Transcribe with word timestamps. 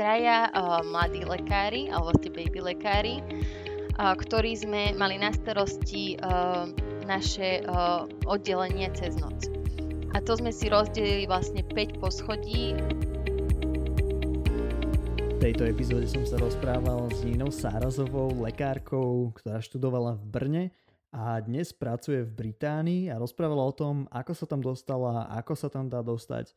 traja 0.00 0.48
uh, 0.56 0.80
mladí 0.80 1.28
lekári, 1.28 1.92
alebo 1.92 2.16
ste 2.16 2.32
baby 2.32 2.72
lekári, 2.72 3.20
uh, 4.00 4.16
ktorí 4.16 4.56
sme 4.56 4.96
mali 4.96 5.20
na 5.20 5.28
starosti 5.28 6.16
uh, 6.24 6.64
naše 7.04 7.60
uh, 7.68 8.08
oddelenie 8.24 8.88
cez 8.96 9.20
noc. 9.20 9.52
A 10.16 10.24
to 10.24 10.40
sme 10.40 10.56
si 10.56 10.72
rozdelili 10.72 11.28
vlastne 11.28 11.60
5 11.60 12.00
poschodí. 12.00 12.72
V 15.20 15.38
tejto 15.38 15.68
epizóde 15.68 16.08
som 16.08 16.24
sa 16.24 16.40
rozprával 16.40 17.12
s 17.12 17.20
Ninou 17.20 17.52
Sárazovou, 17.52 18.32
lekárkou, 18.40 19.36
ktorá 19.36 19.60
študovala 19.60 20.16
v 20.16 20.24
Brne 20.24 20.64
a 21.12 21.44
dnes 21.44 21.76
pracuje 21.76 22.24
v 22.24 22.32
Británii 22.32 23.12
a 23.12 23.20
rozprávala 23.20 23.68
o 23.68 23.76
tom, 23.76 24.08
ako 24.08 24.32
sa 24.32 24.48
tam 24.48 24.64
dostala, 24.64 25.28
ako 25.28 25.52
sa 25.52 25.68
tam 25.68 25.92
dá 25.92 26.00
dostať, 26.00 26.56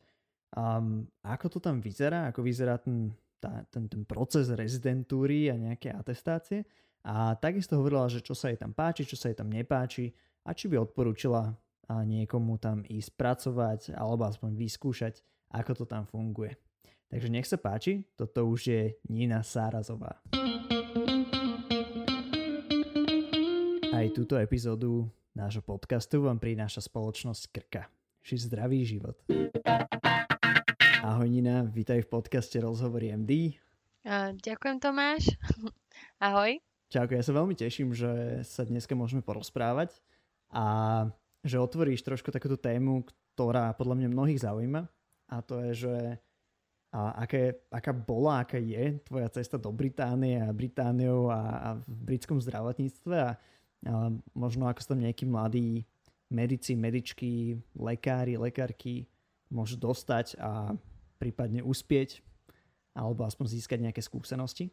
um, 0.56 1.04
ako 1.20 1.46
to 1.52 1.58
tam 1.60 1.84
vyzerá, 1.84 2.32
ako 2.32 2.40
vyzerá 2.40 2.80
ten, 2.80 3.12
tá, 3.44 3.68
ten, 3.68 3.84
ten 3.84 4.08
proces 4.08 4.48
rezidentúry 4.48 5.52
a 5.52 5.60
nejaké 5.60 5.92
atestácie. 5.92 6.64
A 7.04 7.36
takisto 7.36 7.76
hovorila, 7.76 8.08
že 8.08 8.24
čo 8.24 8.32
sa 8.32 8.48
jej 8.48 8.56
tam 8.56 8.72
páči, 8.72 9.04
čo 9.04 9.20
sa 9.20 9.28
jej 9.28 9.36
tam 9.36 9.52
nepáči 9.52 10.16
a 10.48 10.56
či 10.56 10.72
by 10.72 10.80
odporúčila 10.80 11.52
niekomu 11.84 12.56
tam 12.56 12.80
ísť 12.80 13.10
pracovať 13.20 13.80
alebo 13.92 14.24
aspoň 14.24 14.56
vyskúšať, 14.56 15.20
ako 15.52 15.72
to 15.76 15.84
tam 15.84 16.08
funguje. 16.08 16.56
Takže 17.12 17.28
nech 17.28 17.44
sa 17.44 17.60
páči, 17.60 18.08
toto 18.16 18.48
už 18.48 18.60
je 18.64 18.82
Nina 19.12 19.44
Sárazová. 19.44 20.16
Aj 23.92 24.06
túto 24.16 24.40
epizódu 24.40 25.06
nášho 25.36 25.60
podcastu 25.60 26.24
vám 26.24 26.40
prináša 26.40 26.80
spoločnosť 26.82 27.42
Krka. 27.52 27.92
Ži 28.24 28.48
zdravý 28.48 28.88
život. 28.88 29.20
Ahoj 31.04 31.28
Nina, 31.28 31.68
vítaj 31.68 32.00
v 32.00 32.16
podcaste 32.16 32.56
Rozhovory 32.56 33.12
MD. 33.12 33.60
Ďakujem 34.40 34.80
Tomáš. 34.80 35.36
Ahoj. 36.32 36.56
Čauko, 36.88 37.12
ja 37.12 37.20
sa 37.20 37.36
veľmi 37.36 37.52
teším, 37.52 37.92
že 37.92 38.40
sa 38.40 38.64
dneska 38.64 38.96
môžeme 38.96 39.20
porozprávať 39.20 40.00
a 40.48 40.64
že 41.44 41.60
otvoríš 41.60 42.00
trošku 42.08 42.32
takúto 42.32 42.56
tému, 42.56 43.04
ktorá 43.36 43.76
podľa 43.76 44.00
mňa 44.00 44.08
mnohých 44.16 44.48
zaujíma 44.48 44.88
a 45.28 45.36
to 45.44 45.60
je, 45.68 45.84
že 45.84 45.96
a 46.96 47.28
aké, 47.28 47.52
aká 47.68 47.92
bola, 47.92 48.40
aká 48.40 48.56
je 48.56 48.96
tvoja 49.04 49.28
cesta 49.28 49.60
do 49.60 49.68
Británie 49.76 50.40
a 50.40 50.56
Britániou 50.56 51.28
a, 51.28 51.40
a 51.52 51.68
v 51.84 52.16
britskom 52.16 52.40
zdravotníctve 52.40 53.16
a 53.20 53.36
možno 54.32 54.72
ako 54.72 54.80
sa 54.80 54.96
tam 54.96 55.04
nejakí 55.04 55.28
mladí 55.28 55.84
medici, 56.32 56.72
medičky, 56.72 57.60
lekári, 57.76 58.40
lekárky 58.40 59.04
môžu 59.52 59.76
dostať 59.76 60.40
a 60.40 60.72
prípadne 61.18 61.64
uspieť 61.64 62.20
alebo 62.94 63.26
aspoň 63.26 63.58
získať 63.58 63.78
nejaké 63.82 64.00
skúsenosti. 64.00 64.70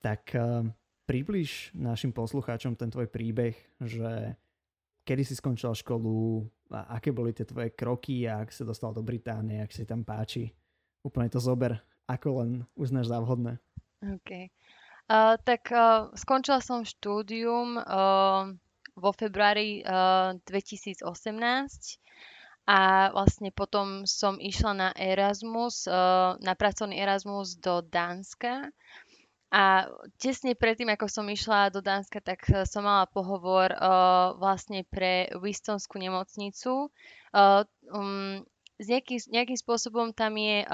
Tak 0.00 0.32
uh, 0.36 0.64
približ 1.04 1.76
našim 1.76 2.10
poslucháčom 2.10 2.74
ten 2.74 2.88
tvoj 2.88 3.06
príbeh, 3.12 3.54
že 3.80 4.34
kedy 5.06 5.22
si 5.22 5.34
skončil 5.38 5.76
školu, 5.76 6.42
a 6.70 6.98
aké 6.98 7.14
boli 7.14 7.30
tie 7.30 7.46
tvoje 7.46 7.70
kroky 7.78 8.26
a 8.26 8.42
ak 8.42 8.50
sa 8.50 8.66
dostal 8.66 8.90
do 8.90 9.02
Británie, 9.02 9.62
ak 9.62 9.70
si 9.70 9.86
tam 9.86 10.02
páči. 10.02 10.50
Úplne 11.06 11.30
to 11.30 11.38
zober, 11.38 11.78
ako 12.10 12.42
len 12.42 12.50
uznáš 12.74 13.14
za 13.14 13.22
vhodné. 13.22 13.62
Okay. 14.02 14.50
Uh, 15.06 15.38
tak 15.46 15.70
uh, 15.70 16.10
skončila 16.18 16.58
som 16.58 16.82
štúdium 16.82 17.78
uh, 17.78 18.50
vo 18.98 19.10
februári 19.14 19.86
uh, 19.86 20.34
2018 20.42 21.06
a 22.66 23.14
vlastne 23.14 23.54
potom 23.54 24.02
som 24.10 24.42
išla 24.42 24.72
na 24.74 24.88
Erasmus, 24.98 25.86
uh, 25.86 26.34
na 26.42 26.58
pracovný 26.58 26.98
Erasmus 26.98 27.62
do 27.62 27.78
Dánska. 27.78 28.74
A 29.54 29.86
tesne 30.18 30.58
predtým, 30.58 30.90
ako 30.90 31.06
som 31.06 31.30
išla 31.30 31.70
do 31.70 31.78
Dánska, 31.78 32.18
tak 32.18 32.42
som 32.66 32.82
mala 32.82 33.06
pohovor 33.06 33.70
uh, 33.70 34.34
vlastne 34.34 34.82
pre 34.82 35.30
Wistonskú 35.38 36.02
nemocnicu. 36.02 36.90
Uh, 37.30 37.62
um, 37.94 38.42
nejakým, 38.82 39.56
spôsobom 39.56 40.12
tam 40.12 40.36
je 40.36 40.68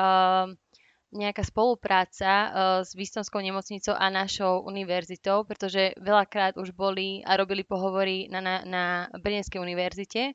nejaká 1.12 1.44
spolupráca 1.44 2.50
s 2.82 2.97
Vistonskou 2.97 3.38
nemocnicou 3.38 3.92
a 3.94 4.08
našou 4.08 4.64
univerzitou, 4.64 5.44
pretože 5.44 5.92
veľakrát 6.00 6.56
už 6.56 6.72
boli 6.72 7.20
a 7.22 7.36
robili 7.36 7.62
pohovory 7.62 8.26
na, 8.32 8.41
na, 8.41 8.54
na 8.64 8.84
Brnenskej 9.20 9.60
univerzite. 9.60 10.34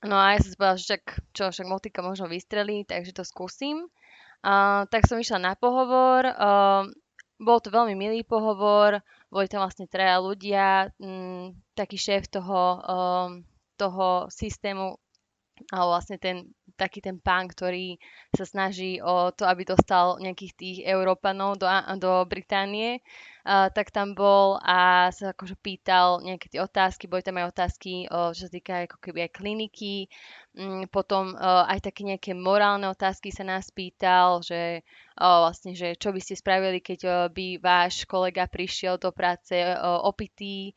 No 0.00 0.16
a 0.16 0.32
ja 0.32 0.38
som 0.40 0.48
si 0.48 0.56
povedala, 0.56 0.80
že 0.80 0.86
však, 0.88 1.04
čo, 1.36 1.44
však 1.52 1.66
motika 1.68 2.00
možno 2.00 2.24
vystrelí, 2.24 2.88
takže 2.88 3.12
to 3.12 3.24
skúsim. 3.24 3.84
Uh, 4.40 4.88
tak 4.88 5.04
som 5.04 5.20
išla 5.20 5.36
na 5.36 5.52
pohovor. 5.52 6.24
Uh, 6.24 6.88
bol 7.40 7.60
to 7.60 7.72
veľmi 7.72 7.96
milý 7.96 8.24
pohovor, 8.24 9.00
boli 9.32 9.48
tam 9.48 9.64
vlastne 9.64 9.88
traja 9.88 10.20
ľudia, 10.20 10.92
m, 11.00 11.56
taký 11.72 11.96
šéf 11.96 12.28
toho, 12.28 12.80
um, 12.84 13.30
toho 13.80 14.28
systému, 14.28 15.00
ale 15.72 15.84
vlastne 15.88 16.20
ten 16.20 16.52
taký 16.80 17.04
ten 17.04 17.20
pán, 17.20 17.44
ktorý 17.44 18.00
sa 18.32 18.48
snaží 18.48 19.04
o 19.04 19.28
to, 19.36 19.44
aby 19.44 19.68
dostal 19.68 20.16
nejakých 20.16 20.52
tých 20.56 20.78
Európanov 20.88 21.60
do, 21.60 21.68
do 22.00 22.24
Británie, 22.24 23.04
tak 23.50 23.90
tam 23.90 24.14
bol 24.14 24.62
a 24.62 25.10
sa 25.10 25.34
akože 25.34 25.58
pýtal 25.58 26.22
nejaké 26.22 26.46
tie 26.46 26.62
otázky, 26.62 27.10
boli 27.10 27.24
tam 27.26 27.42
aj 27.42 27.50
otázky, 27.50 28.06
uh, 28.06 28.30
čo 28.30 28.46
sa 28.46 28.50
týka 28.52 28.86
ako 28.86 28.96
keby 29.02 29.26
aj 29.26 29.30
kliniky, 29.34 30.06
um, 30.54 30.86
potom 30.86 31.34
uh, 31.34 31.66
aj 31.66 31.90
také 31.90 32.06
nejaké 32.06 32.30
morálne 32.36 32.86
otázky 32.86 33.34
sa 33.34 33.42
nás 33.42 33.74
pýtal, 33.74 34.40
že 34.46 34.86
uh, 35.18 35.50
vlastne, 35.50 35.74
že 35.74 35.98
čo 35.98 36.14
by 36.14 36.20
ste 36.22 36.38
spravili, 36.38 36.78
keď 36.78 37.00
uh, 37.04 37.14
by 37.26 37.58
váš 37.58 38.06
kolega 38.06 38.46
prišiel 38.46 39.02
do 39.02 39.10
práce 39.10 39.58
uh, 39.58 39.76
opitý, 40.06 40.72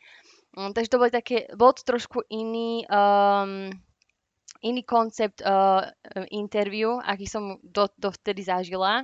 Um, 0.53 0.69
takže 0.69 0.89
to 0.93 1.01
boli 1.01 1.09
také, 1.09 1.49
bol 1.57 1.73
to 1.73 1.81
trošku 1.81 2.29
iný 2.29 2.85
um, 2.85 3.73
iný 4.63 4.81
koncept 4.87 5.41
uh, 5.43 5.91
interview, 6.31 6.95
aký 7.03 7.27
som 7.27 7.59
do, 7.59 7.89
dovtedy 7.99 8.47
zažila, 8.47 9.03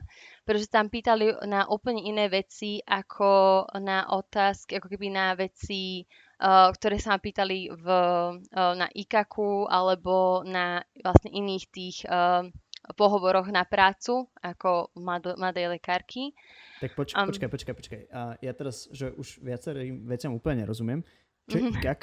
pretože 0.49 0.73
tam 0.73 0.89
pýtali 0.89 1.45
na 1.45 1.69
úplne 1.69 2.01
iné 2.01 2.25
veci 2.25 2.81
ako 2.81 3.69
na 3.77 4.09
otázky, 4.09 4.81
ako 4.81 4.89
keby 4.89 5.13
na 5.13 5.37
veci, 5.37 6.01
uh, 6.41 6.73
ktoré 6.73 6.97
sa 6.97 7.13
ma 7.13 7.21
pýtali 7.21 7.69
v, 7.69 7.85
uh, 7.85 8.73
na 8.73 8.89
IKAKu 8.89 9.69
alebo 9.69 10.41
na 10.41 10.81
vlastne 11.05 11.29
iných 11.29 11.65
tých 11.69 12.01
uh, 12.09 12.49
pohovoroch 12.97 13.45
na 13.53 13.61
prácu 13.61 14.25
ako 14.41 14.89
mladej 15.37 15.69
lekárky. 15.69 16.33
Tak 16.81 16.97
poč- 16.97 17.13
um, 17.13 17.29
počkaj, 17.29 17.49
počkaj, 17.53 17.75
počkaj. 17.77 18.01
A 18.09 18.33
ja 18.41 18.53
teraz, 18.57 18.89
že 18.89 19.13
už 19.13 19.45
viacerým 19.45 20.09
veciam 20.09 20.33
úplne 20.33 20.65
nerozumiem. 20.65 21.05
Čo 21.45 21.61
je 21.61 21.63
mm-hmm. 21.69 21.77
IKAK? 21.77 22.01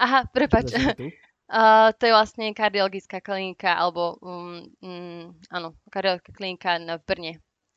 Aha, 0.00 0.24
prepač. 0.36 0.72
Uh, 1.44 1.92
to 2.00 2.08
je 2.08 2.12
vlastne 2.16 2.56
kardiologická 2.56 3.20
klinika, 3.20 3.76
alebo 3.76 4.16
um, 4.24 4.64
um, 4.80 5.36
áno, 5.52 5.76
kardiologická 5.92 6.32
klinika 6.32 6.80
v 6.80 7.04
Brne. 7.04 7.32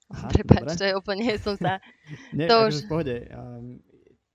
Aha, 0.08 0.32
Prepač, 0.32 0.80
to 0.80 0.88
je 0.88 0.94
úplne, 0.96 1.36
som 1.46 1.60
sa... 1.60 1.84
Nie, 2.38 2.48
to 2.48 2.72
už... 2.72 2.88
v 2.88 2.90
pohode. 2.90 3.16
Um, 3.28 3.84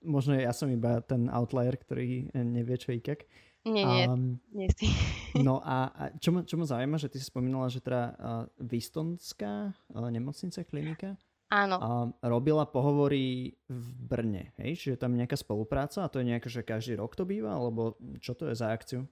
možno 0.05 0.37
ja 0.37 0.53
som 0.53 0.69
iba 0.69 1.01
ten 1.01 1.31
outlier, 1.33 1.73
ktorý 1.73 2.29
nevie, 2.33 2.77
čo 2.77 2.93
je 2.93 3.01
IKEK. 3.01 3.21
Nie, 3.63 3.87
nie, 3.87 4.03
um, 4.11 4.35
nie 4.51 4.67
si. 4.75 4.91
no 5.47 5.63
a, 5.63 5.87
a 5.95 6.03
čo, 6.19 6.35
ma, 6.35 6.43
čo 6.43 6.59
ma 6.59 6.67
zaujíma, 6.67 6.99
že 6.99 7.07
ty 7.07 7.17
si 7.17 7.31
spomínala, 7.31 7.71
že 7.71 7.79
teda 7.79 8.11
uh, 8.11 8.43
Vistonská 8.59 9.71
uh, 9.71 10.09
nemocnica, 10.11 10.67
klinika 10.67 11.15
Áno. 11.53 11.77
A 11.77 11.89
robila 12.25 12.65
pohovory 12.65 13.53
v 13.69 13.87
Brne, 14.01 14.57
hej? 14.57 14.73
Čiže 14.73 15.05
tam 15.05 15.13
nejaká 15.13 15.37
spolupráca 15.37 16.01
a 16.01 16.09
to 16.09 16.17
je 16.17 16.33
nejaké, 16.33 16.49
že 16.49 16.65
každý 16.65 16.97
rok 16.97 17.13
to 17.13 17.29
býva, 17.29 17.53
alebo 17.53 17.93
čo 18.17 18.33
to 18.33 18.49
je 18.49 18.57
za 18.57 18.73
akciu? 18.73 19.05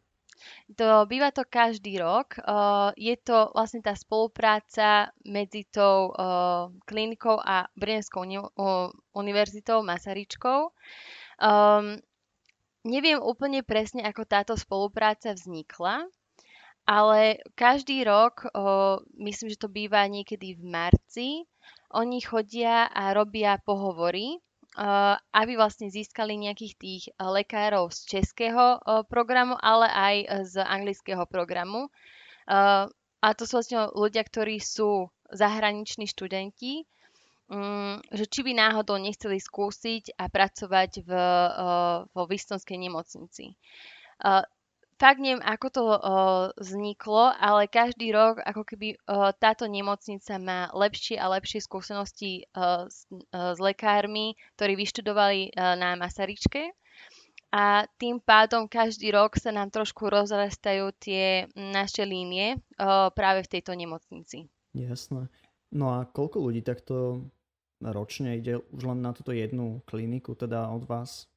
To, 0.77 1.05
býva 1.05 1.29
to 1.31 1.45
každý 1.45 1.99
rok. 1.99 2.39
Uh, 2.41 2.95
je 2.95 3.15
to 3.19 3.51
vlastne 3.51 3.83
tá 3.83 3.93
spolupráca 3.93 5.11
medzi 5.23 5.67
tou 5.67 6.11
uh, 6.11 6.71
klinikou 6.87 7.37
a 7.39 7.67
Brnenskou 7.75 8.23
uni- 8.23 8.41
uh, 8.41 8.89
univerzitou 9.13 9.83
Masaryčkou. 9.83 10.71
Um, 11.41 11.97
neviem 12.85 13.21
úplne 13.21 13.61
presne, 13.61 14.01
ako 14.05 14.23
táto 14.25 14.53
spolupráca 14.57 15.33
vznikla, 15.33 16.05
ale 16.85 17.41
každý 17.53 18.01
rok, 18.05 18.49
uh, 18.51 18.97
myslím, 19.21 19.53
že 19.53 19.61
to 19.61 19.69
býva 19.69 20.05
niekedy 20.09 20.57
v 20.57 20.63
marci, 20.65 21.29
oni 21.91 22.23
chodia 22.23 22.87
a 22.87 23.11
robia 23.11 23.59
pohovory 23.61 24.39
aby 25.35 25.53
vlastne 25.59 25.91
získali 25.91 26.39
nejakých 26.39 26.73
tých 26.79 27.03
lekárov 27.19 27.91
z 27.91 28.19
českého 28.19 28.79
programu, 29.11 29.59
ale 29.59 29.87
aj 29.91 30.15
z 30.47 30.63
anglického 30.63 31.27
programu. 31.27 31.91
A 33.21 33.27
to 33.37 33.43
sú 33.45 33.59
vlastne 33.59 33.91
ľudia, 33.93 34.23
ktorí 34.25 34.57
sú 34.63 35.11
zahraniční 35.29 36.09
študenti, 36.09 36.83
um, 37.47 38.01
že 38.11 38.25
či 38.27 38.41
by 38.43 38.51
náhodou 38.57 38.97
nechceli 38.97 39.37
skúsiť 39.37 40.17
a 40.17 40.27
pracovať 40.27 41.05
v, 41.05 41.11
vo 42.11 42.23
Vistonskej 42.25 42.77
nemocnici. 42.81 43.55
Fakt 45.01 45.17
neviem, 45.17 45.41
ako 45.41 45.67
to 45.73 45.83
uh, 45.89 45.97
vzniklo, 46.61 47.33
ale 47.33 47.65
každý 47.65 48.13
rok 48.13 48.37
ako 48.45 48.61
keby 48.61 49.01
uh, 49.09 49.33
táto 49.33 49.65
nemocnica 49.65 50.37
má 50.37 50.69
lepšie 50.77 51.17
a 51.17 51.25
lepšie 51.33 51.57
skúsenosti 51.57 52.45
uh, 52.53 52.85
s, 52.85 53.09
uh, 53.33 53.57
s 53.57 53.59
lekármi, 53.59 54.37
ktorí 54.61 54.77
vyštudovali 54.77 55.57
uh, 55.57 55.73
na 55.73 55.97
Masaryčke. 55.97 56.69
A 57.49 57.89
tým 57.97 58.21
pádom 58.21 58.69
každý 58.69 59.09
rok 59.09 59.41
sa 59.41 59.49
nám 59.49 59.73
trošku 59.73 60.05
rozrastajú 60.05 60.93
tie 61.01 61.49
naše 61.57 62.05
línie 62.05 62.61
uh, 62.77 63.09
práve 63.09 63.41
v 63.49 63.57
tejto 63.57 63.73
nemocnici. 63.73 64.53
Jasné. 64.77 65.33
No 65.73 65.97
a 65.97 66.05
koľko 66.05 66.45
ľudí 66.45 66.61
takto 66.61 67.25
ročne 67.81 68.37
ide 68.37 68.61
už 68.69 68.85
len 68.85 69.01
na 69.01 69.17
túto 69.17 69.33
jednu 69.33 69.81
kliniku, 69.89 70.37
teda 70.37 70.69
od 70.69 70.85
vás? 70.85 71.30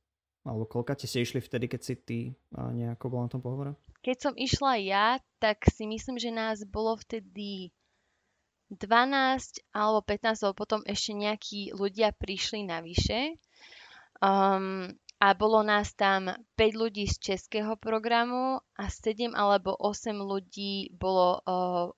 Alebo 0.44 0.68
koľka 0.68 0.92
ste 1.00 1.24
išli 1.24 1.40
vtedy, 1.40 1.72
keď 1.72 1.80
si 1.80 1.94
ty 1.96 2.18
nejako 2.52 3.08
bola 3.08 3.26
na 3.26 3.32
tom 3.32 3.40
pohovore? 3.40 3.72
Keď 4.04 4.16
som 4.20 4.34
išla 4.36 4.76
ja, 4.84 5.06
tak 5.40 5.64
si 5.72 5.88
myslím, 5.88 6.20
že 6.20 6.28
nás 6.28 6.60
bolo 6.68 7.00
vtedy 7.00 7.72
12 8.68 9.64
alebo 9.72 10.04
15, 10.04 10.44
alebo 10.44 10.56
potom 10.56 10.80
ešte 10.84 11.12
nejakí 11.16 11.60
ľudia 11.72 12.12
prišli 12.12 12.68
navyše. 12.68 13.40
Um, 14.20 14.92
a 15.24 15.32
bolo 15.32 15.64
nás 15.64 15.96
tam 15.96 16.28
5 16.60 16.76
ľudí 16.76 17.08
z 17.08 17.16
českého 17.32 17.80
programu 17.80 18.60
a 18.76 18.84
7 18.92 19.32
alebo 19.32 19.72
8 19.80 20.12
ľudí 20.20 20.92
bolo 20.92 21.40
uh, 21.40 21.88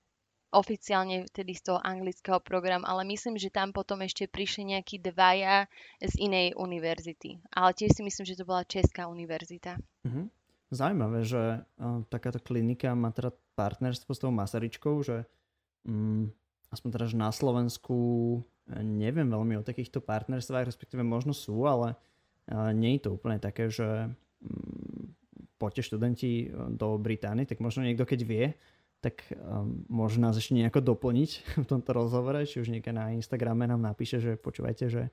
oficiálne 0.55 1.27
vtedy 1.27 1.59
z 1.59 1.71
toho 1.71 1.79
anglického 1.83 2.39
programu, 2.39 2.87
ale 2.87 3.03
myslím, 3.11 3.35
že 3.35 3.51
tam 3.51 3.75
potom 3.75 3.99
ešte 3.99 4.31
prišli 4.31 4.75
nejakí 4.75 5.03
dvaja 5.03 5.67
z 5.99 6.13
inej 6.23 6.55
univerzity. 6.55 7.43
Ale 7.51 7.75
tiež 7.75 7.99
si 7.99 8.01
myslím, 8.03 8.25
že 8.25 8.39
to 8.39 8.47
bola 8.47 8.63
Česká 8.63 9.11
univerzita. 9.11 9.75
Mm-hmm. 10.07 10.25
Zaujímavé, 10.71 11.23
že 11.23 11.63
uh, 11.63 12.03
takáto 12.11 12.39
klinika 12.43 12.91
má 12.95 13.11
teda 13.11 13.31
partnerstvo 13.55 14.11
s 14.11 14.19
tou 14.19 14.31
Masaryčkou, 14.31 14.99
že 15.03 15.27
um, 15.87 16.31
aspoň 16.71 16.89
teda, 16.95 17.05
že 17.07 17.15
na 17.15 17.31
Slovensku 17.31 17.95
e, 18.67 18.83
neviem 18.83 19.31
veľmi 19.31 19.55
o 19.55 19.63
takýchto 19.63 20.03
partnerstvách, 20.03 20.67
respektíve 20.67 21.07
možno 21.07 21.31
sú, 21.31 21.63
ale 21.63 21.95
uh, 22.51 22.75
nie 22.75 22.99
je 22.99 23.07
to 23.07 23.15
úplne 23.15 23.39
také, 23.39 23.71
že 23.71 24.11
um, 24.43 25.15
poďte 25.55 25.89
študenti 25.91 26.51
do 26.75 26.99
Británie, 26.99 27.47
tak 27.47 27.63
možno 27.63 27.87
niekto 27.87 28.05
keď 28.05 28.19
vie, 28.27 28.45
tak 29.07 29.23
um, 29.31 29.87
môže 29.87 30.19
nás 30.19 30.35
ešte 30.35 30.51
nejako 30.51 30.83
doplniť 30.83 31.31
v 31.63 31.65
tomto 31.65 31.95
rozhovore, 31.95 32.43
či 32.43 32.59
už 32.59 32.67
niekde 32.67 32.91
na 32.91 33.15
Instagrame 33.15 33.63
nám 33.63 33.79
napíše, 33.79 34.19
že 34.19 34.35
počúvajte, 34.35 34.91
že 34.91 35.03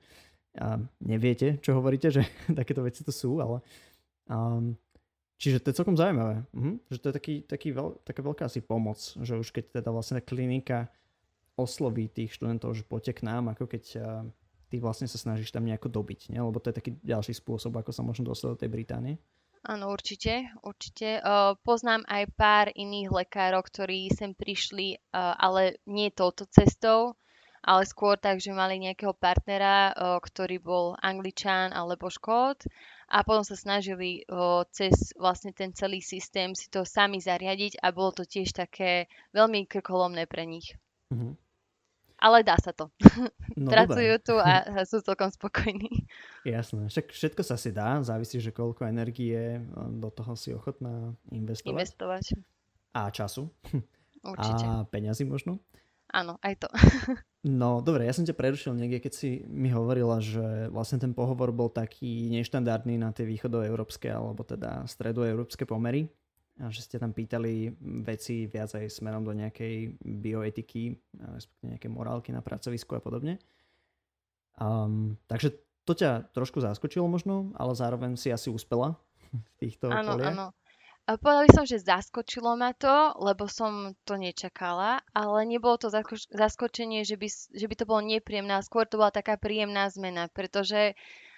um, 0.59 0.91
neviete, 0.99 1.63
čo 1.63 1.79
hovoríte, 1.79 2.11
že 2.11 2.27
takéto 2.59 2.83
veci 2.83 3.07
tu 3.07 3.15
sú, 3.15 3.39
ale 3.39 3.63
um, 4.27 4.75
čiže 5.39 5.63
to 5.63 5.71
je 5.71 5.79
celkom 5.79 5.95
zaujímavé, 5.95 6.43
uh-huh. 6.43 6.75
že 6.91 6.99
to 6.99 7.07
je 7.07 7.15
taký, 7.15 7.35
taký 7.47 7.69
veľ, 7.71 8.03
taká 8.03 8.21
veľká 8.27 8.51
asi 8.51 8.59
pomoc, 8.59 8.99
že 8.99 9.39
už 9.39 9.55
keď 9.55 9.79
teda 9.79 9.95
vlastne 9.95 10.19
klinika 10.19 10.91
osloví 11.55 12.11
tých 12.11 12.35
študentov, 12.35 12.75
že 12.75 12.83
poďte 12.83 13.23
k 13.23 13.31
nám, 13.31 13.55
ako 13.55 13.71
keď 13.71 13.85
uh, 14.03 14.27
ty 14.75 14.83
vlastne 14.83 15.07
sa 15.07 15.23
snažíš 15.23 15.55
tam 15.55 15.63
nejako 15.71 15.87
dobiť, 15.87 16.35
ne? 16.35 16.43
lebo 16.43 16.59
to 16.59 16.75
je 16.75 16.79
taký 16.83 16.99
ďalší 16.99 17.31
spôsob, 17.39 17.79
ako 17.79 17.95
sa 17.95 18.03
možno 18.03 18.27
dostať 18.27 18.49
do 18.51 18.59
tej 18.59 18.71
Británie. 18.75 19.15
Áno, 19.65 19.89
určite, 19.89 20.53
určite. 20.61 21.25
Uh, 21.25 21.57
poznám 21.65 22.05
aj 22.05 22.29
pár 22.37 22.67
iných 22.77 23.09
lekárov, 23.09 23.65
ktorí 23.65 24.13
sem 24.13 24.37
prišli, 24.37 25.01
uh, 25.01 25.33
ale 25.41 25.81
nie 25.89 26.13
touto 26.13 26.45
cestou, 26.53 27.17
ale 27.65 27.89
skôr 27.89 28.21
tak, 28.21 28.45
že 28.45 28.53
mali 28.53 28.77
nejakého 28.77 29.17
partnera, 29.17 29.97
uh, 29.97 30.21
ktorý 30.21 30.61
bol 30.61 31.01
angličan 31.01 31.73
alebo 31.73 32.13
škót 32.13 32.69
a 33.09 33.25
potom 33.25 33.45
sa 33.45 33.57
snažili 33.57 34.25
cez 34.73 35.13
vlastne 35.21 35.53
ten 35.53 35.77
celý 35.77 36.01
systém 36.01 36.57
si 36.57 36.73
to 36.73 36.89
sami 36.89 37.21
zariadiť 37.21 37.77
a 37.85 37.93
bolo 37.93 38.17
to 38.17 38.25
tiež 38.25 38.57
také 38.57 39.13
veľmi 39.37 39.69
krkolomné 39.69 40.25
pre 40.25 40.49
nich. 40.49 40.73
Mm-hmm 41.13 41.44
ale 42.19 42.47
dá 42.47 42.57
sa 42.61 42.73
to. 42.75 42.91
No, 43.55 43.71
Pracujú 43.71 44.19
tu 44.19 44.35
a 44.35 44.83
sú 44.83 44.99
celkom 44.99 45.31
spokojní. 45.31 45.87
Jasné, 46.43 46.91
však 46.91 47.15
všetko 47.15 47.43
sa 47.47 47.55
si 47.55 47.71
dá, 47.71 48.03
závisí, 48.03 48.43
že 48.43 48.51
koľko 48.51 48.83
energie 48.91 49.63
do 49.95 50.11
toho 50.11 50.35
si 50.35 50.51
ochotná 50.51 51.15
investovať. 51.31 51.71
Investovať. 51.71 52.25
A 52.99 53.15
času. 53.15 53.47
Určite. 54.27 54.65
A 54.67 54.83
peňazí 54.91 55.23
možno. 55.23 55.63
Áno, 56.11 56.35
aj 56.43 56.67
to. 56.67 56.69
No 57.47 57.79
dobre, 57.79 58.09
ja 58.09 58.17
som 58.17 58.27
ťa 58.27 58.35
prerušil 58.35 58.75
niekde, 58.75 59.07
keď 59.07 59.13
si 59.13 59.45
mi 59.47 59.71
hovorila, 59.71 60.19
že 60.19 60.73
vlastne 60.73 60.99
ten 60.99 61.13
pohovor 61.15 61.55
bol 61.55 61.71
taký 61.71 62.27
neštandardný 62.33 62.99
na 62.99 63.15
tie 63.15 63.29
východoeurópske 63.29 64.11
alebo 64.11 64.43
teda 64.43 64.83
stredoeurópske 64.89 65.63
pomery 65.69 66.11
a 66.63 66.71
že 66.71 66.87
ste 66.87 67.03
tam 67.03 67.11
pýtali 67.11 67.75
veci 68.07 68.47
viac 68.47 68.71
aj 68.79 68.87
smerom 68.87 69.27
do 69.27 69.35
nejakej 69.35 69.99
bioetiky, 69.99 70.95
respektíve 71.19 71.67
nejaké 71.75 71.89
morálky 71.91 72.31
na 72.31 72.47
pracovisku 72.47 72.95
a 72.95 73.03
podobne. 73.03 73.43
Um, 74.55 75.19
takže 75.27 75.59
to 75.83 75.99
ťa 75.99 76.31
trošku 76.31 76.63
zaskočilo 76.63 77.11
možno, 77.11 77.51
ale 77.59 77.75
zároveň 77.75 78.15
si 78.15 78.31
asi 78.31 78.55
uspela 78.55 78.95
v 79.35 79.51
týchto 79.59 79.91
Áno, 79.91 80.15
áno. 80.15 80.47
Povedala 81.05 81.45
by 81.45 81.53
som, 81.53 81.67
že 81.69 81.85
zaskočilo 81.85 82.57
ma 82.57 82.73
to, 82.73 83.13
lebo 83.21 83.45
som 83.45 83.93
to 84.09 84.17
nečakala, 84.17 85.05
ale 85.13 85.45
nebolo 85.45 85.77
to 85.77 85.93
zaskočenie, 86.33 87.05
že 87.05 87.21
by, 87.21 87.29
že 87.29 87.67
by 87.69 87.75
to 87.77 87.85
bolo 87.85 88.01
nepríjemné, 88.01 88.57
skôr 88.65 88.89
to 88.89 88.97
bola 88.97 89.13
taká 89.13 89.37
príjemná 89.37 89.91
zmena, 89.91 90.31
pretože 90.31 90.95
Uh, 90.95 91.34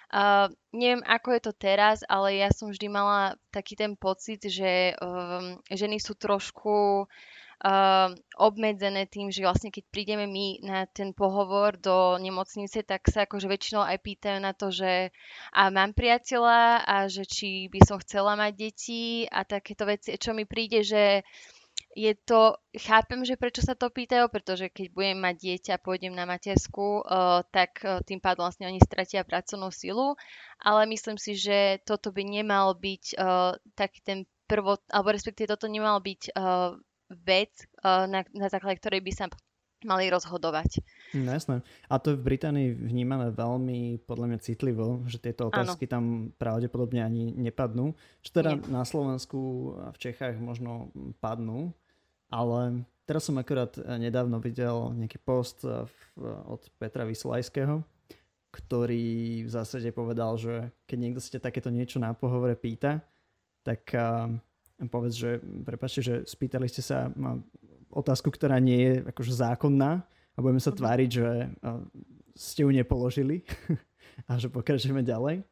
neviem, 0.71 1.03
ako 1.03 1.35
je 1.35 1.41
to 1.43 1.53
teraz, 1.53 1.99
ale 2.07 2.39
ja 2.39 2.47
som 2.53 2.71
vždy 2.71 2.87
mala 2.87 3.35
taký 3.51 3.75
ten 3.75 3.99
pocit, 3.99 4.39
že 4.47 4.95
um, 5.03 5.59
ženy 5.67 5.99
sú 5.99 6.15
trošku 6.15 7.03
uh, 7.03 8.09
obmedzené 8.39 9.03
tým, 9.11 9.27
že 9.35 9.43
vlastne 9.43 9.67
keď 9.67 9.83
prídeme 9.91 10.23
my 10.23 10.63
na 10.63 10.79
ten 10.87 11.11
pohovor 11.11 11.75
do 11.75 12.15
nemocnice, 12.23 12.87
tak 12.87 13.03
sa 13.11 13.27
akože 13.27 13.51
väčšinou 13.51 13.83
aj 13.83 13.99
pýtajú 13.99 14.39
na 14.39 14.55
to, 14.55 14.71
že 14.71 15.11
a 15.51 15.61
mám 15.67 15.91
priateľa? 15.91 16.87
A 16.87 16.95
že 17.11 17.27
či 17.27 17.67
by 17.67 17.79
som 17.83 17.99
chcela 17.99 18.39
mať 18.39 18.53
deti? 18.55 19.27
A 19.27 19.43
takéto 19.43 19.83
veci, 19.83 20.15
čo 20.15 20.31
mi 20.31 20.47
príde, 20.47 20.87
že 20.87 21.19
uh, 21.19 21.56
je 21.97 22.13
to, 22.13 22.53
chápem, 22.77 23.25
že 23.25 23.41
prečo 23.41 23.65
sa 23.65 23.73
to 23.73 23.89
pýtajú, 23.89 24.29
pretože 24.29 24.69
keď 24.69 24.93
budem 24.93 25.17
mať 25.17 25.35
dieťa 25.41 25.71
a 25.73 25.81
pôjdem 25.81 26.13
na 26.13 26.29
matersku, 26.29 27.01
uh, 27.01 27.41
tak 27.49 27.81
uh, 27.81 28.05
tým 28.05 28.21
pádom 28.21 28.45
vlastne 28.45 28.69
oni 28.69 28.77
stratia 28.77 29.25
pracovnú 29.25 29.73
silu, 29.73 30.13
ale 30.61 30.85
myslím 30.93 31.17
si, 31.17 31.33
že 31.33 31.81
toto 31.81 32.13
by 32.13 32.21
nemal 32.21 32.77
byť 32.77 33.17
uh, 33.17 33.57
taký 33.73 34.05
ten 34.05 34.29
prvot, 34.45 34.85
alebo 34.93 35.09
respektíve 35.09 35.49
toto 35.49 35.65
nemal 35.65 35.97
byť 35.97 36.37
uh, 36.37 36.77
vec, 37.25 37.65
uh, 37.81 38.05
na, 38.05 38.21
na 38.29 38.47
základe 38.53 38.77
ktorej 38.77 39.01
by 39.01 39.11
sa 39.17 39.25
mali 39.85 40.09
rozhodovať. 40.09 40.81
No 41.17 41.33
jasné. 41.33 41.61
A 41.89 42.01
to 42.01 42.13
je 42.13 42.19
v 42.21 42.25
Británii 42.33 42.73
vnímané 42.73 43.29
veľmi 43.29 44.05
podľa 44.09 44.25
mňa 44.33 44.39
citlivo, 44.41 45.05
že 45.05 45.21
tieto 45.21 45.53
otázky 45.53 45.85
ano. 45.85 45.93
tam 45.93 46.03
pravdepodobne 46.37 47.01
ani 47.05 47.33
nepadnú. 47.37 47.93
Čo 48.25 48.41
teda 48.41 48.57
Nie. 48.57 48.65
na 48.73 48.81
Slovensku 48.85 49.73
a 49.77 49.93
v 49.93 49.97
Čechách 50.01 50.41
možno 50.41 50.89
padnú, 51.21 51.77
ale 52.27 52.83
teraz 53.07 53.27
som 53.27 53.39
akorát 53.39 53.75
eh, 53.79 53.83
nedávno 53.97 54.39
videl 54.39 54.93
nejaký 54.95 55.19
post 55.21 55.63
eh, 55.63 55.87
od 56.47 56.61
Petra 56.77 57.07
Vyslajského, 57.07 57.81
ktorý 58.51 59.45
v 59.45 59.49
zásade 59.49 59.89
povedal, 59.93 60.35
že 60.39 60.73
keď 60.89 60.97
niekto 60.97 61.19
sa 61.21 61.37
takéto 61.37 61.69
niečo 61.69 62.01
na 62.01 62.15
pohovore 62.17 62.57
pýta, 62.57 63.05
tak 63.61 63.91
povedz, 64.87 65.13
že 65.19 65.31
prepačte, 65.67 65.99
že 65.99 66.15
spýtali 66.23 66.71
ste 66.71 66.79
sa 66.79 67.11
otázku, 67.91 68.31
ktorá 68.31 68.55
nie 68.63 68.79
je 68.79 68.93
akože 69.11 69.33
zákonná 69.35 70.07
a 70.07 70.37
budeme 70.39 70.63
sa 70.63 70.71
tváriť, 70.71 71.09
že 71.11 71.51
ste 72.31 72.63
ju 72.63 72.71
nepoložili 72.71 73.43
a 74.31 74.39
že 74.39 74.47
pokračujeme 74.47 75.03
ďalej. 75.03 75.43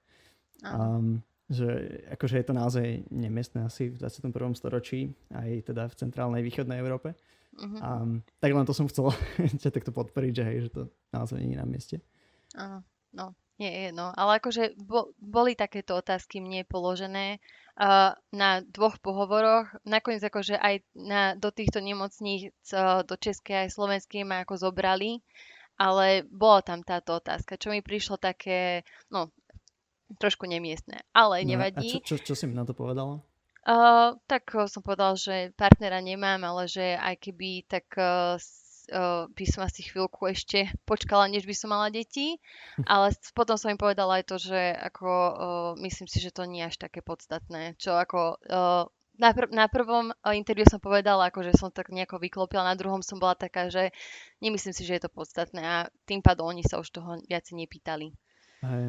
Um, 0.64 1.20
že 1.46 2.02
akože 2.18 2.42
je 2.42 2.46
to 2.46 2.54
naozaj 2.58 2.86
nemiestné 3.14 3.70
asi 3.70 3.94
v 3.94 4.02
21. 4.02 4.34
storočí, 4.58 5.14
aj 5.30 5.70
teda 5.70 5.86
v 5.86 5.98
centrálnej 5.98 6.42
východnej 6.42 6.82
Európe. 6.82 7.14
Uh-huh. 7.56 7.80
A, 7.80 7.90
tak 8.42 8.52
len 8.52 8.66
to 8.66 8.74
som 8.74 8.90
chcel 8.90 9.14
ťa 9.62 9.70
takto 9.70 9.94
podporiť, 9.94 10.34
že 10.34 10.44
hej, 10.44 10.58
že 10.68 10.70
to 10.74 10.82
naozaj 11.14 11.38
nie 11.40 11.54
je 11.56 11.62
na 11.62 11.68
mieste. 11.70 11.98
Áno, 12.58 12.82
no, 13.14 13.38
nie 13.62 13.72
je, 13.72 13.88
no. 13.96 14.12
Ale 14.18 14.42
akože 14.42 14.76
bo, 14.76 15.14
boli 15.22 15.56
takéto 15.56 15.96
otázky 15.96 16.44
mne 16.44 16.68
položené 16.68 17.40
uh, 17.78 18.18
na 18.34 18.50
dvoch 18.66 19.00
pohovoroch. 19.00 19.70
Nakoniec 19.88 20.26
akože 20.26 20.60
aj 20.60 20.84
na, 20.98 21.38
do 21.40 21.54
týchto 21.54 21.80
nemocníc, 21.80 22.52
uh, 22.76 23.06
do 23.08 23.16
Českej 23.16 23.70
aj 23.70 23.78
Slovenskej 23.78 24.28
ma 24.28 24.44
ako 24.44 24.60
zobrali, 24.60 25.24
ale 25.80 26.28
bola 26.28 26.66
tam 26.66 26.84
táto 26.84 27.22
otázka, 27.22 27.56
čo 27.56 27.72
mi 27.72 27.80
prišlo 27.80 28.20
také, 28.20 28.84
no 29.08 29.32
trošku 30.22 30.46
nemiestne, 30.46 31.02
ale 31.12 31.42
no, 31.44 31.58
nevadí. 31.58 32.00
A 32.00 32.06
čo, 32.06 32.18
čo, 32.18 32.34
čo 32.34 32.34
si 32.38 32.46
mi 32.46 32.54
na 32.54 32.64
to 32.64 32.78
povedala? 32.78 33.22
Uh, 33.66 34.14
tak 34.30 34.54
uh, 34.54 34.70
som 34.70 34.86
povedal, 34.86 35.18
že 35.18 35.50
partnera 35.58 35.98
nemám, 35.98 36.38
ale 36.46 36.70
že 36.70 36.94
aj 37.02 37.16
keby, 37.18 37.66
tak 37.66 37.90
uh, 37.98 38.38
uh, 38.94 39.26
by 39.26 39.46
som 39.50 39.66
asi 39.66 39.82
chvíľku 39.82 40.30
ešte 40.30 40.70
počkala, 40.86 41.26
než 41.26 41.50
by 41.50 41.56
som 41.58 41.74
mala 41.74 41.90
deti. 41.90 42.38
Ale 42.86 43.10
potom 43.34 43.58
som 43.58 43.74
im 43.74 43.82
povedala 43.82 44.22
aj 44.22 44.30
to, 44.30 44.38
že 44.38 44.62
ako 44.78 45.10
uh, 45.10 45.72
myslím 45.82 46.06
si, 46.06 46.22
že 46.22 46.30
to 46.30 46.46
nie 46.46 46.62
je 46.62 46.70
až 46.70 46.78
také 46.78 47.02
podstatné. 47.02 47.74
Čo 47.82 47.98
ako 47.98 48.38
uh, 48.46 48.86
na, 49.18 49.30
pr- 49.34 49.50
na 49.50 49.66
prvom 49.66 50.14
interviu 50.36 50.68
som 50.70 50.78
povedala, 50.78 51.34
ako, 51.34 51.42
že 51.42 51.58
som 51.58 51.74
tak 51.74 51.90
nejako 51.90 52.22
vyklopila, 52.22 52.68
na 52.68 52.78
druhom 52.78 53.02
som 53.02 53.18
bola 53.18 53.34
taká, 53.34 53.72
že 53.72 53.90
nemyslím 54.46 54.78
si, 54.78 54.86
že 54.86 55.00
je 55.00 55.04
to 55.08 55.12
podstatné 55.12 55.62
a 55.64 55.78
tým 56.06 56.22
pádom 56.22 56.52
oni 56.52 56.62
sa 56.62 56.78
už 56.78 56.92
toho 56.92 57.18
viac 57.26 57.48
nepýtali. 57.50 58.12
Hej. 58.66 58.86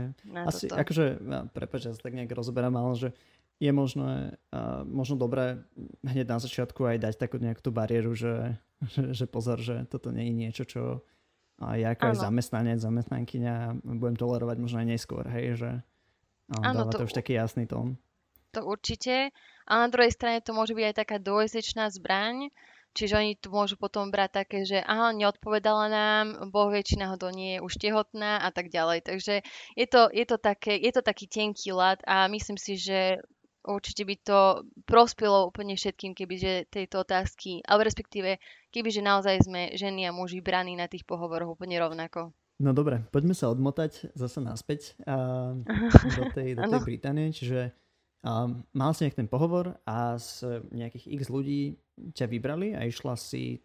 Asi, 0.48 0.66
toto. 0.66 0.80
akože, 0.80 1.04
ja, 1.20 1.40
prepáč, 1.52 1.82
ja 1.88 1.92
sa 1.92 2.00
tak 2.00 2.16
nejak 2.16 2.32
rozoberám, 2.32 2.74
ale 2.76 2.96
že 2.96 3.08
je 3.56 3.72
možno, 3.72 4.32
uh, 4.52 4.84
možno 4.84 5.16
dobré 5.16 5.64
hneď 6.04 6.28
na 6.28 6.38
začiatku 6.40 6.84
aj 6.84 6.96
dať 7.00 7.14
takú 7.16 7.40
nejakú 7.40 7.64
tú 7.64 7.72
bariéru, 7.72 8.12
že, 8.12 8.56
že, 8.92 9.16
že 9.16 9.24
pozor, 9.24 9.60
že 9.60 9.88
toto 9.88 10.12
nie 10.12 10.28
je 10.28 10.34
niečo, 10.34 10.64
čo 10.68 10.82
a 11.56 11.80
ja 11.80 11.96
ako 11.96 12.12
aj 12.12 12.20
zamestnanec, 12.20 12.78
zamestnankyňa 12.84 13.80
budem 13.80 14.16
tolerovať 14.20 14.56
možno 14.60 14.84
aj 14.84 14.88
neskôr, 14.92 15.24
hej, 15.24 15.56
že 15.56 15.70
Áno, 16.52 16.84
dáva 16.84 16.92
to, 16.92 17.00
to 17.00 17.06
už 17.08 17.16
taký 17.16 17.32
jasný 17.32 17.64
tón. 17.64 17.96
To 18.52 18.68
určite. 18.68 19.32
A 19.64 19.72
na 19.80 19.88
druhej 19.88 20.12
strane 20.12 20.44
to 20.44 20.52
môže 20.52 20.76
byť 20.76 20.84
aj 20.84 20.96
taká 21.00 21.16
dvojsečná 21.16 21.88
zbraň, 21.90 22.52
čiže 22.96 23.14
oni 23.20 23.32
tu 23.36 23.52
môžu 23.52 23.76
potom 23.76 24.08
brať 24.08 24.42
také, 24.42 24.64
že 24.64 24.80
aha, 24.80 25.12
neodpovedala 25.12 25.92
nám, 25.92 26.24
boh 26.48 26.72
vie, 26.72 26.80
či 26.80 26.96
náhodou 26.96 27.28
nie 27.28 27.60
je 27.60 27.62
už 27.62 27.76
tehotná 27.76 28.40
a 28.40 28.48
tak 28.48 28.72
ďalej. 28.72 29.04
Takže 29.04 29.44
je 29.76 29.86
to, 29.86 30.08
je 30.08 30.24
to, 30.24 30.36
také, 30.40 30.80
je 30.80 30.90
to 30.96 31.04
taký 31.04 31.28
tenký 31.28 31.76
lat 31.76 32.00
a 32.08 32.24
myslím 32.32 32.56
si, 32.56 32.80
že 32.80 33.20
určite 33.68 34.08
by 34.08 34.16
to 34.24 34.40
prospelo 34.88 35.50
úplne 35.50 35.76
všetkým, 35.76 36.16
kebyže 36.16 36.72
tejto 36.72 37.04
otázky, 37.04 37.60
alebo 37.66 37.84
respektíve, 37.84 38.40
kebyže 38.72 39.04
naozaj 39.04 39.44
sme 39.44 39.76
ženy 39.76 40.08
a 40.08 40.16
muži 40.16 40.40
braní 40.40 40.78
na 40.78 40.88
tých 40.88 41.04
pohovoroch 41.04 41.58
úplne 41.58 41.76
rovnako. 41.76 42.32
No 42.56 42.72
dobre, 42.72 43.04
poďme 43.12 43.36
sa 43.36 43.52
odmotať 43.52 44.16
zase 44.16 44.40
naspäť 44.40 44.96
uh, 45.04 45.52
do 46.16 46.24
tej, 46.32 46.56
do 46.56 46.64
tej 46.64 46.80
Británie, 46.80 47.28
čiže 47.28 47.76
Um, 48.26 48.66
mal 48.74 48.90
si 48.90 49.06
nejaký 49.06 49.22
ten 49.22 49.30
pohovor 49.30 49.78
a 49.86 50.18
z 50.18 50.58
nejakých 50.74 51.06
x 51.14 51.20
ľudí 51.30 51.78
ťa 52.10 52.26
vybrali 52.26 52.74
a 52.74 52.82
išla 52.82 53.14
si 53.14 53.62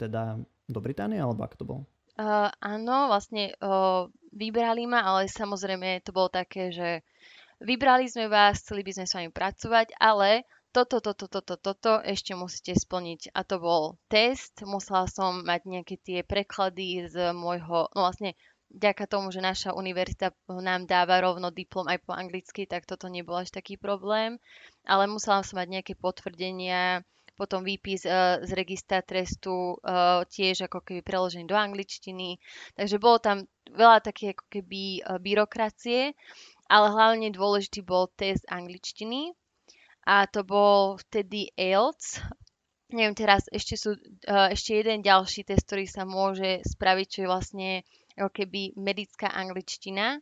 teda 0.00 0.40
do 0.64 0.80
Británie, 0.80 1.20
alebo 1.20 1.44
ako 1.44 1.56
to 1.60 1.68
bolo? 1.68 1.82
Uh, 2.16 2.48
áno, 2.64 3.12
vlastne 3.12 3.52
uh, 3.60 4.08
vybrali 4.32 4.88
ma, 4.88 5.04
ale 5.04 5.28
samozrejme 5.28 6.00
to 6.08 6.16
bolo 6.16 6.32
také, 6.32 6.72
že 6.72 7.04
vybrali 7.60 8.08
sme 8.08 8.32
vás, 8.32 8.64
chceli 8.64 8.80
by 8.80 8.96
sme 8.96 9.04
s 9.04 9.12
vami 9.12 9.28
pracovať, 9.28 10.00
ale 10.00 10.48
toto, 10.72 11.04
toto, 11.04 11.28
toto, 11.28 11.60
toto 11.60 12.00
ešte 12.00 12.32
musíte 12.32 12.72
splniť. 12.72 13.36
A 13.36 13.44
to 13.44 13.60
bol 13.60 14.00
test, 14.08 14.64
musela 14.64 15.04
som 15.04 15.44
mať 15.44 15.68
nejaké 15.68 16.00
tie 16.00 16.24
preklady 16.24 17.12
z 17.12 17.36
môjho, 17.36 17.92
no 17.92 18.08
vlastne 18.08 18.32
vďaka 18.68 19.08
tomu, 19.08 19.32
že 19.32 19.40
naša 19.40 19.72
univerzita 19.72 20.32
nám 20.48 20.84
dáva 20.84 21.20
rovno 21.24 21.48
diplom 21.48 21.88
aj 21.88 22.04
po 22.04 22.12
anglicky, 22.12 22.68
tak 22.68 22.84
toto 22.84 23.08
nebol 23.08 23.40
až 23.40 23.52
taký 23.52 23.80
problém. 23.80 24.36
Ale 24.84 25.08
musela 25.08 25.40
som 25.42 25.60
mať 25.60 25.68
nejaké 25.80 25.94
potvrdenia, 25.96 27.02
potom 27.38 27.62
výpis 27.62 28.02
uh, 28.02 28.42
z 28.42 28.50
registra 28.50 28.98
trestu 28.98 29.78
uh, 29.78 30.26
tiež 30.26 30.66
ako 30.66 30.82
keby 30.82 31.06
preložený 31.06 31.46
do 31.46 31.54
angličtiny. 31.54 32.42
Takže 32.74 32.98
bolo 32.98 33.22
tam 33.22 33.46
veľa 33.70 34.02
také 34.02 34.34
ako 34.34 34.44
keby 34.50 35.06
uh, 35.06 35.22
byrokracie, 35.22 36.18
ale 36.66 36.86
hlavne 36.90 37.30
dôležitý 37.30 37.86
bol 37.86 38.10
test 38.18 38.42
angličtiny. 38.50 39.30
A 40.08 40.26
to 40.26 40.42
bol 40.42 40.98
vtedy 40.98 41.52
IELTS, 41.54 42.24
neviem 42.88 43.12
teraz, 43.12 43.44
ešte 43.52 43.76
sú 43.76 43.92
ešte 44.24 44.80
jeden 44.80 45.04
ďalší 45.04 45.44
test, 45.44 45.68
ktorý 45.68 45.84
sa 45.84 46.08
môže 46.08 46.64
spraviť, 46.64 47.06
čo 47.06 47.18
je 47.22 47.28
vlastne 47.28 47.70
ako 48.18 48.30
keby 48.34 48.74
medická 48.74 49.30
angličtina, 49.30 50.18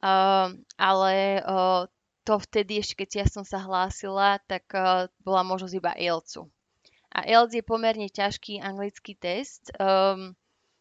uh, 0.00 0.54
ale 0.78 1.14
uh, 1.42 1.84
to 2.26 2.42
vtedy 2.42 2.82
ešte, 2.82 3.06
keď 3.06 3.08
ja 3.22 3.26
som 3.30 3.46
sa 3.46 3.62
hlásila, 3.62 4.42
tak 4.50 4.66
uh, 4.74 5.10
bola 5.22 5.42
možnosť 5.46 5.74
iba 5.78 5.92
IELTSu. 5.94 6.46
A 7.14 7.22
IELTS 7.22 7.54
je 7.58 7.64
pomerne 7.64 8.10
ťažký 8.10 8.58
anglický 8.60 9.14
test. 9.14 9.70
Um, 9.78 10.34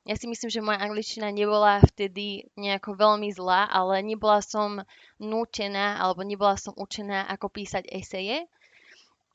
ja 0.06 0.14
si 0.14 0.30
myslím, 0.30 0.50
že 0.54 0.62
moja 0.62 0.82
angličtina 0.82 1.34
nebola 1.34 1.82
vtedy 1.82 2.46
nejako 2.54 2.94
veľmi 2.94 3.30
zlá, 3.34 3.66
ale 3.70 4.06
nebola 4.06 4.42
som 4.42 4.86
nútená 5.18 5.98
alebo 5.98 6.22
nebola 6.22 6.58
som 6.62 6.78
učená, 6.78 7.26
ako 7.30 7.50
písať 7.50 7.90
eseje. 7.90 8.46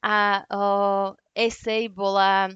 A 0.03 0.47
uh, 0.47 1.15
esej 1.35 1.91
bola 1.91 2.51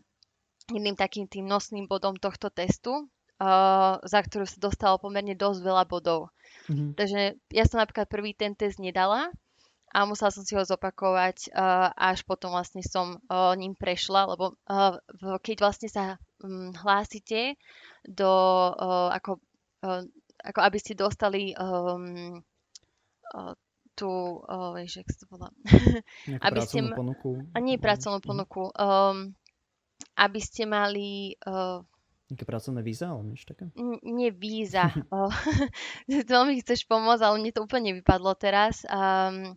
jedným 0.71 0.97
takým 0.97 1.29
tým 1.29 1.45
nosným 1.45 1.85
bodom 1.85 2.17
tohto 2.17 2.49
testu 2.49 3.07
uh, 3.41 3.99
za 4.03 4.21
ktorú 4.23 4.45
sa 4.47 4.59
dostalo 4.59 5.01
pomerne 5.01 5.35
dosť 5.35 5.61
veľa 5.63 5.85
bodov. 5.89 6.31
Mm-hmm. 6.71 6.91
Takže 6.97 7.21
ja 7.53 7.65
som 7.67 7.83
napríklad 7.83 8.09
prvý 8.09 8.33
ten 8.33 8.55
test 8.55 8.79
nedala 8.81 9.33
a 9.95 10.03
musela 10.11 10.35
som 10.35 10.43
si 10.43 10.59
ho 10.59 10.63
zopakovať, 10.67 11.55
uh, 11.55 11.95
až 11.95 12.27
potom 12.27 12.51
vlastne 12.51 12.83
som 12.83 13.23
uh, 13.31 13.55
ním 13.55 13.79
prešla, 13.79 14.27
lebo 14.27 14.59
uh, 14.67 14.99
keď 15.39 15.57
vlastne 15.63 15.87
sa 15.87 16.19
um, 16.43 16.75
hlásite 16.75 17.55
do, 18.03 18.33
uh, 18.75 19.15
ako, 19.15 19.39
uh, 19.87 20.03
ako 20.43 20.61
aby 20.67 20.79
ste 20.83 20.99
dostali 20.99 21.55
um, 21.55 22.43
uh, 23.39 23.55
tú, 23.95 24.43
uh, 24.43 24.75
vieš, 24.75 25.07
jak 25.07 25.09
to 25.15 25.27
volá? 25.31 25.49
aby 26.47 26.59
ste 26.67 26.83
ma... 26.83 26.99
ponuku. 26.99 27.47
A 27.55 27.63
nie 27.63 27.79
pracovnú 27.79 28.19
mhm. 28.19 28.27
ponuku. 28.27 28.65
Um, 28.75 29.39
aby 30.19 30.39
ste 30.43 30.67
mali 30.67 31.35
uh, 31.47 31.83
Nejaké 32.35 32.51
pracovné 32.51 32.83
víza 32.83 33.15
alebo 33.15 33.31
niečo 33.31 33.47
také? 33.47 33.71
N- 33.79 34.03
nie 34.03 34.35
víza. 34.35 34.91
veľmi 36.35 36.59
chceš 36.67 36.91
pomôcť, 36.91 37.23
ale 37.23 37.39
mne 37.39 37.55
to 37.55 37.63
úplne 37.63 37.95
vypadlo 37.95 38.35
teraz. 38.35 38.83
Um, 38.91 39.55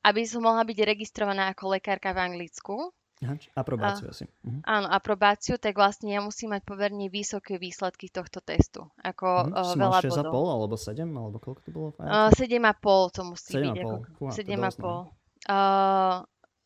aby 0.00 0.24
som 0.24 0.40
mohla 0.40 0.64
byť 0.64 0.78
registrovaná 0.88 1.52
ako 1.52 1.76
lekárka 1.76 2.16
v 2.16 2.32
Anglicku. 2.32 2.96
Aha, 3.20 3.36
aprobáciu 3.56 4.08
asi. 4.08 4.24
Uh, 4.40 4.64
áno, 4.64 4.88
aprobáciu, 4.88 5.60
tak 5.60 5.76
vlastne 5.76 6.16
ja 6.16 6.24
musím 6.24 6.56
mať 6.56 6.64
poverne 6.64 7.12
vysoké 7.12 7.60
výsledky 7.60 8.08
tohto 8.08 8.40
testu. 8.40 8.88
Ako 9.04 9.52
uh, 9.52 9.72
uh, 9.72 9.76
veľa 9.76 10.00
6,5 10.00 10.32
alebo 10.32 10.76
7, 10.80 11.04
alebo 11.04 11.36
koľko 11.40 11.60
to 11.60 11.70
bolo? 11.72 11.88
Uh, 12.00 12.32
7,5 12.32 13.16
to 13.16 13.22
musí 13.28 13.52
7 13.52 13.76
byť. 13.76 13.84
7,5. 13.84 14.16
Ako, 14.16 14.24
7,5. 14.32 14.80
Uh, 14.80 15.12
uh, 15.52 16.16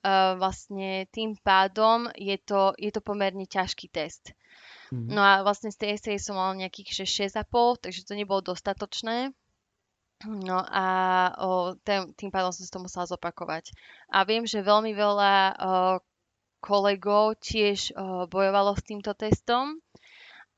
vlastne 0.07 1.07
tým 1.11 1.35
pádom 1.43 2.07
je 2.15 2.39
to, 2.39 2.73
je 2.79 2.91
to 2.95 3.03
pomerne 3.03 3.45
ťažký 3.45 3.91
test. 3.91 4.33
Mm-hmm. 4.89 5.13
No 5.13 5.21
a 5.21 5.45
vlastne 5.45 5.69
z 5.69 5.79
tej 5.79 5.91
eseje 6.01 6.19
som 6.23 6.41
mal 6.41 6.57
nejakých 6.57 7.05
6,5, 7.05 7.85
takže 7.85 8.09
to 8.09 8.17
nebolo 8.17 8.41
dostatočné. 8.41 9.37
No 10.27 10.59
a 10.67 10.87
o, 11.39 11.79
tým, 11.79 12.11
tým 12.19 12.31
pádom 12.35 12.51
som 12.51 12.67
si 12.67 12.73
to 12.73 12.83
musela 12.83 13.07
zopakovať. 13.07 13.71
A 14.11 14.27
viem, 14.27 14.43
že 14.43 14.67
veľmi 14.67 14.91
veľa 14.91 15.35
o, 15.35 15.55
kolegov 16.59 17.39
tiež 17.39 17.95
o, 17.95 18.27
bojovalo 18.27 18.75
s 18.75 18.83
týmto 18.83 19.15
testom 19.15 19.79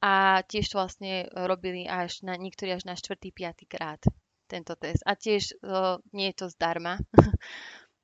a 0.00 0.40
tiež 0.48 0.72
to 0.72 0.80
vlastne 0.80 1.28
robili 1.36 1.84
až 1.84 2.24
na, 2.24 2.40
niektorí 2.40 2.72
až 2.72 2.88
na 2.88 2.96
4. 2.96 3.20
5. 3.20 3.68
krát 3.68 4.00
tento 4.48 4.72
test. 4.80 5.04
A 5.04 5.12
tiež 5.12 5.60
o, 5.60 6.00
nie 6.16 6.32
je 6.32 6.36
to 6.40 6.46
zdarma. 6.48 6.96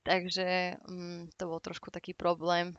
Takže 0.07 0.79
mm, 0.87 1.35
to 1.35 1.43
bol 1.51 1.59
trošku 1.59 1.91
taký 1.91 2.15
problém 2.15 2.79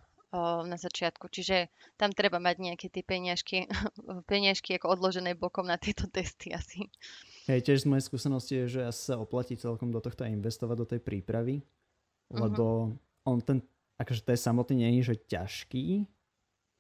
na 0.68 0.76
začiatku. 0.76 1.32
Čiže 1.32 1.72
tam 1.96 2.12
treba 2.12 2.38
mať 2.38 2.60
nejaké 2.60 2.88
tie 2.92 3.04
peniažky, 3.04 3.68
peniažky 4.32 4.76
ako 4.76 5.00
odložené 5.00 5.40
bokom 5.40 5.68
na 5.68 5.80
tieto 5.80 6.06
testy 6.12 6.52
asi. 6.52 6.92
Hej, 7.48 7.64
tiež 7.64 7.88
z 7.88 7.90
mojej 7.90 8.08
skúsenosti 8.12 8.54
je, 8.64 8.66
že 8.80 8.82
asi 8.92 9.02
sa 9.12 9.16
oplatí 9.16 9.56
celkom 9.56 9.88
do 9.88 10.04
tohto 10.04 10.28
investovať 10.28 10.76
do 10.76 10.88
tej 10.88 11.00
prípravy, 11.00 11.64
lebo 12.28 12.92
uh-huh. 12.92 13.32
on 13.32 13.40
ten, 13.40 13.64
akože 13.96 14.28
test 14.28 14.44
samotný 14.44 14.84
nie 14.84 15.00
je, 15.00 15.16
že 15.16 15.24
ťažký, 15.32 16.04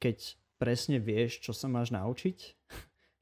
keď 0.03 0.17
presne 0.59 0.99
vieš, 0.99 1.39
čo 1.39 1.55
sa 1.55 1.71
máš 1.71 1.95
naučiť, 1.95 2.37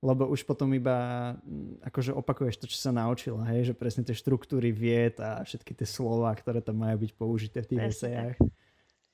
lebo 0.06 0.30
už 0.30 0.46
potom 0.46 0.70
iba 0.78 1.34
mm, 1.42 1.82
akože 1.90 2.14
opakuješ 2.14 2.62
to, 2.62 2.66
čo 2.70 2.78
sa 2.78 2.94
naučila, 2.94 3.42
hej, 3.50 3.74
že 3.74 3.74
presne 3.74 4.06
tie 4.06 4.14
štruktúry 4.14 4.70
vied 4.70 5.18
a 5.18 5.42
všetky 5.42 5.74
tie 5.74 5.90
slova, 5.90 6.30
ktoré 6.38 6.62
tam 6.62 6.86
majú 6.86 7.02
byť 7.02 7.12
použité 7.18 7.58
v 7.66 7.70
tých 7.74 7.82
presne 7.82 7.98
esejách. 7.98 8.38
Tak 8.38 8.54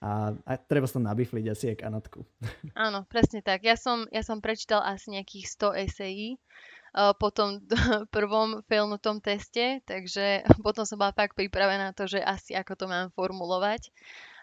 a, 0.01 0.33
a 0.33 0.51
treba 0.57 0.89
sa 0.89 0.97
nabifliť 0.97 1.45
asi 1.45 1.65
aj 1.71 1.77
kanadku. 1.85 2.25
Áno, 2.73 3.05
presne 3.05 3.45
tak. 3.45 3.61
Ja 3.61 3.77
som, 3.77 4.09
ja 4.09 4.25
som 4.25 4.41
prečítal 4.41 4.81
asi 4.81 5.13
nejakých 5.13 5.45
100 5.77 5.85
esejí 5.85 6.27
uh, 6.97 7.13
po 7.13 7.29
tom 7.29 7.61
prvom 8.15 8.65
failnutom 8.65 9.21
teste, 9.21 9.85
takže 9.85 10.41
potom 10.65 10.89
som 10.89 10.97
bola 10.97 11.13
fakt 11.13 11.37
pripravená 11.37 11.93
na 11.93 11.95
to, 11.95 12.09
že 12.09 12.17
asi 12.17 12.57
ako 12.57 12.73
to 12.73 12.85
mám 12.89 13.13
formulovať. 13.13 13.93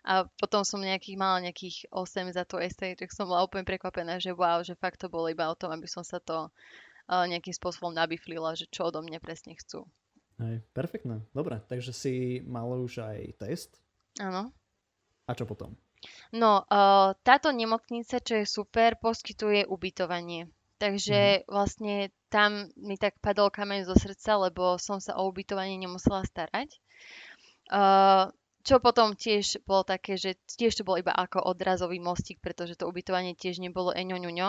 A 0.06 0.26
potom 0.38 0.62
som 0.62 0.78
nejakých, 0.78 1.18
mala 1.18 1.42
nejakých 1.42 1.90
8 1.90 2.34
za 2.34 2.44
to 2.46 2.62
esej, 2.62 2.98
tak 2.98 3.10
som 3.10 3.26
bola 3.26 3.46
úplne 3.46 3.66
prekvapená, 3.66 4.22
že 4.22 4.34
wow, 4.34 4.62
že 4.62 4.78
fakt 4.78 5.02
to 5.02 5.10
bolo 5.10 5.30
iba 5.30 5.46
o 5.50 5.58
tom, 5.58 5.74
aby 5.74 5.86
som 5.90 6.06
sa 6.06 6.22
to 6.22 6.48
uh, 6.48 7.24
nejakým 7.26 7.54
spôsobom 7.54 7.90
nabiflila, 7.90 8.54
že 8.54 8.70
čo 8.70 8.88
odo 8.88 9.02
mňa 9.02 9.18
presne 9.18 9.58
chcú. 9.58 9.88
Hej, 10.38 10.62
perfektné. 10.70 11.26
Dobre, 11.34 11.58
takže 11.66 11.90
si 11.90 12.38
mala 12.46 12.78
už 12.78 13.02
aj 13.02 13.42
test. 13.42 13.82
Áno. 14.22 14.54
A 15.26 15.34
čo 15.34 15.44
potom? 15.44 15.74
No, 16.30 16.62
uh, 16.70 17.10
táto 17.26 17.50
nemocnica, 17.50 18.22
čo 18.22 18.38
je 18.38 18.46
super, 18.46 18.94
poskytuje 19.02 19.66
ubytovanie. 19.66 20.46
Takže 20.78 21.42
mm-hmm. 21.42 21.48
vlastne 21.50 21.94
tam 22.30 22.70
mi 22.78 22.94
tak 22.94 23.18
padol 23.18 23.50
kameň 23.50 23.82
zo 23.90 23.98
srdca, 23.98 24.38
lebo 24.38 24.78
som 24.78 25.02
sa 25.02 25.18
o 25.18 25.26
ubytovanie 25.26 25.74
nemusela 25.74 26.22
starať. 26.22 26.78
Uh, 27.68 28.30
čo 28.68 28.84
potom 28.84 29.16
tiež 29.16 29.64
bolo 29.64 29.80
také, 29.80 30.20
že 30.20 30.36
tiež 30.44 30.76
to 30.76 30.84
bol 30.84 31.00
iba 31.00 31.16
ako 31.16 31.40
odrazový 31.40 31.96
mostík, 31.96 32.44
pretože 32.44 32.76
to 32.76 32.84
ubytovanie 32.84 33.32
tiež 33.32 33.64
nebolo 33.64 33.96
eňoňuňo. 33.96 34.48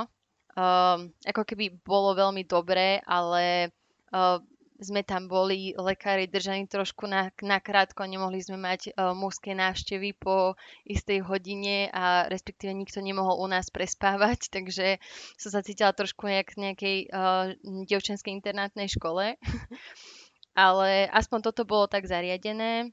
Um, 0.60 1.16
ako 1.24 1.48
keby 1.48 1.80
bolo 1.88 2.20
veľmi 2.20 2.44
dobré, 2.44 3.00
ale 3.08 3.72
uh, 4.12 4.44
sme 4.80 5.08
tam 5.08 5.32
boli 5.32 5.72
lekári 5.72 6.28
držaní 6.28 6.68
trošku 6.68 7.08
na, 7.08 7.32
na 7.40 7.64
krátko, 7.64 8.04
nemohli 8.04 8.44
sme 8.44 8.60
mať 8.60 8.92
uh, 8.92 9.16
mužské 9.16 9.56
návštevy 9.56 10.20
po 10.20 10.60
istej 10.84 11.24
hodine 11.24 11.88
a 11.96 12.28
respektíve 12.28 12.76
nikto 12.76 13.00
nemohol 13.00 13.40
u 13.40 13.48
nás 13.48 13.72
prespávať, 13.72 14.48
takže 14.56 15.00
som 15.40 15.50
sa 15.56 15.64
cítila 15.64 15.96
trošku 15.96 16.28
nejak 16.28 16.60
v 16.60 16.62
nejakej 16.68 16.98
uh, 17.08 17.56
devčenskej 17.88 18.36
internátnej 18.36 18.92
škole. 18.92 19.40
Ale 20.60 21.08
aspoň 21.08 21.40
toto 21.40 21.64
bolo 21.64 21.88
tak 21.88 22.04
zariadené. 22.04 22.92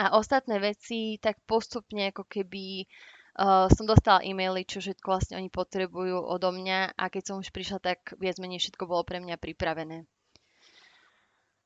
A 0.00 0.16
ostatné 0.16 0.56
veci 0.56 1.20
tak 1.20 1.36
postupne 1.44 2.08
ako 2.08 2.24
keby 2.24 2.88
uh, 3.36 3.68
som 3.68 3.84
dostala 3.84 4.24
e-maily, 4.24 4.64
čo 4.64 4.80
všetko 4.80 5.04
vlastne 5.12 5.36
oni 5.36 5.52
potrebujú 5.52 6.24
odo 6.24 6.56
mňa 6.56 6.96
a 6.96 7.04
keď 7.12 7.22
som 7.28 7.36
už 7.36 7.52
prišla, 7.52 7.84
tak 7.84 8.16
viac 8.16 8.40
menej 8.40 8.64
všetko 8.64 8.88
bolo 8.88 9.04
pre 9.04 9.20
mňa 9.20 9.36
pripravené. 9.36 10.08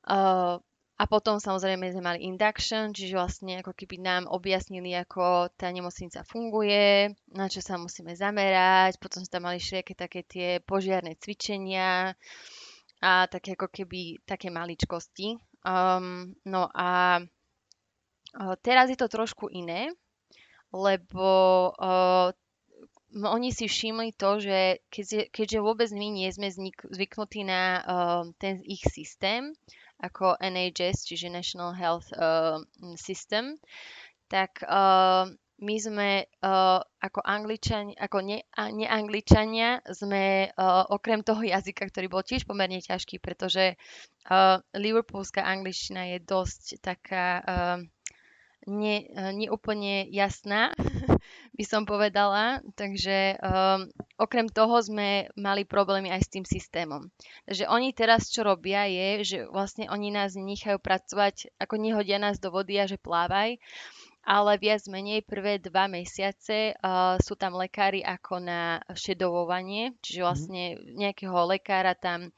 Uh, 0.03 0.59
a 0.95 1.03
potom 1.11 1.43
samozrejme 1.43 1.91
sme 1.91 2.03
mali 2.03 2.23
induction, 2.23 2.95
čiže 2.95 3.19
vlastne 3.19 3.59
ako 3.59 3.75
keby 3.75 3.99
nám 3.99 4.31
objasnili, 4.31 4.95
ako 4.95 5.51
tá 5.55 5.67
nemocnica 5.67 6.23
funguje, 6.23 7.11
na 7.35 7.51
čo 7.51 7.59
sa 7.59 7.75
musíme 7.75 8.15
zamerať, 8.15 8.95
potom 8.99 9.19
sme 9.19 9.31
tam 9.31 9.43
mali 9.47 9.59
všetky 9.59 9.91
také 9.91 10.23
tie 10.23 10.63
požiarné 10.63 11.19
cvičenia 11.19 12.15
a 13.03 13.11
také 13.27 13.59
ako 13.59 13.67
keby 13.67 14.23
také 14.23 14.47
maličkosti. 14.47 15.35
Um, 15.67 16.31
no 16.47 16.71
a 16.71 17.19
teraz 18.61 18.91
je 18.91 18.97
to 18.99 19.07
trošku 19.07 19.47
iné, 19.47 19.91
lebo 20.75 21.27
uh, 21.71 22.29
oni 23.15 23.55
si 23.55 23.71
všimli 23.71 24.11
to, 24.19 24.43
že 24.43 24.83
keďže, 24.91 25.31
keďže 25.31 25.59
vôbec 25.63 25.89
my 25.95 26.07
nie 26.11 26.27
sme 26.35 26.51
zvyknutí 26.91 27.47
na 27.47 27.61
uh, 27.79 28.23
ten 28.35 28.59
ich 28.67 28.83
systém, 28.91 29.55
ako 30.03 30.35
NHS, 30.43 31.07
čiže 31.07 31.31
National 31.31 31.71
Health 31.71 32.11
uh, 32.11 32.59
System, 32.99 33.55
tak 34.27 34.59
uh, 34.67 35.31
my 35.55 35.75
sme 35.79 36.27
uh, 36.43 36.83
ako 36.99 37.23
Angličania, 37.23 37.95
ako 37.95 38.19
ne, 38.19 38.43
neangličania 38.51 39.79
sme 39.87 40.51
uh, 40.51 40.83
okrem 40.91 41.23
toho 41.23 41.39
jazyka, 41.39 41.87
ktorý 41.87 42.11
bol 42.11 42.27
tiež 42.27 42.43
pomerne 42.43 42.83
ťažký, 42.83 43.23
pretože 43.23 43.79
uh, 44.27 44.59
liverpoolská 44.75 45.47
angličtina 45.47 46.11
je 46.11 46.19
dosť 46.19 46.83
taká 46.83 47.27
uh, 47.39 47.79
ne, 48.65 49.09
neúplne 49.33 50.09
jasná, 50.09 50.73
by 51.57 51.63
som 51.63 51.87
povedala. 51.87 52.61
Takže 52.75 53.39
um, 53.39 53.87
okrem 54.19 54.49
toho 54.51 54.81
sme 54.81 55.29
mali 55.39 55.63
problémy 55.63 56.11
aj 56.11 56.21
s 56.25 56.31
tým 56.33 56.45
systémom. 56.45 57.07
Takže 57.47 57.65
oni 57.69 57.93
teraz 57.95 58.27
čo 58.29 58.43
robia 58.43 58.85
je, 58.89 59.09
že 59.23 59.37
vlastne 59.47 59.87
oni 59.87 60.11
nás 60.11 60.35
nechajú 60.35 60.77
pracovať, 60.81 61.55
ako 61.61 61.79
nehodia 61.79 62.19
nás 62.19 62.41
do 62.41 62.51
vody 62.51 62.77
a 62.81 62.89
že 62.89 62.99
plávaj, 62.99 63.57
ale 64.25 64.57
viac 64.57 64.89
menej 64.89 65.21
prvé 65.21 65.61
dva 65.61 65.85
mesiace 65.85 66.73
uh, 66.73 67.21
sú 67.21 67.37
tam 67.37 67.53
lekári 67.55 68.01
ako 68.01 68.41
na 68.41 68.81
šedovovanie, 68.97 69.93
čiže 70.01 70.21
mhm. 70.21 70.25
vlastne 70.25 70.63
nejakého 70.97 71.37
lekára 71.45 71.93
tam 71.93 72.33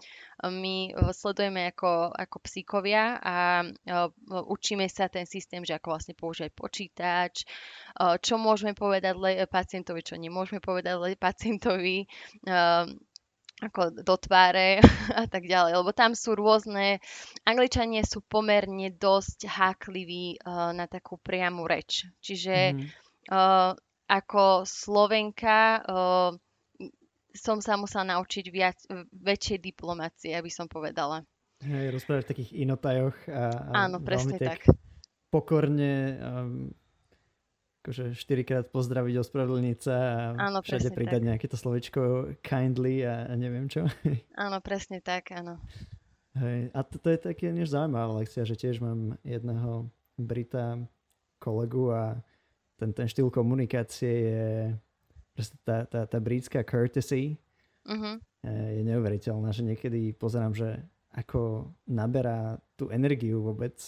my 0.46 0.94
sledujeme 1.18 1.74
ako, 1.74 2.14
ako 2.14 2.38
psíkovia 2.46 3.18
a 3.18 3.66
uh, 3.66 4.14
učíme 4.30 4.86
sa 4.86 5.10
ten 5.10 5.26
systém, 5.26 5.66
že 5.66 5.74
ako 5.74 5.98
vlastne 5.98 6.14
používať 6.14 6.52
počítač, 6.54 7.34
uh, 7.98 8.22
čo 8.22 8.38
môžeme 8.38 8.78
povedať 8.78 9.18
le- 9.18 9.50
pacientovi, 9.50 10.06
čo 10.06 10.14
nemôžeme 10.14 10.62
povedať 10.62 10.94
le- 10.94 11.18
pacientovi, 11.18 12.06
uh, 12.46 12.86
ako 13.58 14.06
do 14.06 14.16
tváre 14.22 14.78
a 15.22 15.26
tak 15.26 15.50
ďalej, 15.50 15.82
lebo 15.82 15.92
tam 15.94 16.14
sú 16.14 16.38
rôzne, 16.38 17.02
Angličanie 17.42 18.06
sú 18.06 18.22
pomerne 18.22 18.94
dosť 18.94 19.50
hákliví 19.50 20.38
uh, 20.42 20.74
na 20.78 20.86
takú 20.86 21.18
priamu 21.18 21.66
reč. 21.66 22.06
Čiže 22.22 22.56
mm-hmm. 22.74 22.88
uh, 23.34 23.74
ako 24.08 24.64
Slovenka 24.64 25.82
uh, 25.82 26.32
som 27.38 27.62
sa 27.62 27.78
musela 27.78 28.18
naučiť 28.18 28.46
viac, 28.50 28.78
väčšej 29.14 29.58
diplomácie, 29.62 30.34
aby 30.34 30.50
som 30.50 30.66
povedala. 30.66 31.22
Hej, 31.62 31.94
rozprávať 31.94 32.24
v 32.26 32.32
takých 32.34 32.52
inotajoch 32.66 33.18
a, 33.30 33.50
a 33.74 33.90
Áno, 33.90 34.02
presne 34.02 34.38
tak. 34.38 34.66
Pokorne 35.30 36.18
um, 36.18 36.70
akože 37.88 38.20
štyrikrát 38.20 38.68
pozdraviť, 38.68 39.16
ospravedlniť 39.24 39.78
sa 39.80 39.96
a 39.96 40.52
áno, 40.52 40.60
všade 40.60 40.92
pridať 40.92 41.24
tak. 41.24 41.28
nejaké 41.32 41.46
to 41.48 41.56
slovičko 41.56 42.02
kindly 42.44 43.08
a, 43.08 43.32
a 43.32 43.34
neviem 43.40 43.72
čo. 43.72 43.88
Áno, 44.44 44.60
presne 44.60 45.00
tak, 45.00 45.32
áno. 45.32 45.56
Hej, 46.36 46.68
a 46.76 46.84
to, 46.84 47.00
to 47.00 47.08
je 47.16 47.20
také 47.32 47.48
než 47.56 47.72
zaujímavá 47.72 48.20
lekcia, 48.20 48.44
že 48.44 48.60
tiež 48.60 48.84
mám 48.84 49.16
jedného 49.24 49.88
Brita 50.20 50.84
kolegu 51.40 51.96
a 51.96 52.20
ten, 52.76 52.92
ten 52.92 53.08
štýl 53.08 53.32
komunikácie 53.32 54.12
je 54.12 54.46
proste 55.32 55.56
tá, 55.64 55.88
tá, 55.88 56.04
tá 56.04 56.20
britská 56.20 56.68
courtesy 56.68 57.40
uh-huh. 57.88 58.20
je 58.44 58.84
neuveriteľná, 58.84 59.56
že 59.56 59.64
niekedy 59.64 60.12
pozerám, 60.12 60.52
že 60.52 60.82
ako 61.16 61.72
naberá 61.88 62.60
tú 62.76 62.92
energiu 62.92 63.42
vôbec 63.42 63.80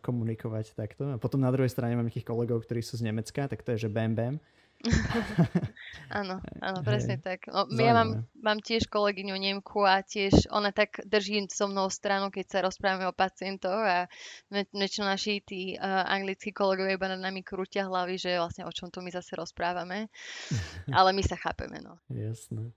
komunikovať 0.00 0.72
takto. 0.72 1.12
A 1.12 1.20
potom 1.20 1.44
na 1.44 1.52
druhej 1.52 1.68
strane 1.68 1.94
mám 1.94 2.08
nejakých 2.08 2.28
kolegov, 2.28 2.64
ktorí 2.64 2.80
sú 2.80 2.96
z 2.96 3.06
Nemecka, 3.10 3.44
tak 3.46 3.60
to 3.60 3.76
je, 3.76 3.88
že 3.88 3.92
bam 3.92 4.16
bam. 4.16 4.36
áno, 6.20 6.44
áno, 6.60 6.78
presne 6.84 7.16
hey. 7.16 7.24
tak. 7.24 7.48
No, 7.48 7.64
ja 7.80 7.96
mám, 7.96 8.28
mám 8.36 8.60
tiež 8.60 8.92
kolegyňu 8.92 9.32
Nemku 9.32 9.80
a 9.80 10.04
tiež 10.04 10.52
ona 10.52 10.76
tak 10.76 11.00
drží 11.08 11.48
so 11.48 11.70
mnou 11.70 11.88
stranu, 11.88 12.28
keď 12.28 12.44
sa 12.44 12.58
rozprávame 12.60 13.08
o 13.08 13.16
pacientoch 13.16 13.80
a 13.80 14.04
väčšinou 14.52 15.08
naši 15.08 15.40
tí 15.40 15.80
uh, 15.80 16.04
anglickí 16.04 16.52
kolegovia 16.52 17.00
iba 17.00 17.08
nad 17.08 17.20
nami 17.22 17.40
krútia 17.40 17.88
hlavy, 17.88 18.20
že 18.20 18.36
vlastne 18.36 18.68
o 18.68 18.72
čom 18.72 18.92
tu 18.92 19.00
my 19.00 19.08
zase 19.08 19.32
rozprávame. 19.36 20.12
Ale 20.98 21.16
my 21.16 21.22
sa 21.24 21.40
chápeme, 21.40 21.80
no. 21.80 21.96
Jasné. 22.12 22.72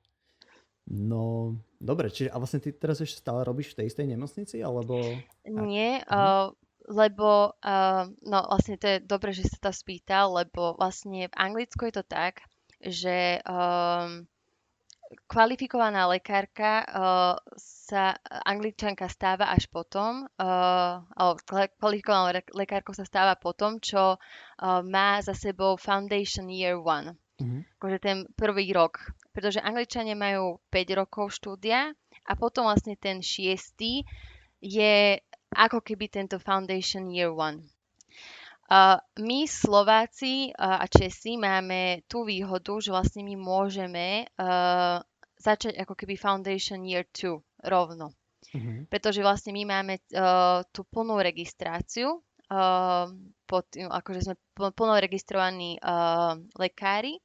No, 0.87 1.51
dobre, 1.83 2.07
čiže 2.07 2.31
a 2.31 2.39
vlastne 2.39 2.63
ty 2.63 2.71
teraz 2.71 3.03
ešte 3.03 3.19
stále 3.19 3.43
robíš 3.43 3.75
v 3.75 3.83
tej 3.83 3.85
istej 3.91 4.07
nemocnici, 4.07 4.63
alebo... 4.63 5.03
Nie, 5.43 5.99
uh, 6.07 6.55
lebo 6.87 7.51
uh, 7.51 8.03
no 8.23 8.37
vlastne 8.47 8.79
to 8.79 8.87
je 8.87 8.97
dobre, 9.03 9.35
že 9.35 9.47
sa 9.51 9.69
to 9.69 9.71
spýtal, 9.75 10.31
lebo 10.31 10.79
vlastne 10.79 11.27
v 11.27 11.35
Anglicku 11.35 11.91
je 11.91 11.99
to 11.99 12.05
tak, 12.07 12.47
že 12.79 13.43
um, 13.43 14.23
kvalifikovaná 15.27 16.07
lekárka 16.07 16.83
uh, 16.87 17.35
sa 17.59 18.15
angličanka 18.47 19.07
stáva 19.11 19.51
až 19.51 19.67
potom, 19.67 20.27
uh, 20.39 21.03
alebo 21.11 21.39
kvalifikovaná 21.79 22.39
lekárka 22.55 22.95
sa 22.95 23.03
stáva 23.03 23.35
potom, 23.35 23.83
čo 23.83 24.15
uh, 24.15 24.79
má 24.83 25.19
za 25.19 25.35
sebou 25.35 25.75
Foundation 25.75 26.47
Year 26.47 26.79
1. 26.79 27.15
Mm-hmm. 27.37 27.61
Akože 27.77 27.97
ten 28.01 28.17
prvý 28.33 28.71
rok. 28.73 29.13
Pretože 29.35 29.61
angličania 29.61 30.17
majú 30.17 30.57
5 30.73 30.99
rokov 31.03 31.35
štúdia 31.35 31.93
a 32.25 32.33
potom 32.33 32.65
vlastne 32.65 32.97
ten 32.97 33.21
šiestý 33.21 34.01
je 34.57 35.21
ako 35.55 35.79
keby 35.83 36.11
tento 36.11 36.41
Foundation 36.41 37.11
Year 37.11 37.31
One. 37.31 37.63
Uh, 38.67 38.99
my 39.23 39.47
Slováci 39.47 40.51
uh, 40.51 40.83
a 40.83 40.85
Česi 40.91 41.39
máme 41.39 42.03
tú 42.11 42.27
výhodu, 42.27 42.83
že 42.83 42.91
vlastne 42.91 43.23
my 43.23 43.39
môžeme 43.39 44.27
uh, 44.35 44.99
začať 45.39 45.79
ako 45.79 45.95
keby 45.95 46.19
Foundation 46.19 46.83
Year 46.83 47.07
2 47.15 47.63
rovno. 47.63 48.11
Mm-hmm. 48.51 48.91
Pretože 48.91 49.23
vlastne 49.23 49.55
my 49.55 49.63
máme 49.63 50.03
uh, 50.11 50.67
tú 50.75 50.83
plnú 50.83 51.15
registráciu, 51.23 52.19
uh, 52.51 53.07
pod, 53.47 53.65
akože 53.71 54.19
sme 54.27 54.35
plno 54.55 54.99
registrovaní 54.99 55.79
uh, 55.79 56.35
lekári 56.59 57.23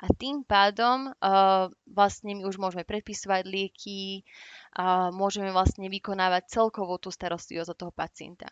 a 0.00 0.06
tým 0.10 0.42
pádom 0.42 1.10
uh, 1.10 1.70
vlastne 1.86 2.34
my 2.34 2.42
už 2.44 2.58
môžeme 2.58 2.82
predpisovať 2.82 3.46
lieky, 3.46 4.26
a 4.74 5.14
môžeme 5.14 5.54
vlastne 5.54 5.86
vykonávať 5.86 6.50
celkovú 6.50 6.98
tú 6.98 7.14
starostlivosť 7.14 7.70
od 7.70 7.78
toho 7.78 7.92
pacienta. 7.94 8.50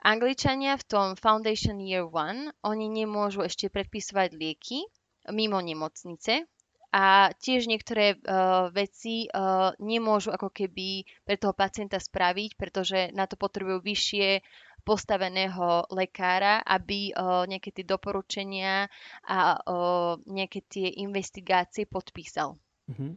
Angličania 0.00 0.80
v 0.80 0.86
tom 0.86 1.06
Foundation 1.18 1.82
Year 1.82 2.06
1, 2.06 2.54
oni 2.64 2.86
nemôžu 2.88 3.44
ešte 3.44 3.68
predpisovať 3.68 4.32
lieky 4.32 4.86
mimo 5.28 5.60
nemocnice 5.60 6.48
a 6.90 7.30
tiež 7.38 7.70
niektoré 7.70 8.18
uh, 8.18 8.72
veci 8.74 9.30
uh, 9.30 9.70
nemôžu 9.78 10.34
ako 10.34 10.50
keby 10.50 11.06
pre 11.22 11.38
toho 11.38 11.54
pacienta 11.54 12.02
spraviť, 12.02 12.50
pretože 12.58 12.98
na 13.14 13.30
to 13.30 13.38
potrebujú 13.38 13.78
vyššie 13.78 14.42
postaveného 14.82 15.86
lekára, 15.92 16.64
aby 16.64 17.12
uh, 17.12 17.44
nejaké 17.46 17.70
tie 17.70 17.84
doporučenia 17.84 18.88
a 19.26 19.56
uh, 19.56 20.16
nejaké 20.26 20.64
tie 20.66 20.88
investigácie 21.00 21.86
podpísal. 21.86 22.56
Mm-hmm. 22.90 23.12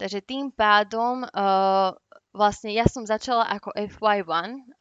Takže 0.00 0.20
tým 0.24 0.50
pádom 0.50 1.22
uh, 1.22 1.94
vlastne 2.32 2.72
ja 2.72 2.88
som 2.88 3.04
začala 3.04 3.46
ako 3.48 3.76
FY1, 3.76 4.28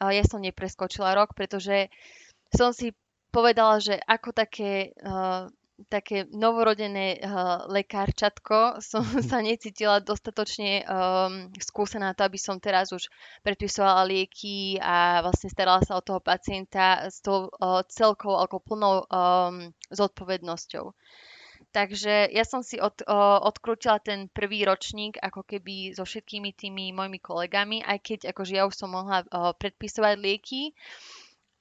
uh, 0.01 0.11
ja 0.11 0.23
som 0.23 0.41
nepreskočila 0.41 1.13
rok, 1.13 1.35
pretože 1.35 1.91
som 2.51 2.71
si 2.75 2.95
povedala, 3.31 3.79
že 3.79 3.95
ako 4.07 4.35
také 4.35 4.91
uh, 4.99 5.47
také 5.87 6.27
novorodené 6.29 7.21
uh, 7.21 7.65
lekárčatko. 7.71 8.77
Som 8.91 9.05
sa 9.05 9.39
necítila 9.39 10.03
dostatočne 10.03 10.85
um, 10.85 11.47
skúsená 11.57 12.13
to, 12.13 12.27
aby 12.27 12.37
som 12.37 12.59
teraz 12.59 12.91
už 12.91 13.09
predpisovala 13.41 14.05
lieky 14.05 14.77
a 14.81 15.23
vlastne 15.25 15.49
starala 15.49 15.81
sa 15.81 15.97
o 15.97 16.05
toho 16.05 16.19
pacienta 16.19 17.07
s 17.07 17.23
tou 17.23 17.47
uh, 17.47 17.81
celkou 17.87 18.37
ako 18.37 18.57
plnou 18.61 18.95
um, 19.07 19.69
zodpovednosťou. 19.89 20.93
Takže 21.71 22.27
ja 22.35 22.43
som 22.43 22.59
si 22.67 22.81
od, 22.83 22.99
uh, 23.07 23.39
odkrútila 23.47 24.03
ten 24.03 24.27
prvý 24.27 24.67
ročník 24.67 25.15
ako 25.23 25.47
keby 25.47 25.95
so 25.95 26.03
všetkými 26.03 26.51
tými 26.51 26.91
mojimi 26.91 27.23
kolegami, 27.23 27.79
aj 27.79 27.97
keď 28.03 28.19
akože 28.35 28.53
ja 28.59 28.67
už 28.67 28.75
som 28.75 28.91
mohla 28.91 29.23
uh, 29.31 29.55
predpisovať 29.55 30.19
lieky, 30.19 30.75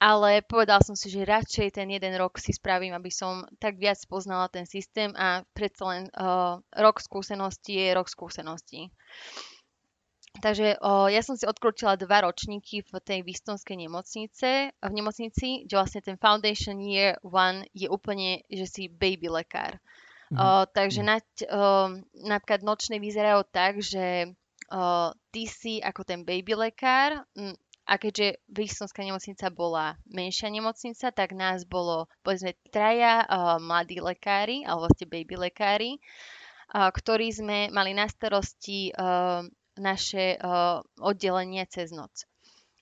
ale 0.01 0.41
povedal 0.41 0.81
som 0.81 0.97
si, 0.97 1.13
že 1.13 1.29
radšej 1.29 1.77
ten 1.77 1.85
jeden 1.93 2.17
rok 2.17 2.41
si 2.41 2.49
spravím, 2.57 2.97
aby 2.97 3.13
som 3.13 3.45
tak 3.61 3.77
viac 3.77 4.01
poznala 4.09 4.49
ten 4.49 4.65
systém 4.65 5.13
a 5.13 5.45
predsa 5.53 5.83
len 5.85 6.03
uh, 6.17 6.57
rok 6.73 6.97
skúseností 6.97 7.77
je 7.77 7.93
rok 7.93 8.09
skúseností. 8.09 8.89
Takže 10.41 10.81
uh, 10.81 11.05
ja 11.11 11.21
som 11.21 11.37
si 11.37 11.45
odkrútila 11.45 11.99
dva 12.01 12.25
ročníky 12.25 12.81
v 12.81 12.91
tej 13.03 13.21
Vistonskej 13.21 13.77
nemocnice, 13.77 14.73
v 14.73 14.91
nemocnici, 14.95 15.69
kde 15.69 15.75
vlastne 15.77 16.01
ten 16.01 16.17
Foundation 16.17 16.81
Year 16.81 17.21
One 17.21 17.69
je 17.75 17.85
úplne, 17.85 18.41
že 18.49 18.65
si 18.65 18.83
baby 18.89 19.29
lekár. 19.29 19.77
Mm-hmm. 20.31 20.39
Uh, 20.39 20.63
takže 20.71 21.03
mm. 21.03 21.09
uh, 21.45 21.89
napríklad 22.25 22.63
nočné 22.63 22.97
vyzerajú 22.97 23.43
tak, 23.51 23.83
že 23.83 24.31
uh, 24.71 25.11
ty 25.35 25.43
si 25.45 25.83
ako 25.83 26.07
ten 26.07 26.23
baby 26.23 26.55
lekár, 26.55 27.27
a 27.85 27.97
keďže 27.97 28.39
Wilsonská 28.47 29.01
nemocnica 29.01 29.49
bola 29.49 29.97
menšia 30.05 30.47
nemocnica, 30.53 31.09
tak 31.09 31.33
nás 31.33 31.65
bolo 31.65 32.05
povedzme 32.21 32.53
traja 32.69 33.25
uh, 33.25 33.57
mladí 33.57 33.97
lekári, 33.97 34.63
alebo 34.63 34.85
vlastne 34.87 35.09
baby 35.09 35.35
lekári, 35.35 35.91
uh, 36.71 36.93
ktorí 36.93 37.33
sme 37.33 37.73
mali 37.73 37.97
na 37.97 38.05
starosti 38.05 38.93
uh, 38.93 39.43
naše 39.75 40.37
uh, 40.37 40.85
oddelenie 41.01 41.65
cez 41.67 41.89
noc. 41.89 42.29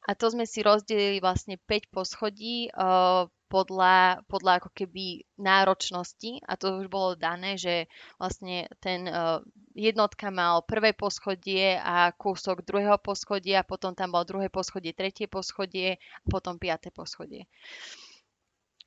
A 0.10 0.18
to 0.18 0.34
sme 0.34 0.50
si 0.50 0.66
rozdelili 0.66 1.22
vlastne 1.22 1.56
5 1.56 1.94
poschodí 1.94 2.74
uh, 2.74 3.30
podľa, 3.50 4.22
podľa 4.30 4.62
ako 4.62 4.70
keby 4.72 5.26
náročnosti 5.42 6.40
a 6.46 6.54
to 6.54 6.86
už 6.86 6.88
bolo 6.88 7.18
dané, 7.18 7.58
že 7.58 7.90
vlastne 8.22 8.70
ten 8.78 9.10
uh, 9.10 9.42
jednotka 9.74 10.30
mal 10.30 10.62
prvé 10.64 10.94
poschodie 10.94 11.82
a 11.82 12.14
kúsok 12.14 12.62
druhého 12.62 13.02
poschodia, 13.02 13.66
potom 13.66 13.98
tam 13.98 14.14
bolo 14.14 14.38
druhé 14.38 14.48
poschodie, 14.54 14.94
tretie 14.94 15.26
poschodie 15.26 15.98
a 15.98 16.28
potom 16.30 16.62
piaté 16.62 16.94
poschodie. 16.94 17.50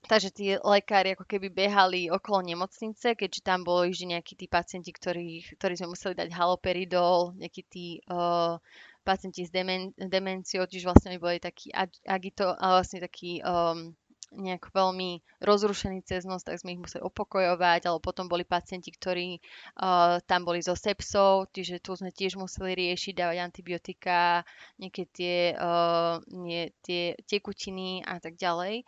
Takže 0.03 0.35
tí 0.35 0.47
lekári 0.59 1.15
ako 1.15 1.23
keby 1.31 1.47
behali 1.47 2.11
okolo 2.11 2.43
nemocnice, 2.43 3.15
keďže 3.15 3.47
tam 3.47 3.63
boli 3.63 3.95
vždy 3.95 4.19
nejakí 4.19 4.35
tí 4.35 4.51
pacienti, 4.51 4.91
ktorí, 4.91 5.47
ktorí 5.59 5.79
sme 5.79 5.95
museli 5.95 6.19
dať 6.19 6.27
haloperidol, 6.35 7.39
nejakí 7.39 7.63
tí 7.71 8.03
uh, 8.11 8.59
pacienti 9.07 9.47
s 9.47 9.51
demen- 9.55 9.95
demenciou, 9.95 10.67
čiže 10.67 10.91
vlastne 10.91 11.23
boli 11.23 11.39
takí 11.39 11.71
agito, 12.07 12.55
vlastne 12.59 12.99
takí 12.99 13.43
um, 13.47 13.95
nejak 14.33 14.73
veľmi 14.73 15.21
rozrušení 15.45 16.01
cez 16.03 16.25
noc, 16.25 16.43
tak 16.43 16.59
sme 16.61 16.75
ich 16.75 16.83
museli 16.83 17.05
opokojovať, 17.05 17.87
alebo 17.87 18.01
potom 18.01 18.27
boli 18.27 18.49
pacienti, 18.49 18.89
ktorí 18.89 19.39
uh, 19.39 20.19
tam 20.25 20.49
boli 20.49 20.65
so 20.65 20.73
sepsou, 20.73 21.45
čiže 21.53 21.85
tu 21.85 21.93
sme 21.93 22.11
tiež 22.11 22.41
museli 22.41 22.73
riešiť, 22.73 23.13
dávať 23.13 23.39
antibiotika, 23.45 24.43
nejaké 24.81 25.03
tie, 25.13 25.37
uh, 25.57 26.19
nie, 26.33 26.73
tie 26.81 27.17
tekutiny 27.29 28.03
a 28.09 28.17
tak 28.19 28.41
ďalej. 28.41 28.85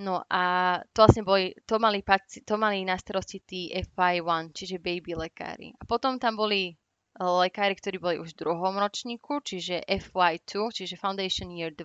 No 0.00 0.24
a 0.32 0.80
to 0.96 1.04
vlastne 1.04 1.28
boli, 1.28 1.52
to 1.68 1.76
mali, 1.76 2.00
paci- 2.00 2.40
to 2.40 2.56
mali 2.56 2.88
na 2.88 2.96
starosti 2.96 3.44
tí 3.44 3.68
FI1, 3.68 4.56
čiže 4.56 4.80
baby 4.80 5.12
lekári. 5.12 5.76
A 5.76 5.84
potom 5.84 6.16
tam 6.16 6.40
boli 6.40 6.72
lekári, 7.20 7.76
ktorí 7.76 8.00
boli 8.00 8.16
už 8.16 8.32
v 8.32 8.48
druhom 8.48 8.80
ročníku, 8.80 9.44
čiže 9.44 9.84
FY2, 9.84 10.72
čiže 10.72 10.96
Foundation 10.96 11.52
Year 11.52 11.76
2. 11.76 11.84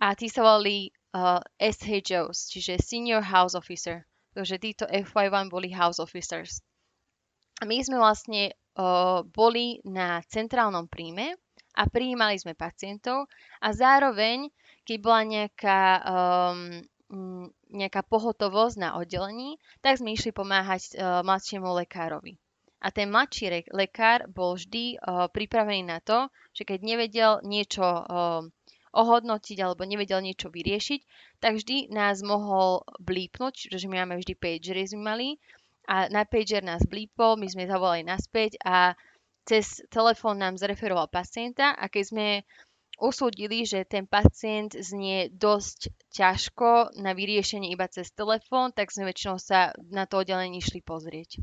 A 0.00 0.06
tí 0.12 0.28
sa 0.28 0.44
volali 0.44 0.92
uh, 1.14 1.42
SHOs, 1.58 2.50
čiže 2.50 2.82
Senior 2.82 3.22
House 3.22 3.58
Officer. 3.58 4.06
Takže 4.34 4.62
títo 4.62 4.84
FY1 4.86 5.50
boli 5.50 5.74
House 5.74 5.98
Officers. 5.98 6.62
My 7.66 7.82
sme 7.82 7.98
vlastne 7.98 8.54
uh, 8.78 9.26
boli 9.26 9.82
na 9.84 10.22
centrálnom 10.24 10.86
príjme 10.86 11.34
a 11.76 11.82
prijímali 11.90 12.38
sme 12.38 12.54
pacientov 12.56 13.26
a 13.60 13.68
zároveň, 13.74 14.48
keď 14.86 14.96
bola 15.02 15.22
nejaká, 15.26 15.80
um, 16.06 16.80
nejaká 17.68 18.00
pohotovosť 18.06 18.76
na 18.80 18.90
oddelení, 18.96 19.58
tak 19.82 19.98
sme 19.98 20.14
išli 20.14 20.30
pomáhať 20.30 20.94
uh, 20.94 21.20
mladšiemu 21.26 21.68
lekárovi. 21.84 22.38
A 22.80 22.88
ten 22.88 23.12
mladší 23.12 23.68
lekár 23.76 24.24
bol 24.32 24.56
vždy 24.56 24.96
uh, 24.96 25.28
pripravený 25.28 25.84
na 25.84 26.00
to, 26.00 26.32
že 26.56 26.64
keď 26.64 26.78
nevedel 26.80 27.32
niečo 27.44 27.84
uh, 27.84 28.40
ohodnotiť 28.90 29.58
alebo 29.62 29.86
nevedel 29.86 30.22
niečo 30.22 30.50
vyriešiť, 30.50 31.00
tak 31.38 31.58
vždy 31.58 31.90
nás 31.94 32.22
mohol 32.26 32.82
blípnuť, 32.98 33.70
pretože 33.70 33.86
my 33.86 34.02
máme 34.02 34.18
vždy 34.18 34.34
pagery 34.34 34.86
sme 34.86 35.02
mali 35.06 35.28
a 35.90 36.06
na 36.06 36.22
pager 36.22 36.62
nás 36.62 36.86
blípol, 36.86 37.34
my 37.38 37.50
sme 37.50 37.70
zavolali 37.70 38.06
naspäť 38.06 38.58
a 38.62 38.94
cez 39.42 39.82
telefón 39.90 40.38
nám 40.38 40.54
zreferoval 40.54 41.10
pacienta 41.10 41.74
a 41.74 41.90
keď 41.90 42.04
sme 42.06 42.26
usúdili, 43.00 43.64
že 43.64 43.88
ten 43.88 44.04
pacient 44.04 44.76
znie 44.76 45.32
dosť 45.32 45.88
ťažko 46.12 46.94
na 47.00 47.16
vyriešenie 47.16 47.72
iba 47.72 47.88
cez 47.88 48.12
telefón, 48.12 48.76
tak 48.76 48.92
sme 48.92 49.08
väčšinou 49.08 49.40
sa 49.40 49.72
na 49.88 50.04
to 50.04 50.20
oddelenie 50.20 50.60
išli 50.60 50.84
pozrieť. 50.84 51.40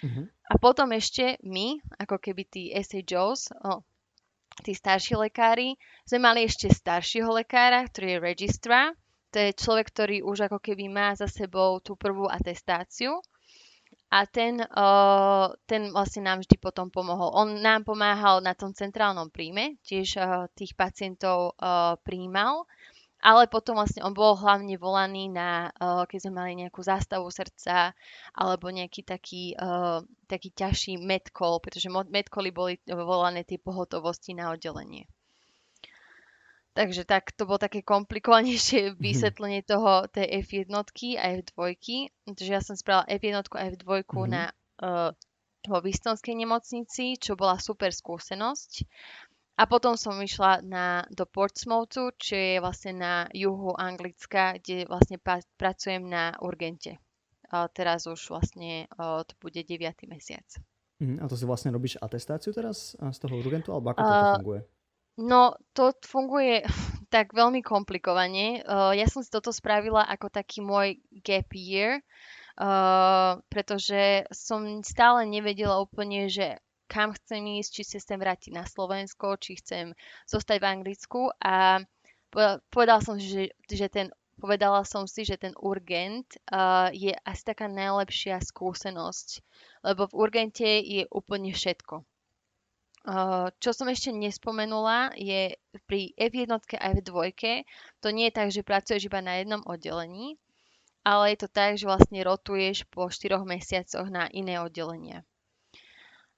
Uh-huh. 0.00 0.28
A 0.48 0.54
potom 0.60 0.92
ešte 0.92 1.40
my, 1.44 1.80
ako 1.96 2.20
keby 2.20 2.42
tí 2.46 2.62
SHOs, 2.72 3.52
oh, 3.64 3.80
tí 4.60 4.76
starší 4.76 5.16
lekári, 5.16 5.74
sme 6.04 6.30
mali 6.30 6.46
ešte 6.46 6.70
staršieho 6.70 7.32
lekára, 7.32 7.82
ktorý 7.88 8.16
je 8.16 8.18
registra. 8.20 8.78
To 9.30 9.38
je 9.38 9.56
človek, 9.56 9.86
ktorý 9.90 10.16
už 10.26 10.50
ako 10.50 10.58
keby 10.58 10.90
má 10.90 11.14
za 11.14 11.26
sebou 11.26 11.80
tú 11.80 11.94
prvú 11.94 12.26
atestáciu. 12.26 13.18
A 14.10 14.26
ten, 14.26 14.58
uh, 14.58 15.54
ten 15.70 15.94
vlastne 15.94 16.26
nám 16.26 16.42
vždy 16.42 16.58
potom 16.58 16.90
pomohol. 16.90 17.30
On 17.30 17.46
nám 17.46 17.86
pomáhal 17.86 18.42
na 18.42 18.58
tom 18.58 18.74
centrálnom 18.74 19.30
príjme, 19.30 19.78
tiež 19.86 20.18
uh, 20.18 20.50
tých 20.58 20.74
pacientov 20.74 21.54
uh, 21.54 21.94
príjmal 22.02 22.66
ale 23.20 23.46
potom 23.46 23.76
vlastne 23.76 24.00
on 24.00 24.16
bol 24.16 24.32
hlavne 24.36 24.80
volaný 24.80 25.28
na, 25.28 25.68
uh, 25.76 26.08
keď 26.08 26.28
sme 26.28 26.32
mali 26.40 26.52
nejakú 26.56 26.80
zástavu 26.80 27.28
srdca 27.28 27.92
alebo 28.32 28.72
nejaký 28.72 29.04
taký, 29.04 29.52
uh, 29.60 30.00
taký 30.24 30.50
ťažší 30.52 30.96
medkol, 30.96 31.60
pretože 31.60 31.88
medkoly 31.88 32.48
boli 32.50 32.74
volané 32.88 33.44
tie 33.44 33.60
pohotovosti 33.60 34.32
na 34.32 34.52
oddelenie. 34.56 35.04
Takže 36.70 37.02
tak, 37.02 37.34
to 37.34 37.44
bolo 37.50 37.58
také 37.58 37.82
komplikovanejšie 37.82 38.80
mhm. 38.94 38.96
vysvetlenie 38.96 39.60
toho, 39.66 40.08
tej 40.08 40.40
F1 40.46 40.70
a 40.72 41.24
F2. 41.44 41.58
Takže 42.24 42.50
ja 42.50 42.62
som 42.64 42.78
spravila 42.78 43.04
F1 43.10 43.34
a 43.36 43.62
F2 43.74 43.84
mm-hmm. 43.84 44.28
na 44.30 44.44
uh, 44.80 45.10
vo 45.68 45.78
Vistonskej 45.84 46.32
nemocnici, 46.40 47.20
čo 47.20 47.36
bola 47.36 47.60
super 47.60 47.92
skúsenosť. 47.92 48.88
A 49.60 49.68
potom 49.68 49.92
som 49.92 50.16
išla 50.16 50.64
na, 50.64 51.04
do 51.12 51.28
Portsmouthu, 51.28 52.16
čo 52.16 52.32
je 52.32 52.64
vlastne 52.64 52.96
na 52.96 53.14
juhu 53.36 53.76
Anglicka, 53.76 54.56
kde 54.56 54.88
vlastne 54.88 55.20
pa, 55.20 55.44
pracujem 55.60 56.00
na 56.08 56.32
urgente. 56.40 56.96
A 57.52 57.68
teraz 57.68 58.08
už 58.08 58.16
vlastne 58.32 58.88
o, 58.96 59.20
to 59.20 59.36
bude 59.36 59.60
9. 59.60 59.84
mesiac. 60.08 60.48
Mm, 61.04 61.20
a 61.20 61.28
to 61.28 61.36
si 61.36 61.44
vlastne 61.44 61.76
robíš 61.76 62.00
atestáciu 62.00 62.56
teraz 62.56 62.96
z 62.96 63.18
toho 63.20 63.36
urgentu, 63.36 63.76
alebo 63.76 63.92
ako 63.92 64.00
uh, 64.00 64.08
to 64.08 64.24
funguje? 64.40 64.60
No, 65.20 65.40
to 65.76 65.92
funguje 66.08 66.64
tak 67.14 67.36
veľmi 67.36 67.60
komplikovane. 67.60 68.64
Uh, 68.64 68.96
ja 68.96 69.04
som 69.12 69.20
si 69.20 69.28
toto 69.28 69.52
spravila 69.52 70.08
ako 70.08 70.32
taký 70.32 70.64
môj 70.64 71.04
gap 71.20 71.52
year, 71.52 72.00
uh, 72.56 73.36
pretože 73.52 74.24
som 74.32 74.80
stále 74.80 75.28
nevedela 75.28 75.84
úplne, 75.84 76.32
že 76.32 76.56
kam 76.90 77.14
chcem 77.14 77.62
ísť, 77.62 77.70
či 77.70 77.82
sa 77.86 78.02
chcem 78.02 78.18
vrátiť 78.18 78.50
na 78.50 78.66
Slovensko, 78.66 79.38
či 79.38 79.62
chcem 79.62 79.94
zostať 80.26 80.58
v 80.58 80.66
Anglicku 80.66 81.30
a 81.38 81.78
povedal 82.74 82.98
som, 82.98 83.14
že, 83.14 83.54
že 83.70 83.86
ten 83.86 84.10
povedala 84.40 84.82
som 84.88 85.04
si, 85.04 85.22
že 85.28 85.36
ten 85.36 85.52
urgent 85.60 86.24
uh, 86.48 86.88
je 86.96 87.12
asi 87.12 87.42
taká 87.44 87.68
najlepšia 87.68 88.40
skúsenosť, 88.40 89.44
lebo 89.84 90.08
v 90.08 90.16
urgente 90.16 90.66
je 90.80 91.04
úplne 91.12 91.52
všetko. 91.52 92.02
Uh, 93.00 93.48
čo 93.60 93.76
som 93.76 93.88
ešte 93.88 94.12
nespomenula, 94.12 95.12
je 95.16 95.56
pri 95.84 96.16
F1 96.16 96.52
a 96.56 96.86
F2 96.96 97.36
to 98.00 98.08
nie 98.12 98.28
je 98.28 98.36
tak, 98.36 98.48
že 98.48 98.64
pracuješ 98.64 99.08
iba 99.08 99.20
na 99.20 99.40
jednom 99.40 99.60
oddelení, 99.68 100.40
ale 101.04 101.36
je 101.36 101.44
to 101.44 101.48
tak, 101.48 101.76
že 101.80 101.88
vlastne 101.88 102.20
rotuješ 102.24 102.88
po 102.92 103.08
4 103.08 103.40
mesiacoch 103.44 104.08
na 104.08 104.28
iné 104.32 104.60
oddelenia. 104.60 105.24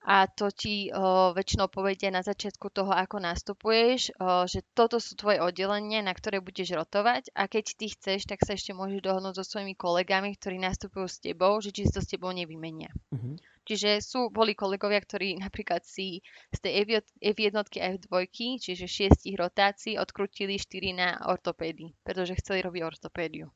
A 0.02 0.26
to 0.26 0.50
ti 0.50 0.90
o, 0.90 1.30
väčšinou 1.30 1.70
povedia 1.70 2.10
na 2.10 2.26
začiatku 2.26 2.74
toho, 2.74 2.90
ako 2.90 3.22
nastupuješ, 3.22 4.10
o, 4.18 4.50
že 4.50 4.66
toto 4.74 4.98
sú 4.98 5.14
tvoje 5.14 5.38
oddelenia, 5.38 6.02
na 6.02 6.10
ktoré 6.10 6.42
budeš 6.42 6.74
rotovať 6.74 7.30
a 7.38 7.46
keď 7.46 7.64
ty 7.78 7.86
chceš, 7.94 8.26
tak 8.26 8.42
sa 8.42 8.58
ešte 8.58 8.74
môžeš 8.74 8.98
dohodnúť 8.98 9.38
so 9.38 9.44
svojimi 9.46 9.78
kolegami, 9.78 10.34
ktorí 10.34 10.58
nastupujú 10.58 11.06
s 11.06 11.22
tebou, 11.22 11.62
že 11.62 11.70
či 11.70 11.86
to 11.86 12.02
s 12.02 12.10
tebou 12.10 12.34
nevymenia. 12.34 12.90
Uh-huh. 13.14 13.38
Čiže 13.62 14.02
sú, 14.02 14.26
boli 14.34 14.58
kolegovia, 14.58 14.98
ktorí 14.98 15.38
napríklad 15.38 15.86
si 15.86 16.18
z 16.50 16.58
tej 16.58 16.98
F1 17.22 17.54
a 17.54 17.86
F2, 17.94 18.10
čiže 18.58 18.90
šiestich 18.90 19.38
rotácií, 19.38 19.94
odkrutili 19.94 20.58
4 20.58 20.98
na 20.98 21.08
ortopédii, 21.30 21.94
pretože 22.02 22.42
chceli 22.42 22.66
robiť 22.66 22.82
ortopédiu. 22.82 23.54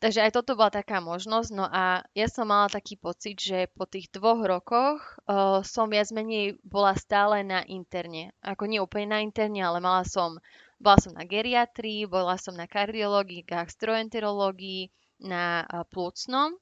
Takže 0.00 0.24
aj 0.24 0.32
toto 0.32 0.56
bola 0.56 0.72
taká 0.72 0.96
možnosť. 1.04 1.50
No 1.52 1.68
a 1.68 2.00
ja 2.16 2.24
som 2.24 2.48
mala 2.48 2.72
taký 2.72 2.96
pocit, 2.96 3.36
že 3.36 3.68
po 3.76 3.84
tých 3.84 4.08
dvoch 4.08 4.40
rokoch 4.40 5.20
uh, 5.28 5.60
som 5.60 5.92
viac 5.92 6.08
menej 6.08 6.56
bola 6.64 6.96
stále 6.96 7.44
na 7.44 7.60
interne. 7.68 8.32
Ako 8.40 8.64
nie 8.64 8.80
úplne 8.80 9.12
na 9.12 9.20
interne, 9.20 9.60
ale 9.60 9.76
mala 9.84 10.08
som, 10.08 10.40
bola 10.80 10.96
som 10.96 11.12
na 11.12 11.28
geriatrii, 11.28 12.08
bola 12.08 12.40
som 12.40 12.56
na 12.56 12.64
kardiológii, 12.64 13.44
gastroenterológii, 13.44 14.88
na 15.20 15.68
uh, 15.68 15.84
plúcnom. 15.84 16.56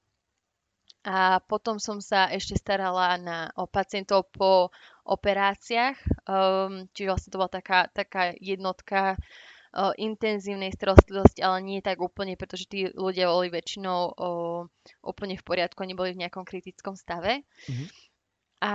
A 1.07 1.39
potom 1.39 1.79
som 1.79 2.03
sa 2.03 2.27
ešte 2.35 2.59
starala 2.59 3.15
na, 3.23 3.39
o 3.55 3.71
pacientov 3.71 4.35
po 4.35 4.75
operáciách. 5.07 5.95
Um, 6.27 6.91
čiže 6.91 7.07
vlastne 7.07 7.31
to 7.31 7.39
bola 7.39 7.55
taká, 7.55 7.87
taká 7.95 8.35
jednotka 8.43 9.15
o, 9.79 9.95
intenzívnej 9.95 10.75
starostlivosti, 10.75 11.39
ale 11.39 11.63
nie 11.63 11.79
tak 11.79 12.03
úplne, 12.03 12.35
pretože 12.35 12.67
tí 12.67 12.91
ľudia 12.91 13.31
boli 13.31 13.55
väčšinou 13.55 14.01
o, 14.11 14.13
úplne 15.07 15.39
v 15.39 15.47
poriadku, 15.47 15.87
neboli 15.87 16.19
v 16.19 16.27
nejakom 16.27 16.43
kritickom 16.43 16.99
stave. 16.99 17.47
Mm-hmm. 17.71 17.89
A 18.59 18.75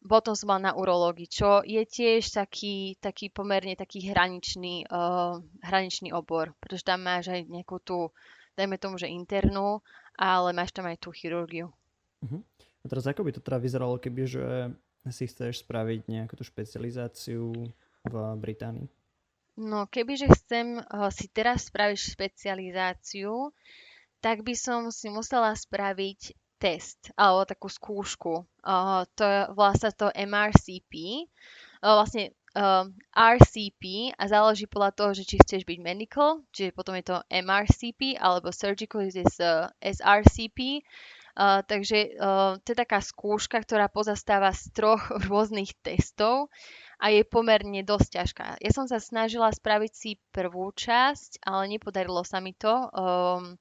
potom 0.00 0.32
som 0.32 0.48
mal 0.48 0.64
na 0.64 0.72
urológii, 0.72 1.28
čo 1.28 1.60
je 1.60 1.84
tiež 1.84 2.32
taký, 2.32 2.96
taký 3.04 3.28
pomerne 3.28 3.76
taký 3.76 4.08
hraničný, 4.08 4.88
uh, 4.88 5.36
hraničný 5.60 6.08
obor, 6.16 6.56
pretože 6.56 6.88
tam 6.88 7.04
máš 7.04 7.28
aj 7.28 7.44
nejakú 7.44 7.84
tú, 7.84 8.08
dajme 8.56 8.80
tomu, 8.80 8.96
že 8.96 9.12
internú, 9.12 9.84
ale 10.16 10.56
máš 10.56 10.72
tam 10.72 10.88
aj 10.88 11.04
tú 11.04 11.12
chirurgiu. 11.12 11.68
Uh-huh. 12.24 12.40
A 12.80 12.84
teraz 12.88 13.04
ako 13.04 13.28
by 13.28 13.36
to 13.36 13.44
teda 13.44 13.60
vyzeralo, 13.60 14.00
keby 14.00 14.24
že 14.24 14.72
si 15.12 15.28
chceš 15.28 15.68
spraviť 15.68 16.08
nejakú 16.08 16.40
tú 16.40 16.44
špecializáciu 16.44 17.52
v 18.08 18.14
Británii? 18.40 18.88
No, 19.60 19.84
kebyže 19.84 20.32
chcem 20.40 20.80
uh, 20.80 21.12
si 21.12 21.28
teraz 21.28 21.68
spraviť 21.68 22.16
špecializáciu, 22.16 23.52
tak 24.24 24.40
by 24.40 24.56
som 24.56 24.88
si 24.88 25.12
musela 25.12 25.52
spraviť 25.52 26.32
test 26.56 27.12
alebo 27.16 27.44
takú 27.44 27.68
skúšku. 27.68 28.48
Uh, 28.64 29.04
to 29.16 29.24
je 29.24 29.40
vlastne 29.52 29.92
to 29.92 30.08
MRCP. 30.12 31.24
Uh, 31.80 31.96
vlastne 32.00 32.32
uh, 32.56 32.88
RCP 33.12 34.12
a 34.16 34.24
záleží 34.28 34.68
podľa 34.68 34.92
toho, 34.96 35.10
že 35.16 35.24
či 35.24 35.36
chceš 35.40 35.64
byť 35.64 35.78
medical, 35.80 36.44
čiže 36.52 36.76
potom 36.76 36.96
je 36.96 37.04
to 37.12 37.16
MRCP 37.28 38.20
alebo 38.20 38.52
surgical 38.52 39.04
is 39.04 39.16
uh, 39.40 39.68
SRCP. 39.80 40.84
Uh, 41.40 41.64
takže 41.64 42.20
uh, 42.20 42.60
to 42.60 42.76
je 42.76 42.82
taká 42.84 43.00
skúška, 43.00 43.64
ktorá 43.64 43.88
pozastáva 43.88 44.52
z 44.52 44.76
troch 44.76 45.00
rôznych 45.32 45.72
testov 45.80 46.52
a 47.00 47.08
je 47.08 47.24
pomerne 47.24 47.80
dosť 47.80 48.08
ťažká. 48.20 48.46
Ja 48.60 48.70
som 48.76 48.84
sa 48.84 49.00
snažila 49.00 49.48
spraviť 49.48 49.92
si 49.96 50.10
prvú 50.36 50.68
časť, 50.76 51.40
ale 51.48 51.72
nepodarilo 51.72 52.20
sa 52.28 52.44
mi 52.44 52.52
to, 52.52 52.92
um, 52.92 53.56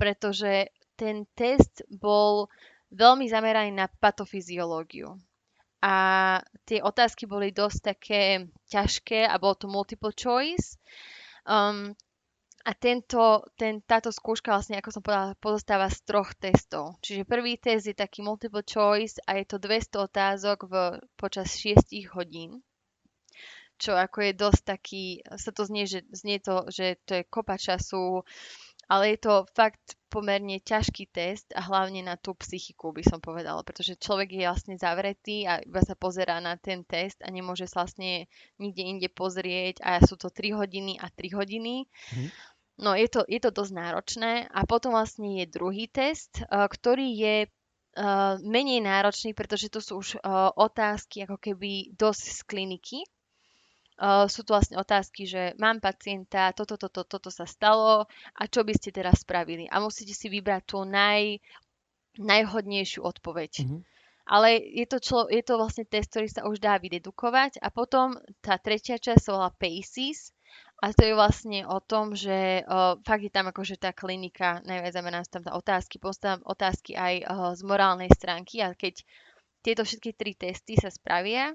pretože 0.00 0.72
ten 0.96 1.28
test 1.36 1.84
bol 1.92 2.48
veľmi 2.96 3.28
zameraný 3.28 3.76
na 3.76 3.92
patofyziológiu. 3.92 5.12
A 5.84 5.94
tie 6.64 6.80
otázky 6.80 7.28
boli 7.28 7.52
dosť 7.52 7.78
také 7.92 8.48
ťažké 8.72 9.28
a 9.28 9.36
bolo 9.36 9.54
to 9.54 9.68
multiple 9.68 10.16
choice. 10.16 10.80
Um, 11.44 11.92
a 12.68 12.76
tento, 12.76 13.48
ten, 13.56 13.80
táto 13.80 14.12
skúška 14.12 14.52
vlastne, 14.52 14.76
ako 14.76 14.92
som 14.92 15.00
povedala, 15.00 15.32
pozostáva 15.40 15.88
z 15.88 16.04
troch 16.04 16.36
testov. 16.36 17.00
Čiže 17.00 17.24
prvý 17.24 17.56
test 17.56 17.88
je 17.88 17.96
taký 17.96 18.20
multiple 18.20 18.60
choice 18.60 19.16
a 19.24 19.40
je 19.40 19.48
to 19.48 19.56
200 19.56 20.04
otázok 20.04 20.68
v, 20.68 20.74
počas 21.16 21.56
6 21.56 21.88
hodín 22.12 22.60
čo 23.78 23.94
ako 23.94 24.18
je 24.26 24.32
dosť 24.34 24.62
taký, 24.66 25.04
sa 25.38 25.54
to 25.54 25.62
znie, 25.62 25.86
že, 25.86 26.02
znie 26.10 26.42
to, 26.42 26.66
že 26.68 26.98
to 27.06 27.22
je 27.22 27.30
kopa 27.30 27.54
času, 27.54 28.26
ale 28.90 29.14
je 29.14 29.18
to 29.22 29.46
fakt 29.54 30.00
pomerne 30.08 30.58
ťažký 30.64 31.12
test 31.12 31.52
a 31.52 31.60
hlavne 31.60 32.00
na 32.00 32.16
tú 32.16 32.32
psychiku 32.40 32.90
by 32.90 33.04
som 33.04 33.20
povedala, 33.20 33.60
pretože 33.60 34.00
človek 34.00 34.34
je 34.34 34.48
vlastne 34.48 34.74
zavretý 34.80 35.44
a 35.44 35.60
iba 35.60 35.84
sa 35.84 35.92
pozerá 35.94 36.40
na 36.40 36.56
ten 36.56 36.82
test 36.82 37.20
a 37.20 37.28
nemôže 37.28 37.68
sa 37.68 37.84
vlastne 37.84 38.26
nikde 38.56 38.82
inde 38.82 39.08
pozrieť 39.12 39.84
a 39.84 40.00
sú 40.00 40.16
to 40.16 40.32
3 40.32 40.56
hodiny 40.58 40.96
a 40.98 41.12
3 41.12 41.38
hodiny. 41.38 41.86
Mm. 42.16 42.28
No 42.78 42.94
je 42.94 43.10
to, 43.10 43.26
je 43.26 43.42
to 43.42 43.50
dosť 43.50 43.72
náročné 43.74 44.32
a 44.46 44.62
potom 44.62 44.94
vlastne 44.94 45.42
je 45.42 45.50
druhý 45.50 45.90
test, 45.90 46.42
uh, 46.46 46.70
ktorý 46.70 47.10
je 47.10 47.36
uh, 47.46 48.38
menej 48.40 48.82
náročný, 48.82 49.34
pretože 49.34 49.66
to 49.66 49.82
sú 49.82 49.98
už 49.98 50.08
uh, 50.22 50.54
otázky 50.54 51.26
ako 51.26 51.42
keby 51.42 51.90
dosť 51.98 52.24
z 52.38 52.40
kliniky, 52.46 52.98
sú 54.30 54.46
tu 54.46 54.54
vlastne 54.54 54.78
otázky, 54.78 55.26
že 55.26 55.58
mám 55.58 55.82
pacienta, 55.82 56.54
toto, 56.54 56.78
toto, 56.78 57.02
toto 57.02 57.34
sa 57.34 57.50
stalo 57.50 58.06
a 58.38 58.42
čo 58.46 58.62
by 58.62 58.70
ste 58.78 58.94
teraz 58.94 59.26
spravili. 59.26 59.66
A 59.66 59.82
musíte 59.82 60.14
si 60.14 60.30
vybrať 60.30 60.62
tú 60.70 60.86
naj, 60.86 61.42
najhodnejšiu 62.14 63.02
odpoveď. 63.02 63.66
Mm-hmm. 63.66 63.80
Ale 64.28 64.60
je 64.60 64.86
to, 64.86 65.02
člo, 65.02 65.26
je 65.26 65.42
to 65.42 65.58
vlastne 65.58 65.82
test, 65.88 66.14
ktorý 66.14 66.28
sa 66.30 66.46
už 66.46 66.62
dá 66.62 66.78
vydedukovať. 66.78 67.58
A 67.58 67.74
potom 67.74 68.14
tá 68.38 68.54
tretia 68.60 69.02
časť 69.02 69.18
sa 69.18 69.34
volá 69.34 69.50
PACES. 69.50 70.30
A 70.78 70.94
to 70.94 71.02
je 71.02 71.14
vlastne 71.18 71.66
o 71.66 71.82
tom, 71.82 72.14
že 72.14 72.62
uh, 72.62 72.94
fakt 73.02 73.26
je 73.26 73.34
tam 73.34 73.50
akože 73.50 73.82
tá 73.82 73.90
klinika, 73.90 74.62
najviac 74.62 74.94
znamená 74.94 75.26
tam 75.26 75.42
tá 75.42 75.58
otázky, 75.58 75.98
postavám 75.98 76.46
otázky 76.46 76.94
aj 76.94 77.14
uh, 77.26 77.26
z 77.58 77.66
morálnej 77.66 78.06
stránky 78.14 78.62
a 78.62 78.70
keď 78.78 79.02
tieto 79.58 79.82
všetky 79.82 80.14
tri 80.14 80.38
testy 80.38 80.78
sa 80.78 80.86
spravia, 80.86 81.50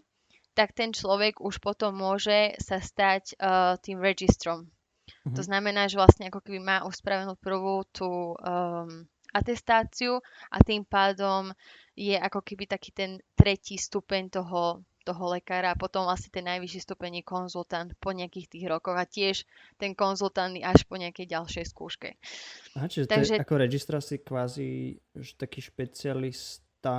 tak 0.52 0.76
ten 0.76 0.92
človek 0.92 1.40
už 1.40 1.64
potom 1.64 1.96
môže 1.96 2.52
sa 2.60 2.84
stať 2.84 3.40
uh, 3.40 3.80
tým 3.80 4.04
registrom. 4.04 4.68
Mm-hmm. 4.68 5.36
To 5.40 5.42
mhm. 5.42 5.48
znamená, 5.48 5.88
že 5.88 6.00
vlastne 6.00 6.28
ako 6.28 6.44
keby 6.44 6.60
má 6.60 6.78
už 6.84 7.00
spravenú 7.00 7.40
prvú 7.40 7.88
tú 7.96 8.36
um, 8.36 9.08
atestáciu 9.34 10.22
a 10.52 10.58
tým 10.62 10.84
pádom 10.84 11.56
je 11.96 12.20
ako 12.20 12.44
keby 12.44 12.70
taký 12.70 12.92
ten 12.94 13.12
tretí 13.34 13.80
stupeň 13.80 14.30
toho, 14.30 14.84
toho 15.04 15.36
lekára 15.36 15.76
a 15.76 15.80
potom 15.80 16.08
vlastne 16.08 16.32
ten 16.32 16.48
najvyšší 16.48 16.80
stupeň 16.88 17.20
je 17.20 17.24
konzultant 17.24 17.89
po 18.00 18.16
nejakých 18.16 18.48
tých 18.48 18.66
rokoch 18.72 18.96
a 18.96 19.04
tiež 19.04 19.44
ten 19.76 19.92
konzultant 19.94 20.56
až 20.63 20.88
po 20.88 20.96
nejakej 20.96 21.28
ďalšej 21.28 21.66
skúške. 21.68 22.16
Aha, 22.80 22.88
čiže 22.88 23.12
Takže... 23.12 23.36
to 23.36 23.36
je, 23.38 23.44
ako 23.44 23.56
registra 23.60 24.00
si 24.00 24.16
kvázi 24.24 24.98
taký 25.36 25.60
špecialista, 25.60 26.96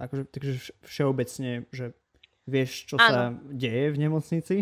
akože 0.00 0.22
takže 0.32 0.52
všeobecne, 0.82 1.68
že 1.68 1.92
vieš, 2.48 2.88
čo 2.88 2.96
Áno. 3.00 3.08
sa 3.08 3.20
deje 3.52 3.92
v 3.92 3.96
nemocnici 4.00 4.56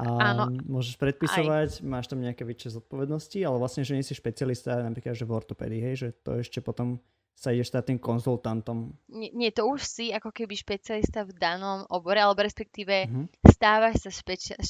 a 0.00 0.32
Áno. 0.32 0.48
môžeš 0.64 0.96
predpisovať, 0.96 1.70
Aj. 1.80 1.84
máš 1.84 2.08
tam 2.08 2.24
nejaké 2.24 2.48
väčšie 2.48 2.80
zodpovednosti, 2.80 3.36
ale 3.44 3.56
vlastne, 3.60 3.84
že 3.84 3.96
nie 3.96 4.04
si 4.04 4.16
špecialista 4.16 4.80
napríklad, 4.80 5.12
že 5.12 5.28
v 5.28 5.36
ortopédii, 5.36 5.80
hej, 5.84 5.96
že 5.96 6.08
to 6.24 6.40
ešte 6.40 6.64
potom 6.64 7.00
sa 7.40 7.56
ideš 7.56 7.72
stať 7.72 7.96
tým 7.96 8.00
konzultantom. 8.04 8.92
Nie, 9.08 9.32
nie, 9.32 9.48
to 9.48 9.64
už 9.64 9.80
si 9.80 10.12
ako 10.12 10.28
keby 10.28 10.52
špecialista 10.60 11.24
v 11.24 11.32
danom 11.32 11.88
obore, 11.88 12.20
alebo 12.20 12.44
respektíve 12.44 13.08
uh-huh. 13.08 13.24
stávaš 13.48 14.04
sa 14.04 14.10
špeci- 14.12 14.60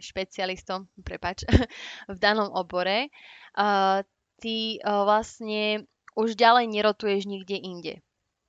špecialistom, 0.00 0.88
prepač, 1.04 1.44
v 2.12 2.16
danom 2.16 2.48
obore. 2.56 3.12
Uh, 3.52 4.00
ty 4.40 4.80
uh, 4.80 5.04
vlastne 5.04 5.84
už 6.16 6.32
ďalej 6.32 6.72
nerotuješ 6.72 7.28
nikde 7.28 7.60
inde. 7.60 7.94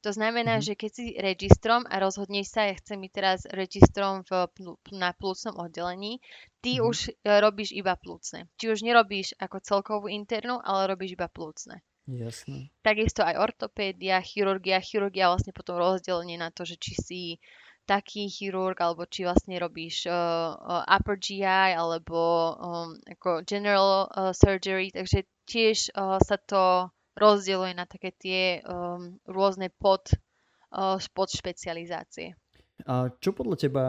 To 0.04 0.12
znamená, 0.12 0.60
mm-hmm. 0.60 0.76
že 0.76 0.80
keď 0.80 0.92
si 0.92 1.06
registrom 1.16 1.88
a 1.88 1.96
rozhodneš 1.96 2.52
sa, 2.52 2.68
ja 2.68 2.76
chcem 2.76 3.00
byť 3.08 3.12
teraz 3.16 3.40
registrom 3.48 4.28
v, 4.28 4.52
na 4.92 5.16
plúcnom 5.16 5.56
oddelení, 5.56 6.20
ty 6.60 6.76
mm-hmm. 6.76 6.90
už 6.92 6.98
e, 7.08 7.12
robíš 7.40 7.72
iba 7.72 7.96
plúcne. 7.96 8.52
Či 8.60 8.76
už 8.76 8.84
nerobíš 8.84 9.32
ako 9.40 9.64
celkovú 9.64 10.12
internú, 10.12 10.60
ale 10.60 10.92
robíš 10.92 11.16
iba 11.16 11.32
plúcne. 11.32 11.80
Jasné. 12.04 12.68
Takisto 12.84 13.24
aj 13.24 13.40
ortopédia, 13.40 14.20
chirurgia. 14.20 14.84
Chirurgia 14.84 15.32
vlastne 15.32 15.56
potom 15.56 15.80
rozdelenie 15.80 16.36
na 16.36 16.52
to, 16.52 16.68
že 16.68 16.76
či 16.76 16.94
si 17.00 17.22
taký 17.88 18.28
chirurg, 18.28 18.76
alebo 18.80 19.08
či 19.08 19.24
vlastne 19.24 19.56
robíš 19.60 20.08
uh, 20.08 20.12
uh, 20.56 20.84
upper 20.88 21.16
GI, 21.20 21.76
alebo 21.76 22.20
um, 22.56 22.90
ako 23.08 23.44
general 23.44 24.08
uh, 24.12 24.32
surgery, 24.36 24.92
takže 24.92 25.28
tiež 25.48 25.92
uh, 25.96 26.20
sa 26.24 26.40
to 26.40 26.92
rozdieluje 27.16 27.76
na 27.76 27.84
také 27.88 28.16
tie 28.16 28.64
um, 28.64 29.20
rôzne 29.28 29.68
pod, 29.72 30.16
uh, 30.76 31.00
pod 31.12 31.30
špecializácie. 31.32 32.36
A 32.88 33.12
čo 33.20 33.36
podľa 33.36 33.58
teba 33.60 33.86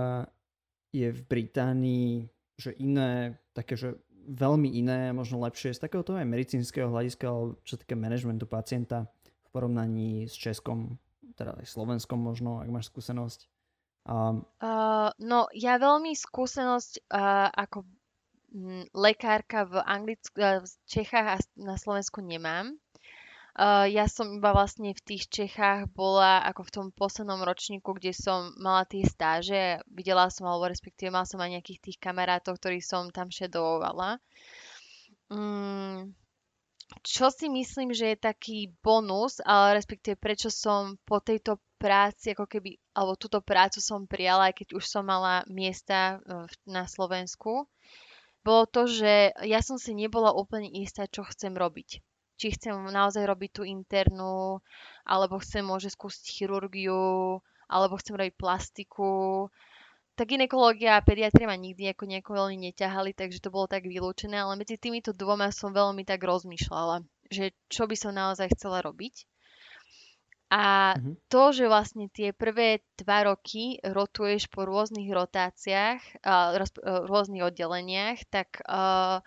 je 0.94 1.10
v 1.10 1.20
Británii 1.26 2.34
že 2.54 2.70
iné, 2.78 3.34
také, 3.50 3.74
že 3.74 3.98
veľmi 4.26 4.68
iné, 4.74 5.12
možno 5.12 5.42
lepšie 5.44 5.76
z 5.76 5.82
takého 5.84 6.02
toho 6.04 6.20
aj 6.20 6.28
medicínskeho 6.28 6.88
hľadiska, 6.90 7.26
čo 7.64 7.74
týka 7.76 7.94
manažmentu 7.96 8.48
pacienta 8.48 9.08
v 9.44 9.48
porovnaní 9.52 10.26
s 10.26 10.34
Českom, 10.34 10.96
teda 11.36 11.56
aj 11.58 11.66
Slovenskom 11.68 12.20
možno, 12.20 12.60
ak 12.60 12.68
máš 12.68 12.88
skúsenosť. 12.90 13.48
Um, 14.04 14.44
uh, 14.60 15.08
no, 15.16 15.48
ja 15.56 15.80
veľmi 15.80 16.12
skúsenosť 16.12 17.08
uh, 17.08 17.48
ako 17.48 17.88
lekárka 18.92 19.64
v 19.64 19.80
Anglicku, 19.80 20.36
uh, 20.36 20.60
v 20.60 20.68
Čechách 20.84 21.26
a 21.26 21.36
na 21.56 21.80
Slovensku 21.80 22.20
nemám. 22.20 22.76
Uh, 23.54 23.86
ja 23.86 24.10
som 24.10 24.34
iba 24.34 24.50
vlastne 24.50 24.90
v 24.90 25.04
tých 25.06 25.30
Čechách 25.30 25.86
bola 25.94 26.42
ako 26.42 26.66
v 26.66 26.72
tom 26.74 26.86
poslednom 26.90 27.38
ročníku, 27.46 27.94
kde 27.94 28.10
som 28.10 28.50
mala 28.58 28.82
tie 28.82 29.06
stáže. 29.06 29.78
Videla 29.86 30.26
som, 30.26 30.50
alebo 30.50 30.66
respektíve 30.66 31.14
mala 31.14 31.22
som 31.22 31.38
aj 31.38 31.54
nejakých 31.54 31.80
tých 31.86 31.98
kamarátov, 32.02 32.58
ktorí 32.58 32.82
som 32.82 33.14
tam 33.14 33.30
šedovovala. 33.30 34.18
Mm, 35.30 36.18
čo 37.06 37.30
si 37.30 37.46
myslím, 37.46 37.94
že 37.94 38.14
je 38.14 38.26
taký 38.26 38.58
bonus, 38.82 39.38
ale 39.46 39.78
respektíve 39.78 40.18
prečo 40.18 40.50
som 40.50 40.98
po 41.06 41.22
tejto 41.22 41.62
práci, 41.78 42.34
ako 42.34 42.50
keby, 42.50 42.74
alebo 42.90 43.14
túto 43.14 43.38
prácu 43.38 43.78
som 43.78 44.10
prijala, 44.10 44.50
aj 44.50 44.66
keď 44.66 44.68
už 44.78 44.84
som 44.84 45.06
mala 45.06 45.46
miesta 45.46 46.18
e, 46.18 46.48
na 46.66 46.90
Slovensku, 46.90 47.70
bolo 48.44 48.64
to, 48.68 48.84
že 48.90 49.32
ja 49.46 49.60
som 49.64 49.80
si 49.80 49.96
nebola 49.96 50.34
úplne 50.34 50.68
istá, 50.74 51.08
čo 51.08 51.24
chcem 51.24 51.56
robiť. 51.56 52.02
Či 52.34 52.58
chcem 52.58 52.74
naozaj 52.90 53.22
robiť 53.22 53.50
tú 53.50 53.62
internú, 53.62 54.58
alebo 55.06 55.38
chcem 55.38 55.62
môže 55.62 55.92
skúsiť 55.94 56.24
chirurgiu, 56.26 57.38
alebo 57.70 57.94
chcem 57.96 58.18
robiť 58.18 58.34
plastiku, 58.34 59.48
tá 60.14 60.22
ginekológia 60.22 60.94
a 60.94 61.02
pediatria 61.02 61.50
ma 61.50 61.58
nikdy 61.58 61.90
ako 61.90 62.06
nejako 62.06 62.30
veľmi 62.38 62.70
neťahali, 62.70 63.18
takže 63.18 63.42
to 63.42 63.50
bolo 63.50 63.66
tak 63.66 63.82
vylúčené, 63.82 64.38
ale 64.38 64.54
medzi 64.54 64.78
týmito 64.78 65.10
dvoma 65.10 65.50
som 65.50 65.74
veľmi 65.74 66.06
tak 66.06 66.22
rozmýšľala, 66.22 67.02
že 67.34 67.50
čo 67.66 67.90
by 67.90 67.96
som 67.98 68.14
naozaj 68.14 68.54
chcela 68.54 68.78
robiť. 68.78 69.26
A 70.54 70.94
mm-hmm. 70.94 71.14
to, 71.26 71.42
že 71.50 71.66
vlastne 71.66 72.06
tie 72.14 72.30
prvé 72.30 72.86
dva 72.94 73.26
roky 73.26 73.82
rotuješ 73.82 74.46
po 74.54 74.62
rôznych 74.62 75.10
rotáciách, 75.10 76.22
uh, 76.22 76.62
roz, 76.62 76.70
uh, 76.78 77.02
rôznych 77.10 77.42
oddeleniach, 77.42 78.22
tak 78.30 78.62
uh, 78.70 79.18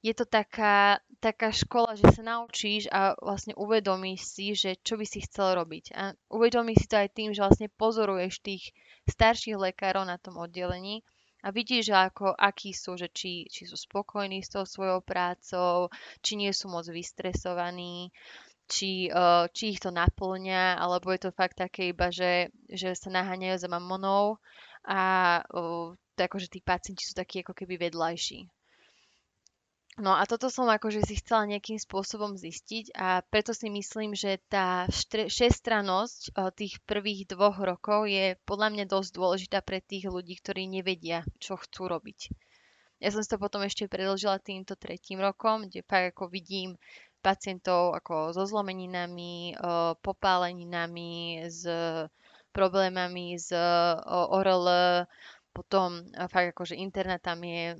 je 0.00 0.16
to 0.16 0.24
taká, 0.24 1.04
taká 1.20 1.52
škola, 1.52 1.94
že 1.94 2.08
sa 2.16 2.24
naučíš 2.24 2.88
a 2.88 3.12
vlastne 3.20 3.52
uvedomíš 3.54 4.20
si, 4.24 4.46
že 4.56 4.80
čo 4.80 4.96
by 4.96 5.04
si 5.04 5.20
chcel 5.22 5.54
robiť. 5.60 5.92
A 5.92 6.16
uvedomíš 6.32 6.84
si 6.84 6.88
to 6.88 6.96
aj 6.96 7.08
tým, 7.12 7.30
že 7.36 7.44
vlastne 7.44 7.68
pozoruješ 7.68 8.40
tých 8.40 8.72
starších 9.04 9.60
lekárov 9.60 10.08
na 10.08 10.16
tom 10.16 10.40
oddelení 10.40 11.04
a 11.40 11.52
vidíš, 11.52 11.92
že 11.92 11.96
ako, 11.96 12.36
akí 12.36 12.76
sú, 12.76 13.00
že 13.00 13.08
či, 13.08 13.48
či 13.48 13.64
sú 13.64 13.76
spokojní 13.76 14.44
s 14.44 14.52
tou 14.52 14.64
svojou 14.68 15.00
prácou, 15.00 15.88
či 16.20 16.36
nie 16.36 16.52
sú 16.52 16.68
moc 16.68 16.84
vystresovaní, 16.84 18.12
či, 18.68 19.08
uh, 19.08 19.48
či 19.48 19.76
ich 19.76 19.80
to 19.80 19.88
naplňa, 19.88 20.76
alebo 20.76 21.10
je 21.16 21.20
to 21.26 21.30
fakt 21.32 21.56
také 21.56 21.90
iba, 21.90 22.12
že, 22.12 22.52
že 22.68 22.92
sa 22.92 23.08
naháňajú 23.08 23.56
za 23.56 23.68
mamonou 23.72 24.36
a 24.84 25.00
akože 26.20 26.52
tí 26.52 26.60
pacienti 26.60 27.08
sú 27.08 27.16
takí 27.16 27.40
ako 27.40 27.56
keby 27.56 27.88
vedľajší. 27.88 28.59
No 30.00 30.16
a 30.16 30.24
toto 30.24 30.48
som 30.48 30.64
akože 30.64 31.04
si 31.04 31.20
chcela 31.20 31.44
nejakým 31.44 31.76
spôsobom 31.76 32.32
zistiť 32.32 32.96
a 32.96 33.20
preto 33.20 33.52
si 33.52 33.68
myslím, 33.68 34.16
že 34.16 34.40
tá 34.48 34.88
šestranosť 35.28 36.32
eh, 36.32 36.48
tých 36.56 36.80
prvých 36.88 37.28
dvoch 37.28 37.60
rokov 37.60 38.08
je 38.08 38.40
podľa 38.48 38.68
mňa 38.72 38.84
dosť 38.88 39.10
dôležitá 39.12 39.58
pre 39.60 39.84
tých 39.84 40.08
ľudí, 40.08 40.40
ktorí 40.40 40.64
nevedia, 40.72 41.20
čo 41.36 41.60
chcú 41.60 41.92
robiť. 41.92 42.32
Ja 43.04 43.12
som 43.12 43.20
si 43.20 43.28
to 43.28 43.36
potom 43.36 43.60
ešte 43.60 43.92
predlžila 43.92 44.40
týmto 44.40 44.72
tretím 44.72 45.20
rokom, 45.20 45.68
kde 45.68 45.84
fakt 45.84 46.16
ako 46.16 46.32
vidím 46.32 46.80
pacientov 47.20 47.92
ako 47.92 48.32
so 48.32 48.48
zlomeninami, 48.48 49.52
eh, 49.52 49.92
popáleninami, 50.00 51.44
s 51.44 51.68
problémami 52.56 53.36
z 53.36 53.52
ORL, 54.08 54.64
potom 55.52 56.08
eh, 56.16 56.24
fakt 56.24 56.56
akože 56.56 56.80
internet 56.80 57.20
tam 57.20 57.44
je 57.44 57.76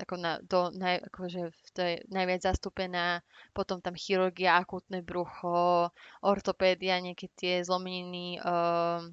ako 0.00 0.14
na, 0.18 0.38
do, 0.42 0.70
naj, 0.74 1.02
akože 1.10 1.54
to 1.74 1.80
je 1.82 1.94
najviac 2.10 2.42
zastúpená, 2.42 3.22
potom 3.54 3.78
tam 3.78 3.94
chirurgia, 3.94 4.58
akútne 4.58 5.00
brucho, 5.02 5.90
ortopédia, 6.22 6.98
nejaké 6.98 7.30
tie 7.34 7.62
zlomeniny 7.62 8.42
uh, 8.42 9.04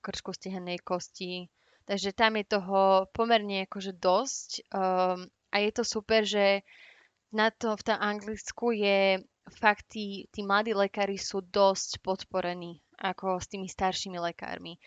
krčku 0.00 0.34
stehanej 0.34 0.82
kosti. 0.82 1.46
Takže 1.86 2.10
tam 2.10 2.34
je 2.34 2.44
toho 2.58 3.06
pomerne 3.14 3.62
akože 3.70 3.94
dosť 3.94 4.50
um, 4.74 5.30
a 5.54 5.56
je 5.62 5.70
to 5.70 5.82
super, 5.86 6.26
že 6.26 6.66
na 7.30 7.54
to 7.54 7.78
v 7.78 7.82
tom 7.86 7.98
Anglicku 8.02 8.74
je 8.74 9.22
fakt 9.62 9.94
tí, 9.94 10.26
tí 10.34 10.42
mladí 10.42 10.74
lekári 10.74 11.14
sú 11.14 11.46
dosť 11.46 12.02
podporení 12.02 12.82
ako 12.98 13.38
s 13.38 13.46
tými 13.46 13.70
staršími 13.70 14.18
lekármi. 14.18 14.80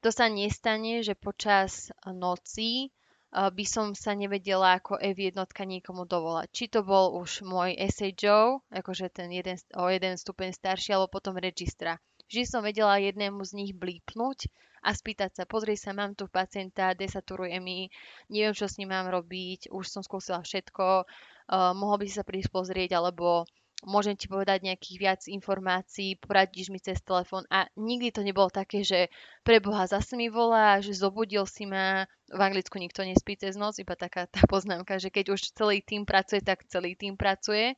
To 0.00 0.08
sa 0.08 0.26
nestane, 0.32 1.04
že 1.04 1.12
počas 1.14 1.92
noci 2.08 2.88
by 3.30 3.64
som 3.66 3.94
sa 3.94 4.10
nevedela 4.18 4.82
ako 4.82 4.98
F1 4.98 5.38
niekomu 5.46 6.02
dovolať. 6.02 6.50
Či 6.50 6.64
to 6.66 6.80
bol 6.82 7.14
už 7.14 7.46
môj 7.46 7.78
essay 7.78 8.10
Joe, 8.10 8.66
akože 8.74 9.06
ten 9.14 9.30
jeden, 9.30 9.54
o 9.78 9.86
jeden 9.86 10.18
stupeň 10.18 10.50
starší, 10.50 10.98
alebo 10.98 11.14
potom 11.14 11.38
registra. 11.38 12.02
Vždy 12.26 12.42
som 12.46 12.62
vedela 12.62 12.98
jednému 12.98 13.42
z 13.42 13.52
nich 13.58 13.72
blípnuť 13.74 14.50
a 14.86 14.94
spýtať 14.94 15.30
sa, 15.34 15.44
pozri 15.44 15.74
sa, 15.74 15.90
mám 15.94 16.14
tu 16.14 16.30
pacienta, 16.30 16.96
desaturuje 16.96 17.58
mi, 17.58 17.90
neviem, 18.32 18.54
čo 18.54 18.66
s 18.66 18.78
ním 18.78 18.94
mám 18.94 19.10
robiť, 19.12 19.70
už 19.70 19.84
som 19.86 20.00
skúsila 20.00 20.40
všetko, 20.40 21.04
uh, 21.04 21.74
mohol 21.76 22.00
by 22.00 22.04
si 22.08 22.16
sa 22.16 22.24
prísť 22.24 22.50
pozrieť, 22.54 22.96
alebo 22.96 23.44
môžem 23.84 24.12
ti 24.16 24.28
povedať 24.28 24.60
nejakých 24.64 24.96
viac 25.00 25.20
informácií, 25.24 26.20
poradíš 26.20 26.68
mi 26.68 26.80
cez 26.80 27.00
telefón 27.00 27.48
a 27.48 27.64
nikdy 27.76 28.12
to 28.12 28.20
nebolo 28.20 28.52
také, 28.52 28.84
že 28.84 29.08
preboha 29.40 29.88
zase 29.88 30.16
mi 30.16 30.28
volá, 30.28 30.80
že 30.84 30.92
zobudil 30.92 31.48
si 31.48 31.64
ma, 31.64 32.04
v 32.28 32.40
Anglicku 32.40 32.76
nikto 32.76 33.00
nespí 33.02 33.40
cez 33.40 33.56
noc, 33.56 33.80
iba 33.80 33.96
taká 33.96 34.28
tá 34.28 34.44
poznámka, 34.44 35.00
že 35.00 35.08
keď 35.08 35.32
už 35.32 35.56
celý 35.56 35.80
tým 35.80 36.04
pracuje, 36.04 36.44
tak 36.44 36.68
celý 36.68 36.92
tým 36.94 37.16
pracuje. 37.16 37.74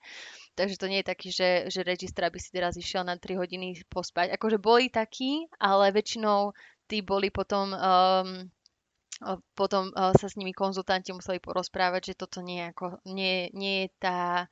Takže 0.59 0.77
to 0.77 0.87
nie 0.91 1.01
je 1.01 1.11
taký, 1.11 1.29
že, 1.31 1.51
že 1.71 1.81
registra 1.87 2.29
by 2.29 2.39
si 2.43 2.51
teraz 2.51 2.75
išiel 2.75 3.07
na 3.07 3.17
3 3.17 3.39
hodiny 3.39 3.79
pospať. 3.89 4.35
Akože 4.35 4.59
boli 4.59 4.91
takí, 4.91 5.47
ale 5.63 5.95
väčšinou 5.95 6.53
tí 6.91 7.01
boli 7.01 7.33
potom 7.33 7.73
um, 7.73 8.51
potom 9.55 9.95
uh, 9.95 10.11
sa 10.19 10.27
s 10.27 10.35
nimi 10.35 10.51
konzultanti 10.51 11.15
museli 11.15 11.39
porozprávať, 11.39 12.13
že 12.13 12.19
toto 12.19 12.43
nie 12.43 12.59
je, 12.59 12.67
ako, 12.75 12.87
nie, 13.07 13.37
nie 13.55 13.87
je 13.87 13.89
tá 14.03 14.51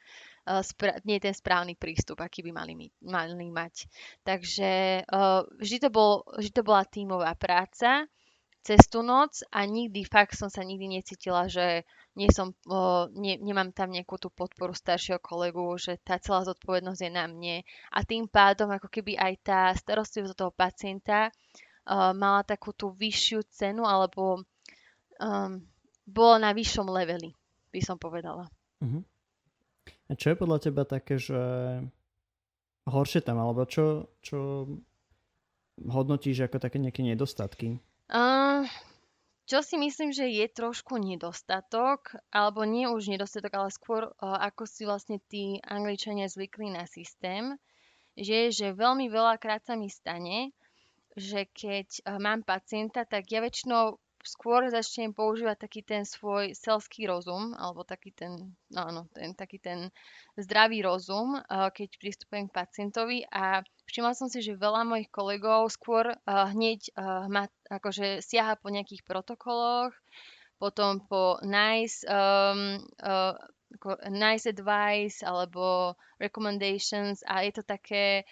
spra- 0.67 0.99
nie 1.07 1.23
ten 1.23 1.31
správny 1.31 1.79
prístup, 1.79 2.19
aký 2.19 2.43
by 2.43 2.51
mali, 2.51 2.91
mali 3.07 3.51
mať. 3.51 3.87
Takže 4.27 4.71
uh, 5.07 5.47
vždy, 5.63 5.87
to 5.87 5.89
bol, 5.95 6.27
vždy 6.35 6.51
to 6.51 6.63
bola 6.67 6.83
tímová 6.83 7.39
práca 7.39 8.11
cez 8.61 8.85
tú 8.93 9.01
noc 9.01 9.41
a 9.49 9.65
nikdy, 9.65 10.05
fakt 10.05 10.37
som 10.37 10.53
sa 10.53 10.61
nikdy 10.61 11.01
necítila, 11.01 11.49
že 11.49 11.89
nie 12.13 12.29
som, 12.29 12.53
uh, 12.69 13.09
ne, 13.17 13.41
nemám 13.41 13.73
tam 13.73 13.89
nejakú 13.89 14.21
tú 14.21 14.29
podporu 14.29 14.77
staršieho 14.77 15.23
kolegu, 15.23 15.65
že 15.81 15.97
tá 16.03 16.21
celá 16.21 16.45
zodpovednosť 16.45 17.01
je 17.01 17.11
na 17.15 17.25
mne. 17.25 17.57
A 17.95 18.05
tým 18.05 18.29
pádom 18.29 18.69
ako 18.69 18.93
keby 18.93 19.17
aj 19.17 19.35
tá 19.41 19.61
starostlivosť 19.73 20.37
toho 20.37 20.53
pacienta 20.53 21.33
uh, 21.89 22.13
mala 22.13 22.45
takú 22.45 22.77
tú 22.77 22.93
vyššiu 22.93 23.47
cenu 23.49 23.89
alebo 23.89 24.45
um, 25.23 25.53
bola 26.05 26.37
na 26.43 26.51
vyššom 26.53 26.89
leveli, 26.91 27.33
by 27.73 27.81
som 27.81 27.97
povedala. 27.97 28.51
Mm-hmm. 28.85 29.03
Čo 30.11 30.35
je 30.35 30.40
podľa 30.40 30.59
teba 30.59 30.83
také, 30.83 31.23
že 31.23 31.38
horšie 32.90 33.23
tam, 33.23 33.38
alebo 33.38 33.62
čo, 33.62 34.11
čo 34.25 34.66
hodnotíš 35.79 36.51
ako 36.51 36.59
také 36.59 36.83
nejaké 36.83 37.07
nedostatky? 37.07 37.79
Uh, 38.11 38.66
čo 39.46 39.62
si 39.62 39.79
myslím, 39.79 40.11
že 40.11 40.27
je 40.27 40.46
trošku 40.51 40.99
nedostatok, 40.99 42.18
alebo 42.35 42.66
nie 42.66 42.90
už 42.90 43.07
nedostatok, 43.07 43.55
ale 43.55 43.70
skôr 43.70 44.11
uh, 44.11 44.38
ako 44.51 44.66
si 44.66 44.83
vlastne 44.83 45.23
tí 45.31 45.62
Angličania 45.62 46.27
zvykli 46.27 46.75
na 46.75 46.90
systém, 46.90 47.55
že, 48.18 48.51
že 48.51 48.75
veľmi 48.75 49.07
veľakrát 49.07 49.62
sa 49.62 49.79
mi 49.79 49.87
stane, 49.87 50.51
že 51.14 51.46
keď 51.46 51.87
uh, 52.03 52.18
mám 52.18 52.42
pacienta, 52.42 53.07
tak 53.07 53.31
ja 53.31 53.38
väčšinou 53.38 53.94
skôr 54.24 54.68
začnem 54.68 55.12
používať 55.16 55.56
taký 55.66 55.80
ten 55.80 56.04
svoj 56.04 56.52
selský 56.52 57.09
rozum, 57.09 57.56
alebo 57.56 57.85
taký 57.85 58.12
ten, 58.12 58.54
no 58.70 58.80
áno, 58.85 59.02
ten, 59.16 59.33
taký 59.33 59.59
ten 59.61 59.88
zdravý 60.37 60.85
rozum, 60.85 61.40
keď 61.48 61.88
pristupujem 61.96 62.48
k 62.48 62.56
pacientovi. 62.56 63.25
A 63.33 63.64
všimla 63.88 64.12
som 64.12 64.29
si, 64.29 64.44
že 64.44 64.60
veľa 64.60 64.85
mojich 64.85 65.08
kolegov 65.08 65.73
skôr 65.73 66.14
hneď 66.27 66.92
ma 67.29 67.48
akože 67.71 68.21
siaha 68.21 68.58
po 68.58 68.68
nejakých 68.68 69.06
protokoloch, 69.06 69.94
potom 70.60 71.00
po 71.08 71.40
nice, 71.40 72.04
um, 72.04 72.77
uh, 73.00 73.33
nice 74.12 74.44
advice 74.44 75.25
alebo 75.25 75.96
recommendations. 76.21 77.25
A 77.25 77.48
je 77.48 77.52
to 77.56 77.62
také, 77.64 78.29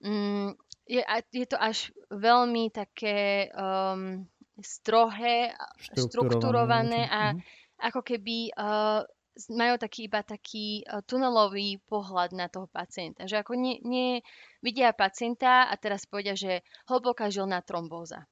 um, 0.00 0.56
je, 0.88 1.04
je 1.36 1.46
to 1.46 1.60
až 1.60 1.92
veľmi 2.08 2.72
také 2.72 3.52
um, 3.52 4.24
strohé, 4.60 5.52
štrukturované 5.80 7.08
a 7.08 7.32
mm-hmm. 7.32 7.42
ako 7.84 8.00
keby 8.00 8.52
uh, 8.56 9.04
majú 9.52 9.74
taký 9.76 10.08
iba 10.08 10.24
taký 10.24 10.80
uh, 10.88 11.04
tunelový 11.04 11.80
pohľad 11.84 12.32
na 12.32 12.48
toho 12.48 12.68
pacienta. 12.72 13.28
Že 13.28 13.44
ako 13.44 13.52
nie, 13.56 13.76
nie 13.84 14.24
vidia 14.64 14.96
pacienta 14.96 15.68
a 15.68 15.74
teraz 15.76 16.08
povedia, 16.08 16.32
že 16.32 16.64
hlboká 16.88 17.28
žilná 17.28 17.60
trombóza. 17.60 18.24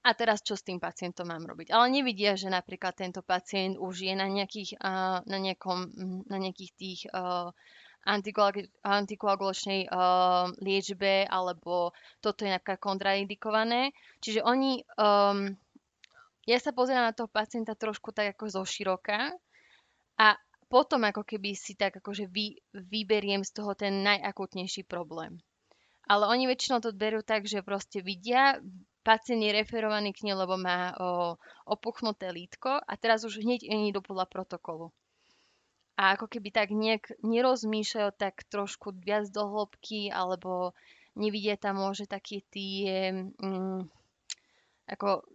A 0.00 0.16
teraz 0.16 0.40
čo 0.40 0.56
s 0.56 0.64
tým 0.64 0.80
pacientom 0.80 1.28
mám 1.28 1.44
robiť? 1.44 1.76
Ale 1.76 1.92
nevidia, 1.92 2.32
že 2.32 2.48
napríklad 2.48 2.96
tento 2.96 3.20
pacient 3.20 3.76
už 3.76 4.08
je 4.08 4.14
na, 4.16 4.32
nejakých, 4.32 4.80
uh, 4.80 5.20
na, 5.24 5.38
nejakom, 5.40 5.92
na 6.24 6.36
nejakých 6.40 6.72
tých 6.76 7.00
uh, 7.12 7.52
antikoagulačnej 8.06 9.92
uh, 9.92 10.48
liečbe 10.64 11.28
alebo 11.28 11.92
toto 12.24 12.48
je 12.48 12.50
napríklad 12.50 12.80
kontraindikované. 12.80 13.92
Čiže 14.24 14.40
oni, 14.40 14.80
um, 14.96 15.52
ja 16.48 16.58
sa 16.58 16.72
pozerám 16.72 17.12
na 17.12 17.16
toho 17.16 17.28
pacienta 17.28 17.76
trošku 17.76 18.12
tak 18.16 18.36
ako 18.36 18.44
zo 18.48 18.62
široka 18.64 19.36
a 20.16 20.28
potom 20.70 21.02
ako 21.04 21.26
keby 21.26 21.52
si 21.52 21.74
tak 21.74 21.98
akože 22.00 22.30
vy, 22.30 22.56
vyberiem 22.72 23.42
z 23.44 23.52
toho 23.52 23.74
ten 23.76 24.06
najakutnejší 24.06 24.86
problém. 24.86 25.36
Ale 26.10 26.26
oni 26.26 26.50
väčšinou 26.50 26.82
to 26.82 26.90
berú 26.90 27.22
tak, 27.22 27.46
že 27.46 27.62
proste 27.62 28.02
vidia, 28.02 28.58
pacient 29.06 29.42
je 29.42 29.54
referovaný 29.54 30.10
k 30.10 30.26
nej, 30.26 30.34
lebo 30.34 30.58
má 30.58 30.90
o, 30.98 31.38
opuchnuté 31.70 32.34
lítko 32.34 32.82
a 32.82 32.92
teraz 32.98 33.22
už 33.22 33.42
hneď 33.42 33.66
nie 33.70 33.94
do 33.94 34.02
podľa 34.02 34.26
protokolu 34.26 34.90
a 36.00 36.16
ako 36.16 36.32
keby 36.32 36.48
tak 36.48 36.72
nejak 36.72 37.12
nerozmýšľajú 37.20 38.10
tak 38.16 38.48
trošku 38.48 38.96
viac 39.04 39.28
do 39.28 39.44
hĺbky, 39.44 40.08
alebo 40.08 40.72
nevidia 41.12 41.60
tam 41.60 41.84
môže 41.84 42.08
také 42.08 42.40
tie, 42.48 43.12
mm, 43.36 43.84
ako 44.88 45.28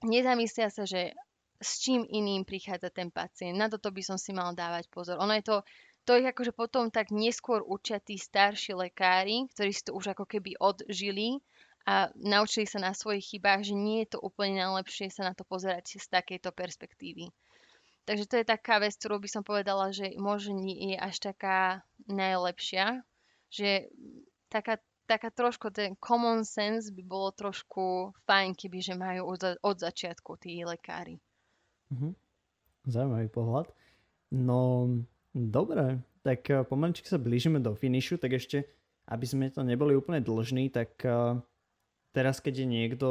nezamyslia 0.00 0.72
sa, 0.72 0.88
že 0.88 1.12
s 1.60 1.84
čím 1.84 2.08
iným 2.08 2.48
prichádza 2.48 2.88
ten 2.88 3.12
pacient. 3.12 3.60
Na 3.60 3.68
toto 3.68 3.92
by 3.92 4.00
som 4.00 4.16
si 4.16 4.32
mal 4.32 4.56
dávať 4.56 4.88
pozor. 4.88 5.20
Ono 5.20 5.36
je 5.36 5.44
to, 5.44 5.56
to 6.08 6.16
ich 6.16 6.24
akože 6.24 6.56
potom 6.56 6.88
tak 6.88 7.12
neskôr 7.12 7.60
učia 7.60 8.00
tí 8.00 8.16
starší 8.16 8.72
lekári, 8.72 9.44
ktorí 9.52 9.76
si 9.76 9.84
to 9.84 9.92
už 9.92 10.16
ako 10.16 10.24
keby 10.24 10.56
odžili 10.56 11.44
a 11.84 12.08
naučili 12.16 12.64
sa 12.64 12.80
na 12.80 12.96
svojich 12.96 13.36
chybách, 13.36 13.60
že 13.68 13.76
nie 13.76 14.08
je 14.08 14.16
to 14.16 14.18
úplne 14.24 14.56
najlepšie 14.56 15.12
sa 15.12 15.28
na 15.28 15.36
to 15.36 15.44
pozerať 15.44 16.00
z 16.00 16.06
takejto 16.08 16.48
perspektívy. 16.56 17.28
Takže 18.06 18.24
to 18.30 18.38
je 18.38 18.46
taká 18.46 18.78
vec, 18.78 18.94
ktorú 18.94 19.18
by 19.18 19.28
som 19.28 19.42
povedala, 19.42 19.90
že 19.90 20.14
možno 20.14 20.62
nie 20.62 20.94
je 20.94 20.98
až 21.02 21.16
taká 21.18 21.82
najlepšia. 22.06 23.02
Že 23.50 23.90
taká, 24.46 24.78
taká 25.10 25.34
trošku 25.34 25.74
ten 25.74 25.98
common 25.98 26.46
sense 26.46 26.94
by 26.94 27.02
bolo 27.02 27.34
trošku 27.34 28.14
fajn, 28.30 28.54
keby 28.54 28.78
že 28.78 28.94
majú 28.94 29.34
od, 29.34 29.58
od 29.58 29.76
začiatku 29.82 30.38
tí 30.38 30.62
lekári. 30.62 31.18
Mhm. 31.90 32.14
Zaujímavý 32.86 33.28
pohľad. 33.34 33.66
No, 34.30 34.86
dobre, 35.34 35.98
tak 36.22 36.46
eh, 36.50 36.62
pomaličky 36.62 37.10
sa 37.10 37.18
blížime 37.18 37.58
do 37.58 37.74
finišu, 37.74 38.22
tak 38.22 38.38
ešte, 38.38 38.70
aby 39.10 39.26
sme 39.26 39.50
to 39.50 39.66
neboli 39.66 39.98
úplne 39.98 40.18
dlžní, 40.18 40.70
tak 40.70 40.98
uh, 41.06 41.38
teraz, 42.10 42.42
keď 42.42 42.62
je 42.62 42.66
niekto 42.66 43.08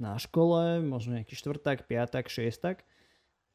na 0.00 0.16
škole, 0.16 0.80
možno 0.80 1.20
nejaký 1.20 1.36
štvrták, 1.36 1.84
piatak, 1.84 2.32
šiestak, 2.32 2.84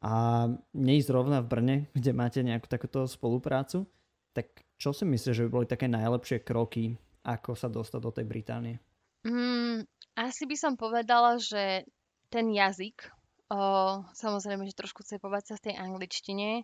a 0.01 0.49
nie 0.73 0.97
zrovna 1.05 1.45
v 1.45 1.49
Brne, 1.49 1.75
kde 1.97 2.11
máte 2.11 2.41
nejakú 2.41 2.65
takúto 2.65 3.05
spoluprácu, 3.05 3.85
tak 4.33 4.65
čo 4.81 4.91
si 4.91 5.05
myslíš, 5.05 5.37
že 5.37 5.45
by 5.47 5.49
boli 5.53 5.67
také 5.69 5.85
najlepšie 5.85 6.41
kroky, 6.41 6.97
ako 7.21 7.53
sa 7.53 7.69
dostať 7.69 8.01
do 8.01 8.11
tej 8.11 8.25
Británie? 8.25 8.75
Mm, 9.21 9.85
asi 10.17 10.49
by 10.49 10.55
som 10.57 10.73
povedala, 10.73 11.37
že 11.37 11.85
ten 12.33 12.49
jazyk, 12.49 13.05
o, 13.53 14.01
samozrejme, 14.17 14.65
že 14.65 14.73
trošku 14.73 15.05
cepovať 15.05 15.53
sa 15.53 15.55
z 15.61 15.63
tej 15.69 15.75
angličtine, 15.77 16.49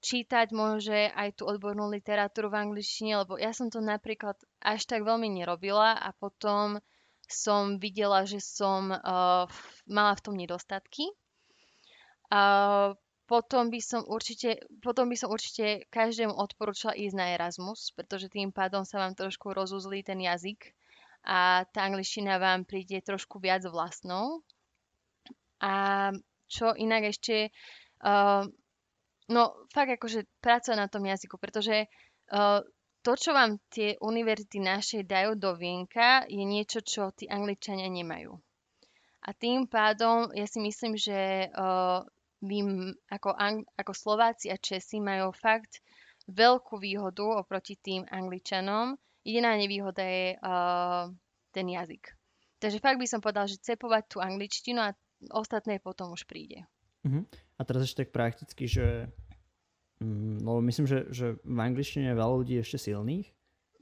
čítať 0.00 0.56
môže 0.56 1.12
aj 1.12 1.36
tú 1.36 1.44
odbornú 1.44 1.92
literatúru 1.92 2.48
v 2.48 2.64
angličtine, 2.64 3.20
lebo 3.20 3.36
ja 3.36 3.52
som 3.52 3.68
to 3.68 3.84
napríklad 3.84 4.40
až 4.64 4.88
tak 4.88 5.04
veľmi 5.04 5.28
nerobila 5.28 6.00
a 6.00 6.16
potom 6.16 6.80
som 7.28 7.76
videla, 7.76 8.24
že 8.24 8.40
som 8.40 8.88
o, 8.88 8.96
mala 9.84 10.12
v 10.16 10.24
tom 10.24 10.32
nedostatky 10.32 11.12
potom 13.26 13.74
by 13.74 13.80
som 13.82 14.06
určite, 14.06 14.62
potom 14.78 15.10
by 15.10 15.16
som 15.18 15.34
určite 15.34 15.90
každému 15.90 16.30
odporúčala 16.30 16.94
ísť 16.94 17.14
na 17.18 17.34
Erasmus, 17.34 17.90
pretože 17.98 18.30
tým 18.30 18.54
pádom 18.54 18.86
sa 18.86 19.02
vám 19.02 19.18
trošku 19.18 19.50
rozuzlí 19.50 20.06
ten 20.06 20.22
jazyk 20.22 20.70
a 21.26 21.66
tá 21.74 21.90
angličtina 21.90 22.38
vám 22.38 22.62
príde 22.62 23.02
trošku 23.02 23.42
viac 23.42 23.66
vlastnou. 23.66 24.46
A 25.58 26.14
čo 26.46 26.70
inak 26.78 27.10
ešte, 27.10 27.50
uh, 28.06 28.46
no 29.26 29.42
fakt 29.74 29.98
akože 29.98 30.30
pracovať 30.38 30.78
na 30.78 30.86
tom 30.86 31.02
jazyku, 31.02 31.34
pretože 31.42 31.90
uh, 32.30 32.62
to, 33.02 33.12
čo 33.18 33.34
vám 33.34 33.58
tie 33.74 33.98
univerzity 33.98 34.62
naše 34.62 35.02
dajú 35.02 35.34
do 35.34 35.58
vienka, 35.58 36.22
je 36.30 36.42
niečo, 36.46 36.78
čo 36.82 37.10
tí 37.10 37.26
angličania 37.26 37.90
nemajú. 37.90 38.38
A 39.26 39.34
tým 39.34 39.66
pádom 39.66 40.30
ja 40.30 40.46
si 40.46 40.62
myslím, 40.62 40.94
že 40.94 41.50
uh, 41.50 42.06
vy 42.42 42.92
ako, 43.08 43.32
ako 43.76 43.92
Slováci 43.92 44.52
a 44.52 44.60
Česi 44.60 45.00
majú 45.00 45.32
fakt 45.32 45.80
veľkú 46.26 46.76
výhodu 46.76 47.22
oproti 47.40 47.78
tým 47.78 48.04
Angličanom. 48.08 48.98
Jediná 49.26 49.54
nevýhoda 49.58 50.02
je 50.02 50.38
uh, 50.38 51.10
ten 51.50 51.66
jazyk. 51.66 52.14
Takže 52.60 52.82
fakt 52.82 52.98
by 52.98 53.06
som 53.06 53.20
povedal, 53.20 53.46
že 53.50 53.60
cepovať 53.60 54.04
tú 54.08 54.16
angličtinu 54.22 54.80
a 54.80 54.96
ostatné 55.34 55.76
potom 55.82 56.12
už 56.14 56.24
príde. 56.24 56.64
Uh-huh. 57.04 57.22
A 57.56 57.60
teraz 57.62 57.84
ešte 57.84 58.06
tak 58.06 58.10
prakticky, 58.16 58.64
že 58.64 59.12
no 60.00 60.60
myslím, 60.64 60.88
že, 60.88 61.08
že 61.12 61.26
v 61.40 61.58
angličtine 61.58 62.12
je 62.12 62.18
veľa 62.18 62.34
ľudí 62.42 62.54
ešte 62.60 62.90
silných, 62.90 63.28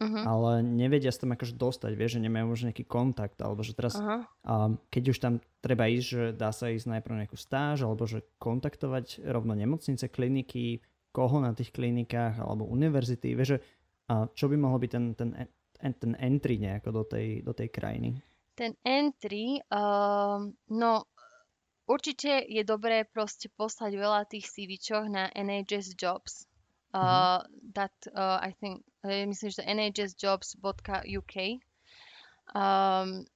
uh-huh. 0.01 0.25
ale 0.25 0.51
nevedia 0.65 1.13
sa 1.15 1.25
tam 1.27 1.35
akože 1.35 1.55
dostať, 1.55 1.93
vieš, 1.95 2.19
že 2.19 2.25
nemajú 2.25 2.45
možno 2.51 2.69
nejaký 2.71 2.87
kontakt, 2.87 3.39
alebo 3.39 3.63
že 3.63 3.77
teraz, 3.77 3.99
uh-huh. 3.99 4.25
um, 4.47 4.79
keď 4.91 5.03
už 5.11 5.19
tam 5.19 5.35
treba 5.61 5.87
ísť, 5.91 6.07
že 6.07 6.23
dá 6.35 6.51
sa 6.51 6.71
ísť 6.71 6.91
najprv 6.99 7.25
nejakú 7.25 7.39
stáž, 7.39 7.87
alebo 7.87 8.05
že 8.05 8.27
kontaktovať 8.39 9.25
rovno 9.27 9.55
nemocnice, 9.55 10.11
kliniky, 10.11 10.83
koho 11.15 11.39
na 11.39 11.55
tých 11.55 11.71
klinikách, 11.71 12.43
alebo 12.43 12.67
univerzity, 12.67 13.39
vieš, 13.39 13.57
že 13.57 13.59
a 14.05 14.29
čo 14.29 14.53
by 14.53 14.57
mohlo 14.61 14.77
byť 14.77 14.91
ten, 14.93 15.07
ten, 15.17 15.31
ten 15.81 16.13
entry 16.21 16.61
nejako 16.61 16.91
do 16.93 17.03
tej, 17.09 17.41
do 17.41 17.57
tej 17.57 17.73
krajiny? 17.73 18.21
Ten 18.55 18.77
entry, 18.85 19.65
uh, 19.73 20.45
no 20.71 20.93
určite 21.89 22.45
je 22.45 22.63
dobré 22.63 23.09
proste 23.09 23.49
poslať 23.57 23.93
veľa 23.97 24.29
tých 24.29 24.47
CVčoch 24.47 25.09
na 25.09 25.33
NHS 25.33 25.97
Jobs, 25.97 26.45
uh, 26.95 27.43
that 27.75 27.93
uh, 28.15 28.39
I 28.41 28.55
think, 28.63 28.87
uh, 29.03 29.27
myslím, 29.27 29.51
že 29.51 29.67
nhsjobs.uk 29.67 31.35
um, 32.55 33.27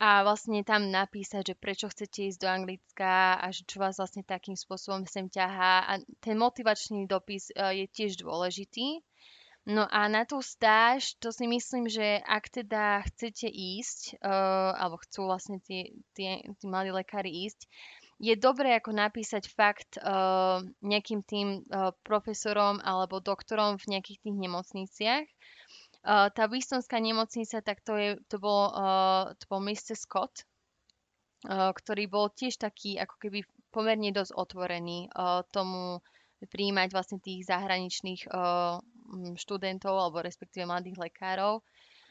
a 0.00 0.24
vlastne 0.24 0.64
tam 0.64 0.88
napísať, 0.88 1.52
že 1.52 1.60
prečo 1.60 1.92
chcete 1.92 2.32
ísť 2.32 2.40
do 2.40 2.48
Anglicka 2.48 3.36
a 3.36 3.46
že 3.52 3.68
čo 3.68 3.84
vás 3.84 4.00
vlastne 4.00 4.24
takým 4.24 4.56
spôsobom 4.56 5.04
sem 5.04 5.28
ťahá. 5.28 5.84
A 5.84 5.92
ten 6.24 6.40
motivačný 6.40 7.04
dopis 7.04 7.52
uh, 7.52 7.68
je 7.74 7.84
tiež 7.84 8.16
dôležitý. 8.24 9.04
No 9.68 9.84
a 9.84 10.08
na 10.08 10.24
tú 10.24 10.40
stáž, 10.40 11.20
to 11.20 11.28
si 11.36 11.44
myslím, 11.44 11.84
že 11.84 12.24
ak 12.24 12.48
teda 12.48 13.04
chcete 13.12 13.44
ísť, 13.52 14.16
uh, 14.24 14.72
alebo 14.72 14.96
chcú 15.04 15.28
vlastne 15.28 15.60
tí, 15.60 16.00
tí, 16.16 16.40
tí 16.56 16.64
mladí 16.64 16.96
lekári 16.96 17.28
ísť, 17.44 17.68
je 18.20 18.36
dobré 18.36 18.76
ako 18.76 18.92
napísať 18.92 19.48
fakt 19.48 19.96
uh, 19.96 20.60
nejakým 20.84 21.24
tým 21.24 21.64
uh, 21.64 21.96
profesorom 22.04 22.76
alebo 22.84 23.24
doktorom 23.24 23.80
v 23.80 23.96
nejakých 23.96 24.28
tých 24.28 24.36
nemocniciach. 24.36 25.26
Uh, 26.04 26.28
tá 26.28 26.44
Wistonská 26.44 27.00
nemocnica, 27.00 27.64
tak 27.64 27.80
to, 27.80 27.96
je, 27.96 28.10
to, 28.28 28.36
bol, 28.36 28.68
uh, 28.76 29.32
to 29.40 29.44
bol 29.48 29.64
Mr. 29.64 29.96
Scott, 29.96 30.44
uh, 31.48 31.72
ktorý 31.72 32.12
bol 32.12 32.28
tiež 32.28 32.60
taký 32.60 33.00
ako 33.00 33.16
keby 33.16 33.40
pomerne 33.72 34.12
dosť 34.12 34.36
otvorený 34.36 35.08
uh, 35.16 35.40
tomu 35.48 36.04
príjmať 36.44 36.92
vlastne 36.92 37.18
tých 37.24 37.48
zahraničných 37.48 38.28
uh, 38.28 38.80
študentov 39.36 39.96
alebo 39.96 40.20
respektíve 40.20 40.68
mladých 40.68 41.00
lekárov. 41.00 41.64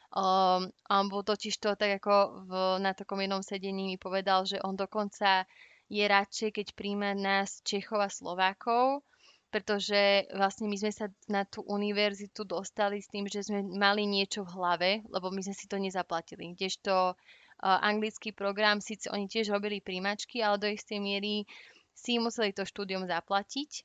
Um, 0.10 0.74
on 0.90 1.06
bol 1.06 1.22
totiž 1.22 1.54
to 1.62 1.78
tak 1.78 2.02
ako 2.02 2.46
v, 2.50 2.52
na 2.82 2.98
takom 2.98 3.22
jednom 3.22 3.46
sedení 3.46 3.94
mi 3.94 3.98
povedal, 4.02 4.42
že 4.42 4.58
on 4.66 4.74
dokonca 4.74 5.46
je 5.90 6.06
radšej, 6.06 6.50
keď 6.54 6.68
príjme 6.78 7.18
nás 7.18 7.66
Čechov 7.66 8.06
a 8.06 8.10
Slovákov, 8.14 9.02
pretože 9.50 10.30
vlastne 10.38 10.70
my 10.70 10.78
sme 10.78 10.94
sa 10.94 11.10
na 11.26 11.42
tú 11.42 11.66
univerzitu 11.66 12.46
dostali 12.46 13.02
s 13.02 13.10
tým, 13.10 13.26
že 13.26 13.42
sme 13.42 13.66
mali 13.66 14.06
niečo 14.06 14.46
v 14.46 14.54
hlave, 14.54 14.92
lebo 15.10 15.34
my 15.34 15.42
sme 15.42 15.58
si 15.58 15.66
to 15.66 15.82
nezaplatili. 15.82 16.54
Kdežto 16.54 17.14
uh, 17.14 17.80
anglický 17.82 18.30
program, 18.30 18.78
síce 18.78 19.10
oni 19.10 19.26
tiež 19.26 19.50
robili 19.50 19.82
príjmačky, 19.82 20.46
ale 20.46 20.62
do 20.62 20.70
istej 20.70 21.02
miery 21.02 21.50
si 21.98 22.22
museli 22.22 22.54
to 22.54 22.62
štúdium 22.64 23.10
zaplatiť. 23.10 23.84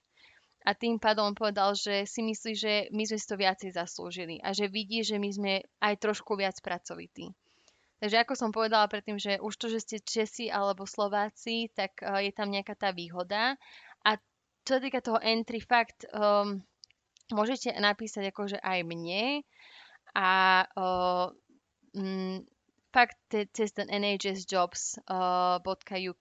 A 0.64 0.72
tým 0.72 0.96
pádom 0.96 1.36
povedal, 1.36 1.76
že 1.76 2.08
si 2.08 2.24
myslí, 2.24 2.52
že 2.56 2.72
my 2.88 3.04
sme 3.04 3.18
si 3.20 3.26
to 3.28 3.36
viacej 3.36 3.76
zaslúžili 3.76 4.40
a 4.40 4.56
že 4.56 4.68
vidí, 4.68 5.04
že 5.04 5.20
my 5.20 5.28
sme 5.28 5.52
aj 5.80 5.94
trošku 6.00 6.40
viac 6.40 6.56
pracovití. 6.64 7.32
Takže 8.04 8.20
ako 8.20 8.36
som 8.36 8.52
povedala 8.52 8.84
predtým, 8.84 9.16
že 9.16 9.40
už 9.40 9.56
to, 9.56 9.72
že 9.72 9.80
ste 9.80 9.96
Česi 10.04 10.52
alebo 10.52 10.84
Slováci, 10.84 11.72
tak 11.72 12.04
uh, 12.04 12.20
je 12.20 12.36
tam 12.36 12.52
nejaká 12.52 12.76
tá 12.76 12.92
výhoda. 12.92 13.56
čo 14.60 14.76
sa 14.76 14.80
týka 14.84 15.00
toho 15.00 15.16
entry, 15.24 15.64
fakt 15.64 16.04
um, 16.12 16.60
môžete 17.32 17.72
napísať 17.80 18.28
akože 18.28 18.60
aj 18.60 18.84
mne 18.84 19.40
a 20.12 20.32
uh, 20.76 21.32
mm, 21.96 22.44
fakt 22.92 23.24
cez 23.56 23.72
ten 23.72 23.88
nhsjobs.uk, 23.88 25.08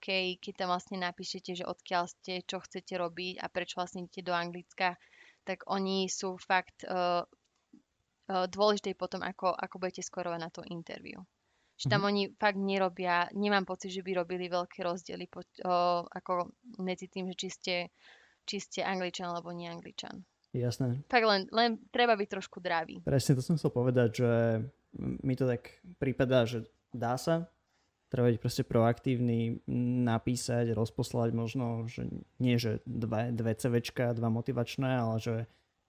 uh, 0.08 0.28
keď 0.40 0.52
tam 0.56 0.68
vlastne 0.72 0.96
napíšete, 1.04 1.52
že 1.52 1.68
odkiaľ 1.68 2.08
ste, 2.08 2.48
čo 2.48 2.64
chcete 2.64 2.96
robiť 2.96 3.44
a 3.44 3.52
prečo 3.52 3.76
vlastne 3.76 4.08
idete 4.08 4.24
do 4.24 4.32
Anglicka, 4.32 4.96
tak 5.44 5.68
oni 5.68 6.08
sú 6.08 6.40
fakt 6.40 6.88
uh, 6.88 7.28
uh, 7.28 8.46
dôležité 8.48 8.96
potom, 8.96 9.20
ako, 9.20 9.52
ako 9.52 9.76
budete 9.76 10.00
skorovať 10.00 10.40
na 10.40 10.48
to 10.48 10.64
interview. 10.64 11.20
Že 11.74 11.86
tam 11.90 12.06
mm-hmm. 12.06 12.10
oni 12.10 12.22
fakt 12.38 12.58
nerobia, 12.60 13.26
nemám 13.34 13.66
pocit, 13.66 13.90
že 13.90 14.06
by 14.06 14.22
robili 14.22 14.46
veľké 14.46 14.86
rozdiely 14.86 15.26
po, 15.26 15.42
uh, 15.42 16.06
ako 16.06 16.54
medzi 16.78 17.10
tým, 17.10 17.26
že 17.32 17.36
či 17.36 17.48
ste, 17.50 17.76
či 18.46 18.62
ste 18.62 18.80
angličan 18.86 19.26
alebo 19.26 19.50
nie 19.50 19.66
angličan. 19.66 20.22
Jasné. 20.54 21.02
Tak 21.10 21.22
len, 21.26 21.50
len 21.50 21.82
treba 21.90 22.14
byť 22.14 22.28
trošku 22.30 22.62
dravý. 22.62 23.02
Presne 23.02 23.34
to 23.34 23.42
som 23.42 23.58
chcel 23.58 23.74
povedať, 23.74 24.22
že 24.22 24.30
mi 24.98 25.34
to 25.34 25.50
tak 25.50 25.82
prípada, 25.98 26.46
že 26.46 26.62
dá 26.94 27.18
sa, 27.18 27.50
treba 28.06 28.30
byť 28.30 28.38
proste 28.38 28.62
proaktívny, 28.62 29.58
napísať, 30.06 30.70
rozposlať 30.70 31.34
možno, 31.34 31.90
že 31.90 32.06
nie, 32.38 32.54
že 32.54 32.78
dve, 32.86 33.34
dve 33.34 33.58
CVčka, 33.58 34.14
dva 34.14 34.30
motivačné, 34.30 34.90
ale 34.94 35.18
že 35.18 35.34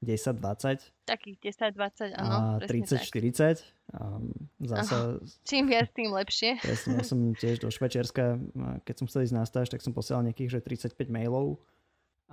10, 0.05 0.37
20. 0.37 1.09
Takých 1.09 1.37
10, 1.41 1.73
20, 1.73 2.13
áno. 2.21 2.35
A 2.55 2.63
30, 2.63 3.01
40. 3.01 3.65
A 3.97 4.21
zase... 4.61 4.95
Čím 5.43 5.73
viac, 5.73 5.89
tým 5.91 6.13
lepšie. 6.13 6.57
Presne, 6.65 7.01
ja 7.01 7.05
som 7.05 7.19
tiež 7.33 7.65
do 7.65 7.73
Švečerska, 7.73 8.37
keď 8.85 8.95
som 8.95 9.05
chcel 9.09 9.25
ísť 9.25 9.35
na 9.35 9.43
stáž, 9.43 9.67
tak 9.73 9.81
som 9.81 9.91
posielal 9.91 10.23
nejakých, 10.29 10.61
že 10.61 10.93
35 10.93 11.09
mailov. 11.09 11.57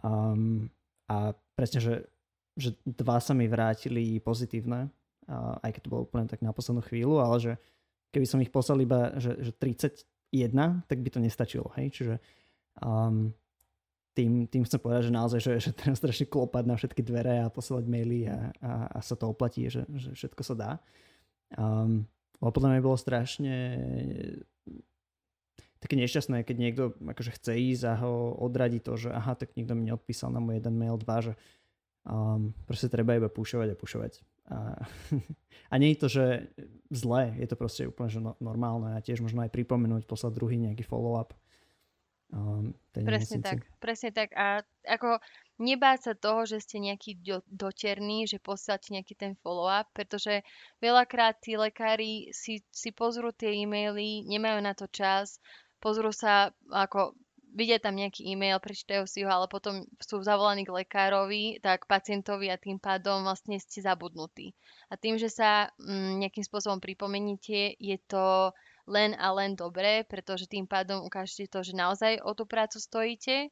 Um, 0.05 0.69
a 1.09 1.37
presne, 1.53 1.85
že 1.85 1.95
že 2.57 2.77
dva 2.85 3.17
sa 3.21 3.33
mi 3.33 3.49
vrátili 3.49 4.21
pozitívne, 4.21 4.93
aj 5.65 5.71
keď 5.73 5.81
to 5.89 5.93
bolo 5.93 6.05
úplne 6.05 6.29
tak 6.29 6.45
na 6.45 6.53
poslednú 6.53 6.85
chvíľu, 6.85 7.17
ale 7.23 7.37
že 7.41 7.53
keby 8.13 8.27
som 8.29 8.43
ich 8.45 8.53
poslal 8.53 8.85
iba, 8.85 9.17
že, 9.17 9.41
že 9.41 9.53
31, 9.57 10.85
tak 10.85 10.99
by 11.01 11.09
to 11.09 11.19
nestačilo, 11.23 11.73
hej, 11.81 11.89
čiže 11.89 12.15
um, 12.85 13.33
tým, 14.13 14.47
tým 14.49 14.63
chcem 14.69 14.81
povedať, 14.81 15.09
že 15.09 15.13
naozaj, 15.13 15.41
že, 15.41 15.53
že 15.59 15.71
treba 15.73 15.97
strašne 15.97 16.29
klopať 16.29 16.65
na 16.69 16.77
všetky 16.77 17.03
dvere 17.05 17.45
a 17.45 17.53
posielať 17.53 17.85
maily 17.89 18.29
a, 18.29 18.53
a, 18.61 18.73
a 18.95 18.99
sa 19.01 19.17
to 19.17 19.33
oplatí, 19.33 19.67
že, 19.73 19.89
že 19.97 20.13
všetko 20.13 20.43
sa 20.45 20.55
dá. 20.55 20.71
Um, 21.57 22.05
podľa 22.39 22.77
mňa 22.77 22.81
bolo 22.85 22.99
strašne 22.99 23.55
také 25.83 25.99
nešťastné, 25.99 26.47
keď 26.47 26.57
niekto 26.59 26.83
akože 27.03 27.35
chce 27.39 27.53
ísť 27.59 27.85
a 27.91 27.95
ho 28.03 28.39
odradí 28.39 28.79
to, 28.79 28.95
že 28.95 29.11
aha, 29.11 29.35
tak 29.35 29.55
niekto 29.59 29.75
mi 29.75 29.91
neodpísal 29.91 30.31
na 30.31 30.39
môj 30.39 30.63
jeden 30.63 30.75
mail, 30.79 30.95
dva, 31.01 31.23
že 31.23 31.35
Um, 32.03 32.51
proste 32.67 32.91
treba 32.91 33.15
iba 33.15 33.31
pušovať 33.31 33.69
a 33.73 33.79
pušovať. 33.79 34.13
A, 34.51 34.75
a 35.73 35.75
nie 35.79 35.95
je 35.95 36.01
to, 36.03 36.09
že 36.11 36.25
zlé, 36.91 37.39
je 37.39 37.47
to 37.47 37.55
proste 37.55 37.87
úplne 37.87 38.11
že 38.11 38.19
no, 38.19 38.35
normálne 38.43 38.99
a 38.99 39.05
tiež 39.05 39.23
možno 39.23 39.47
aj 39.47 39.55
pripomenúť, 39.55 40.11
poslať 40.11 40.35
druhý 40.35 40.59
nejaký 40.59 40.83
follow-up. 40.83 41.31
Um, 42.33 42.73
presne 42.97 43.45
tak, 43.45 43.69
presne 43.77 44.09
tak. 44.09 44.33
A 44.33 44.65
ako 44.89 45.21
nebáť 45.61 45.99
sa 46.01 46.13
toho, 46.17 46.49
že 46.49 46.65
ste 46.65 46.81
nejaký 46.81 47.21
do, 47.21 47.45
doterný, 47.45 48.25
že 48.25 48.41
posielate 48.41 48.89
nejaký 48.89 49.15
ten 49.15 49.33
follow-up, 49.45 49.93
pretože 49.93 50.41
veľakrát 50.81 51.37
tí 51.45 51.61
lekári 51.61 52.33
si, 52.33 52.65
si 52.73 52.89
pozrú 52.89 53.37
tie 53.37 53.53
e-maily, 53.53 54.25
nemajú 54.25 54.59
na 54.65 54.73
to 54.73 54.89
čas, 54.89 55.45
pozrú 55.77 56.09
sa, 56.09 56.57
ako 56.73 57.13
vidia 57.53 57.77
tam 57.77 58.01
nejaký 58.01 58.33
e-mail, 58.33 58.57
prečítajú 58.59 59.05
si 59.05 59.23
ho, 59.23 59.29
ale 59.29 59.45
potom 59.45 59.85
sú 60.01 60.25
zavolaní 60.25 60.65
k 60.65 60.73
lekárovi, 60.73 61.61
tak 61.61 61.85
pacientovi 61.85 62.49
a 62.49 62.57
tým 62.57 62.81
pádom 62.81 63.29
vlastne 63.29 63.61
ste 63.61 63.85
zabudnutí. 63.85 64.57
A 64.89 64.97
tým, 64.97 65.21
že 65.21 65.29
sa 65.29 65.69
mm, 65.77 66.25
nejakým 66.25 66.45
spôsobom 66.49 66.81
pripomeníte, 66.81 67.77
je 67.77 67.97
to 68.09 68.57
len 68.87 69.15
a 69.15 69.31
len 69.35 69.55
dobré, 69.55 70.03
pretože 70.07 70.51
tým 70.51 70.67
pádom 70.67 71.07
ukážete 71.07 71.51
to, 71.51 71.63
že 71.63 71.75
naozaj 71.77 72.19
o 72.23 72.35
tú 72.35 72.45
prácu 72.47 72.83
stojíte 72.83 73.51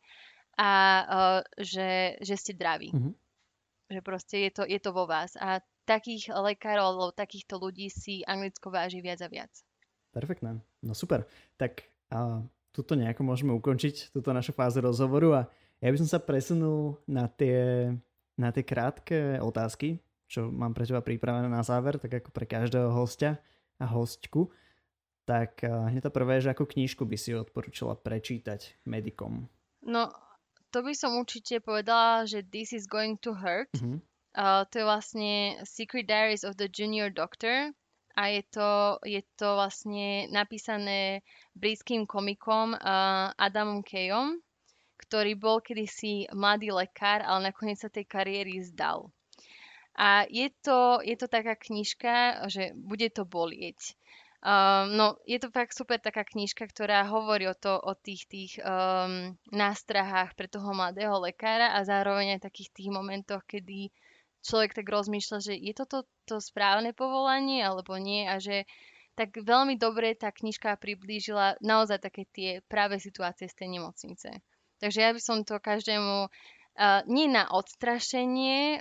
a 0.58 0.70
uh, 1.06 1.40
že, 1.56 2.18
že 2.20 2.34
ste 2.34 2.52
zdraví. 2.58 2.90
Mm-hmm. 2.90 3.14
Že 3.90 4.00
proste 4.06 4.36
je 4.46 4.50
to, 4.54 4.62
je 4.66 4.78
to 4.82 4.90
vo 4.90 5.06
vás. 5.06 5.34
A 5.38 5.62
takých 5.86 6.30
lekárov 6.30 6.94
alebo 6.94 7.10
takýchto 7.10 7.58
ľudí 7.58 7.90
si 7.90 8.22
Anglicko 8.22 8.70
váži 8.70 9.02
viac 9.02 9.18
a 9.22 9.28
viac. 9.30 9.50
Perfektné. 10.14 10.58
No 10.82 10.92
super. 10.94 11.26
Tak 11.58 11.86
uh, 12.14 12.42
tuto 12.70 12.94
nejako 12.94 13.22
môžeme 13.26 13.54
ukončiť, 13.54 14.14
túto 14.14 14.30
našu 14.30 14.54
fázu 14.54 14.82
rozhovoru 14.82 15.34
a 15.34 15.42
ja 15.80 15.88
by 15.90 15.96
som 15.96 16.08
sa 16.10 16.20
presunul 16.20 17.00
na 17.08 17.26
tie, 17.26 17.88
na 18.36 18.52
tie 18.52 18.62
krátke 18.62 19.40
otázky, 19.40 19.96
čo 20.30 20.46
mám 20.52 20.76
pre 20.76 20.86
teba 20.86 21.02
pripravené 21.02 21.48
na 21.50 21.64
záver, 21.64 21.98
tak 21.98 22.22
ako 22.22 22.30
pre 22.30 22.46
každého 22.46 22.92
hostia 22.94 23.40
a 23.80 23.88
hostku. 23.88 24.52
Tak 25.30 25.62
eh, 25.62 25.70
hneď 25.70 26.02
to 26.02 26.10
prvé, 26.10 26.42
že 26.42 26.50
ako 26.50 26.66
knížku 26.66 27.06
by 27.06 27.14
si 27.14 27.30
odporúčala 27.38 27.94
prečítať 27.94 28.82
medikom? 28.82 29.46
No, 29.86 30.10
to 30.74 30.82
by 30.82 30.90
som 30.90 31.14
určite 31.14 31.62
povedala, 31.62 32.26
že 32.26 32.42
This 32.42 32.74
is 32.74 32.90
going 32.90 33.14
to 33.22 33.38
hurt. 33.38 33.70
Mm-hmm. 33.78 34.02
Uh, 34.30 34.62
to 34.70 34.82
je 34.82 34.86
vlastne 34.86 35.34
Secret 35.66 36.06
Diaries 36.06 36.46
of 36.46 36.54
the 36.54 36.70
Junior 36.70 37.10
Doctor 37.10 37.74
a 38.14 38.22
je 38.30 38.42
to, 38.46 38.98
je 39.02 39.22
to 39.34 39.58
vlastne 39.58 40.30
napísané 40.30 41.26
britským 41.58 42.06
komikom 42.06 42.78
uh, 42.78 43.34
Adamom 43.34 43.82
Kejom, 43.82 44.38
ktorý 45.02 45.34
bol 45.34 45.58
kedysi 45.58 46.30
mladý 46.30 46.70
lekár, 46.70 47.26
ale 47.26 47.50
nakoniec 47.50 47.82
sa 47.82 47.90
tej 47.90 48.06
kariéry 48.06 48.62
zdal. 48.62 49.10
A 49.98 50.30
je 50.30 50.46
to, 50.62 51.02
je 51.02 51.18
to 51.18 51.26
taká 51.26 51.58
knižka, 51.58 52.46
že 52.46 52.70
bude 52.78 53.10
to 53.10 53.26
bolieť. 53.26 53.98
Um, 54.40 54.96
no, 54.96 55.20
je 55.28 55.36
to 55.36 55.52
fakt 55.52 55.76
super 55.76 56.00
taká 56.00 56.24
knižka, 56.24 56.64
ktorá 56.64 57.04
hovorí 57.04 57.44
o, 57.44 57.52
to, 57.52 57.76
o 57.76 57.92
tých, 57.92 58.24
tých 58.24 58.52
um, 58.64 59.36
nástrahách 59.52 60.32
pre 60.32 60.48
toho 60.48 60.72
mladého 60.72 61.12
lekára 61.20 61.76
a 61.76 61.84
zároveň 61.84 62.40
aj 62.40 62.48
takých 62.48 62.72
tých 62.72 62.88
momentoch, 62.88 63.44
kedy 63.44 63.92
človek 64.40 64.72
tak 64.72 64.88
rozmýšľa, 64.88 65.38
že 65.44 65.54
je 65.60 65.72
toto 65.76 66.08
to 66.24 66.40
správne 66.40 66.96
povolanie 66.96 67.60
alebo 67.60 68.00
nie 68.00 68.24
a 68.24 68.40
že 68.40 68.64
tak 69.12 69.36
veľmi 69.36 69.76
dobre 69.76 70.16
tá 70.16 70.32
knižka 70.32 70.80
priblížila 70.80 71.60
naozaj 71.60 72.00
také 72.00 72.24
tie 72.32 72.50
práve 72.64 72.96
situácie 72.96 73.44
z 73.44 73.56
tej 73.60 73.68
nemocnice. 73.76 74.40
Takže 74.80 74.98
ja 75.04 75.10
by 75.12 75.20
som 75.20 75.44
to 75.44 75.60
každému 75.60 76.24
uh, 76.24 77.00
nie 77.04 77.28
na 77.28 77.44
odstrašenie 77.52 78.80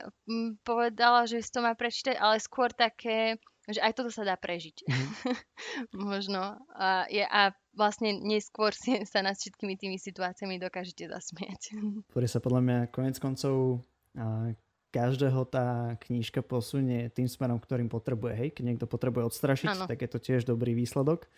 povedala, 0.63 1.27
že 1.27 1.43
si 1.43 1.51
to 1.51 1.59
má 1.59 1.75
prečítať, 1.75 2.15
ale 2.15 2.39
skôr 2.39 2.71
také, 2.71 3.43
že 3.69 3.79
aj 3.81 3.93
toto 3.93 4.09
sa 4.09 4.25
dá 4.25 4.35
prežiť. 4.35 4.85
Mm. 4.85 5.09
Možno. 6.11 6.57
Uh, 6.73 7.05
je, 7.07 7.23
a 7.23 7.53
vlastne 7.77 8.17
neskôr 8.17 8.73
si 8.73 8.99
sa 9.11 9.21
nad 9.21 9.37
všetkými 9.37 9.77
tými 9.77 9.97
situáciami 10.01 10.57
dokážete 10.57 11.07
zasmiať. 11.07 11.77
Ktoré 12.11 12.27
sa 12.27 12.41
podľa 12.41 12.61
mňa 12.65 12.77
konec 12.91 13.15
koncov 13.21 13.85
každého 14.89 15.45
tá 15.47 15.95
knížka 16.01 16.41
posunie 16.41 17.13
tým 17.13 17.29
smerom, 17.29 17.61
ktorým 17.61 17.87
potrebuje. 17.87 18.33
Hej, 18.35 18.49
keď 18.57 18.63
niekto 18.65 18.85
potrebuje 18.89 19.29
odstrašiť, 19.29 19.69
ano. 19.69 19.85
tak 19.85 20.01
je 20.01 20.09
to 20.09 20.19
tiež 20.19 20.41
dobrý 20.49 20.73
výsledok. 20.73 21.29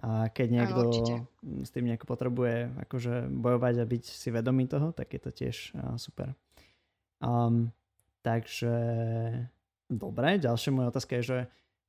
A 0.00 0.32
keď 0.32 0.48
niekto 0.48 0.80
ano, 0.88 1.28
s 1.64 1.70
tým 1.72 1.88
nejako 1.88 2.08
potrebuje 2.08 2.72
akože 2.88 3.28
bojovať 3.28 3.74
a 3.80 3.84
byť 3.84 4.04
si 4.04 4.28
vedomý 4.32 4.64
toho, 4.68 4.96
tak 4.96 5.12
je 5.12 5.20
to 5.20 5.30
tiež 5.32 5.56
uh, 5.76 5.96
super. 5.96 6.32
Um, 7.20 7.68
takže 8.24 8.72
dobre, 9.92 10.40
ďalšia 10.40 10.70
moja 10.72 10.88
otázka 10.88 11.20
je, 11.20 11.24
že 11.24 11.38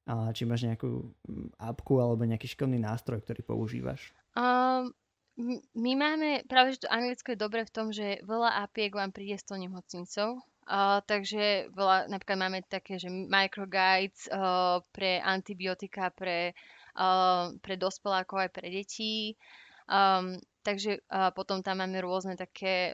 uh, 0.07 0.29
či 0.31 0.47
máš 0.47 0.65
nejakú 0.65 1.11
apku 1.59 1.99
alebo 1.99 2.23
nejaký 2.25 2.47
šikovný 2.49 2.79
nástroj, 2.81 3.21
ktorý 3.21 3.41
používaš? 3.43 4.13
Um, 4.33 4.93
my 5.75 5.91
máme, 5.97 6.45
práve 6.45 6.77
že 6.77 6.85
to 6.85 6.91
Anglicko 6.91 7.33
je 7.33 7.39
dobré 7.39 7.61
v 7.65 7.73
tom, 7.73 7.87
že 7.89 8.21
veľa 8.23 8.63
apiek 8.63 8.93
vám 8.93 9.11
príde 9.11 9.37
s 9.37 9.47
tou 9.47 9.57
nemocnicou 9.57 10.41
Uh, 10.71 11.01
takže 11.09 11.73
veľa, 11.73 12.05
napríklad 12.07 12.37
máme 12.37 12.59
také, 12.63 13.01
že 13.01 13.09
microguides 13.09 14.29
uh, 14.29 14.79
pre 14.93 15.17
antibiotika 15.19 16.13
pre, 16.13 16.53
uh, 16.95 17.51
pre 17.59 17.75
dospelákov 17.75 18.45
aj 18.45 18.51
pre 18.53 18.71
detí. 18.71 19.35
Um, 19.89 20.37
takže 20.61 21.01
uh, 21.09 21.33
potom 21.33 21.65
tam 21.65 21.81
máme 21.81 21.99
rôzne 21.99 22.37
také 22.37 22.93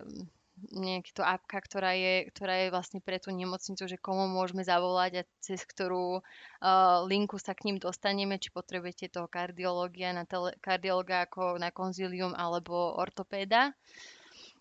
nejaké 0.73 1.13
to 1.13 1.21
apka, 1.21 1.61
ktorá 1.61 1.93
je, 1.93 2.29
ktorá 2.33 2.65
je 2.65 2.73
vlastne 2.73 2.99
pre 2.99 3.21
tú 3.21 3.29
nemocnicu, 3.29 3.85
že 3.85 4.01
komu 4.01 4.25
môžeme 4.25 4.65
zavolať 4.65 5.11
a 5.21 5.27
cez 5.37 5.61
ktorú 5.61 6.19
uh, 6.19 7.05
linku 7.05 7.37
sa 7.37 7.53
k 7.53 7.69
ním 7.69 7.77
dostaneme, 7.77 8.41
či 8.41 8.49
potrebujete 8.49 9.13
toho 9.13 9.29
kardiológia 9.29 10.11
na 10.17 10.25
tele, 10.25 10.57
kardiologa 10.59 11.29
ako 11.29 11.61
na 11.61 11.69
konzílium 11.69 12.33
alebo 12.33 12.97
ortopéda. 12.97 13.77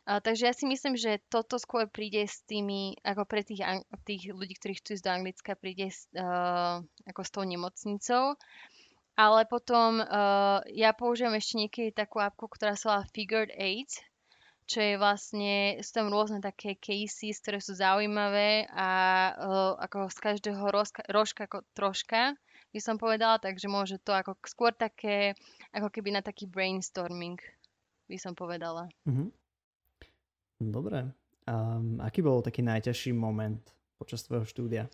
A, 0.07 0.23
takže 0.23 0.47
ja 0.47 0.55
si 0.55 0.71
myslím, 0.71 0.95
že 0.95 1.19
toto 1.27 1.59
skôr 1.59 1.91
príde 1.91 2.23
s 2.23 2.39
tými, 2.47 2.95
ako 3.03 3.27
pre 3.27 3.43
tých, 3.43 3.67
tých 4.07 4.31
ľudí, 4.31 4.55
ktorí 4.55 4.79
chcú 4.79 4.95
ísť 4.95 5.03
do 5.03 5.11
Anglicka, 5.11 5.59
príde 5.59 5.91
uh, 5.91 6.79
ako 7.11 7.21
s 7.27 7.31
tou 7.35 7.43
nemocnicou. 7.43 8.39
Ale 9.17 9.49
potom 9.49 10.05
uh, 10.05 10.61
ja 10.71 10.93
použijem 10.93 11.35
ešte 11.35 11.55
niekedy 11.57 11.91
takú 11.91 12.23
apku, 12.23 12.47
ktorá 12.53 12.77
sa 12.77 13.01
volá 13.01 13.03
Figured 13.17 13.51
8, 13.59 14.16
čo 14.67 14.83
je 14.83 14.95
vlastne, 14.99 15.79
sú 15.79 15.91
tam 15.95 16.11
rôzne 16.11 16.43
také 16.43 16.75
cases, 16.75 17.39
ktoré 17.39 17.63
sú 17.63 17.79
zaujímavé 17.79 18.67
a 18.75 18.89
uh, 19.33 19.73
ako 19.79 20.11
z 20.11 20.19
každého 20.19 20.65
rožka, 20.75 21.07
rožka 21.07 21.47
ako 21.47 21.63
troška 21.73 22.35
by 22.75 22.81
som 22.83 23.01
povedala, 23.01 23.41
takže 23.41 23.71
môže 23.71 23.97
to 24.03 24.13
ako 24.13 24.37
skôr 24.45 24.75
také, 24.75 25.33
ako 25.73 25.89
keby 25.89 26.13
na 26.13 26.21
taký 26.21 26.45
brainstorming 26.51 27.39
by 28.05 28.19
som 28.21 28.37
povedala. 28.37 28.91
Mm-hmm. 29.09 29.29
Dobre. 30.69 31.15
Um, 31.47 32.03
aký 32.03 32.27
bol 32.27 32.43
taký 32.43 32.61
najťažší 32.67 33.15
moment 33.15 33.63
počas 33.97 34.27
tvojho 34.27 34.45
štúdia? 34.45 34.91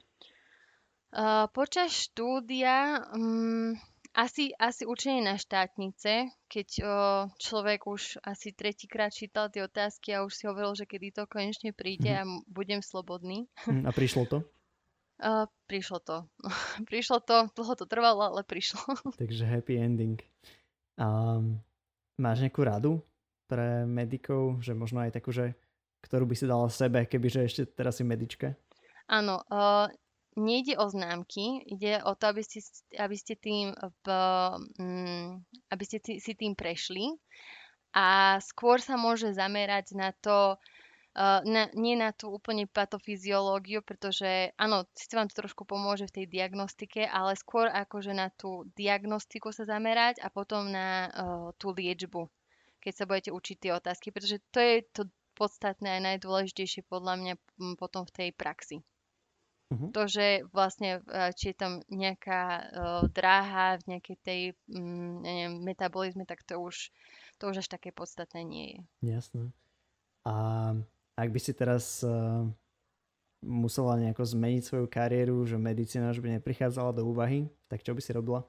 Uh, 1.12 1.48
počas 1.50 1.90
štúdia 1.92 3.08
um, 3.12 3.74
asi, 4.12 4.52
asi 4.60 4.84
učenie 4.84 5.24
na 5.24 5.40
štátnice, 5.40 6.28
keď 6.48 6.68
o, 6.84 6.86
človek 7.40 7.88
už 7.88 8.20
asi 8.20 8.52
tretíkrát 8.52 9.08
čítal 9.12 9.48
tie 9.48 9.64
otázky 9.64 10.12
a 10.12 10.24
už 10.24 10.32
si 10.36 10.44
hovoril, 10.44 10.76
že 10.76 10.84
kedy 10.84 11.16
to 11.16 11.24
konečne 11.24 11.72
príde 11.72 12.12
mm-hmm. 12.12 12.44
a 12.44 12.44
budem 12.48 12.80
slobodný. 12.84 13.48
Hm, 13.64 13.88
a 13.88 13.90
prišlo 13.92 14.24
to? 14.28 14.38
Uh, 15.22 15.46
prišlo 15.70 16.02
to. 16.02 16.26
prišlo 16.90 17.22
to, 17.22 17.46
dlho 17.54 17.74
to 17.78 17.86
trvalo, 17.86 18.26
ale 18.26 18.42
prišlo. 18.42 18.82
Takže 19.22 19.46
happy 19.46 19.78
ending. 19.78 20.18
Um, 20.98 21.62
máš 22.18 22.42
nejakú 22.42 22.66
radu 22.66 22.98
pre 23.46 23.86
medikov, 23.86 24.58
že 24.66 24.74
možno 24.74 24.98
aj 24.98 25.14
takú, 25.14 25.30
že, 25.30 25.54
ktorú 26.02 26.26
by 26.26 26.34
si 26.34 26.50
dala 26.50 26.66
sebe, 26.66 27.06
kebyže 27.06 27.46
ešte 27.46 27.62
teraz 27.70 28.02
si 28.02 28.04
medička? 28.08 28.58
Áno, 29.06 29.46
uh, 29.46 29.86
nejde 30.36 30.80
o 30.80 30.88
známky, 30.88 31.64
ide 31.68 32.00
o 32.04 32.16
to, 32.16 32.32
aby 32.32 32.42
ste, 32.44 32.64
aby 32.96 33.16
ste, 33.16 33.36
tým, 33.36 33.76
v, 33.76 34.06
um, 34.80 35.40
aby 35.68 35.84
ste 35.84 36.00
si 36.00 36.32
tým 36.32 36.56
prešli 36.56 37.12
a 37.92 38.38
skôr 38.40 38.80
sa 38.80 38.96
môže 38.96 39.36
zamerať 39.36 39.92
na 39.92 40.16
to, 40.16 40.56
uh, 40.56 41.40
na, 41.44 41.68
nie 41.76 41.92
na 42.00 42.16
tú 42.16 42.32
úplne 42.32 42.64
patofyziológiu, 42.64 43.84
pretože 43.84 44.56
áno, 44.56 44.88
síce 44.96 45.12
vám 45.12 45.28
to 45.28 45.44
trošku 45.44 45.68
pomôže 45.68 46.08
v 46.08 46.24
tej 46.24 46.26
diagnostike, 46.32 47.04
ale 47.04 47.36
skôr 47.36 47.68
akože 47.68 48.16
na 48.16 48.32
tú 48.32 48.64
diagnostiku 48.72 49.52
sa 49.52 49.68
zamerať 49.68 50.24
a 50.24 50.32
potom 50.32 50.72
na 50.72 51.12
uh, 51.12 51.48
tú 51.60 51.76
liečbu, 51.76 52.24
keď 52.80 52.92
sa 52.96 53.04
budete 53.04 53.30
učiť 53.36 53.56
tie 53.60 53.72
otázky, 53.76 54.08
pretože 54.08 54.40
to 54.48 54.60
je 54.64 54.80
to 54.96 55.02
podstatné 55.36 56.00
a 56.00 56.04
najdôležitejšie 56.12 56.88
podľa 56.88 57.20
mňa 57.20 57.34
potom 57.76 58.04
v 58.08 58.12
tej 58.12 58.30
praxi. 58.36 58.84
Uh-huh. 59.72 59.88
To, 59.96 60.04
že 60.04 60.44
vlastne, 60.52 61.00
e, 61.08 61.32
či 61.32 61.50
je 61.50 61.56
tam 61.56 61.80
nejaká 61.88 62.42
uh, 62.44 63.02
dráha 63.08 63.80
v 63.80 63.96
nejakej 63.96 64.16
tej 64.20 64.40
um, 64.68 65.24
neviem, 65.24 65.64
metabolizme, 65.64 66.28
tak 66.28 66.44
to 66.44 66.60
už, 66.60 66.92
to 67.40 67.48
už 67.48 67.64
až 67.64 67.68
také 67.72 67.88
podstatné 67.88 68.44
nie 68.44 68.66
je. 68.68 68.80
Jasné. 69.16 69.48
A 70.28 70.34
ak 71.16 71.28
by 71.32 71.40
si 71.40 71.56
teraz 71.56 72.04
uh, 72.04 72.44
musela 73.42 73.98
nejako 73.98 74.22
zmeniť 74.22 74.62
svoju 74.62 74.86
kariéru, 74.86 75.42
že 75.48 75.58
medicína 75.58 76.14
už 76.14 76.22
by 76.22 76.38
neprichádzala 76.38 76.94
do 76.94 77.02
úvahy, 77.08 77.50
tak 77.66 77.82
čo 77.82 77.96
by 77.96 78.00
si 78.00 78.14
robila? 78.14 78.46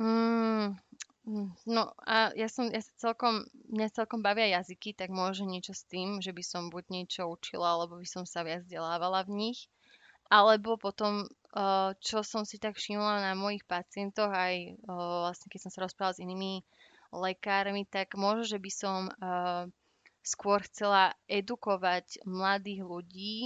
Mm, 0.00 0.74
no 1.70 1.82
a 2.02 2.34
ja 2.34 2.50
som, 2.50 2.66
ja 2.66 2.82
sa 2.82 2.92
celkom, 2.98 3.46
mňa 3.70 3.94
celkom 3.94 4.20
bavia 4.20 4.58
jazyky, 4.58 4.98
tak 4.98 5.14
môže 5.14 5.46
niečo 5.46 5.76
s 5.76 5.86
tým, 5.86 6.18
že 6.18 6.34
by 6.34 6.42
som 6.42 6.72
buď 6.74 6.84
niečo 6.90 7.22
učila, 7.30 7.78
alebo 7.78 8.02
by 8.02 8.08
som 8.08 8.26
sa 8.26 8.42
viac 8.42 8.66
vzdelávala 8.66 9.22
v 9.30 9.30
nich. 9.30 9.70
Alebo 10.32 10.80
potom, 10.80 11.28
eh, 11.28 11.92
čo 12.00 12.24
som 12.24 12.48
si 12.48 12.56
tak 12.56 12.80
všimla 12.80 13.20
na 13.20 13.32
mojich 13.36 13.68
pacientoch, 13.68 14.32
aj 14.32 14.54
eh, 14.72 14.76
vlastne 14.88 15.52
keď 15.52 15.60
som 15.68 15.70
sa 15.70 15.84
rozprávala 15.84 16.16
s 16.16 16.24
inými 16.24 16.64
lekármi, 17.12 17.84
tak 17.84 18.16
možno, 18.16 18.48
že 18.48 18.56
by 18.56 18.70
som 18.72 19.12
eh, 19.12 19.68
skôr 20.24 20.64
chcela 20.64 21.12
edukovať 21.28 22.24
mladých 22.24 22.80
ľudí, 22.80 23.36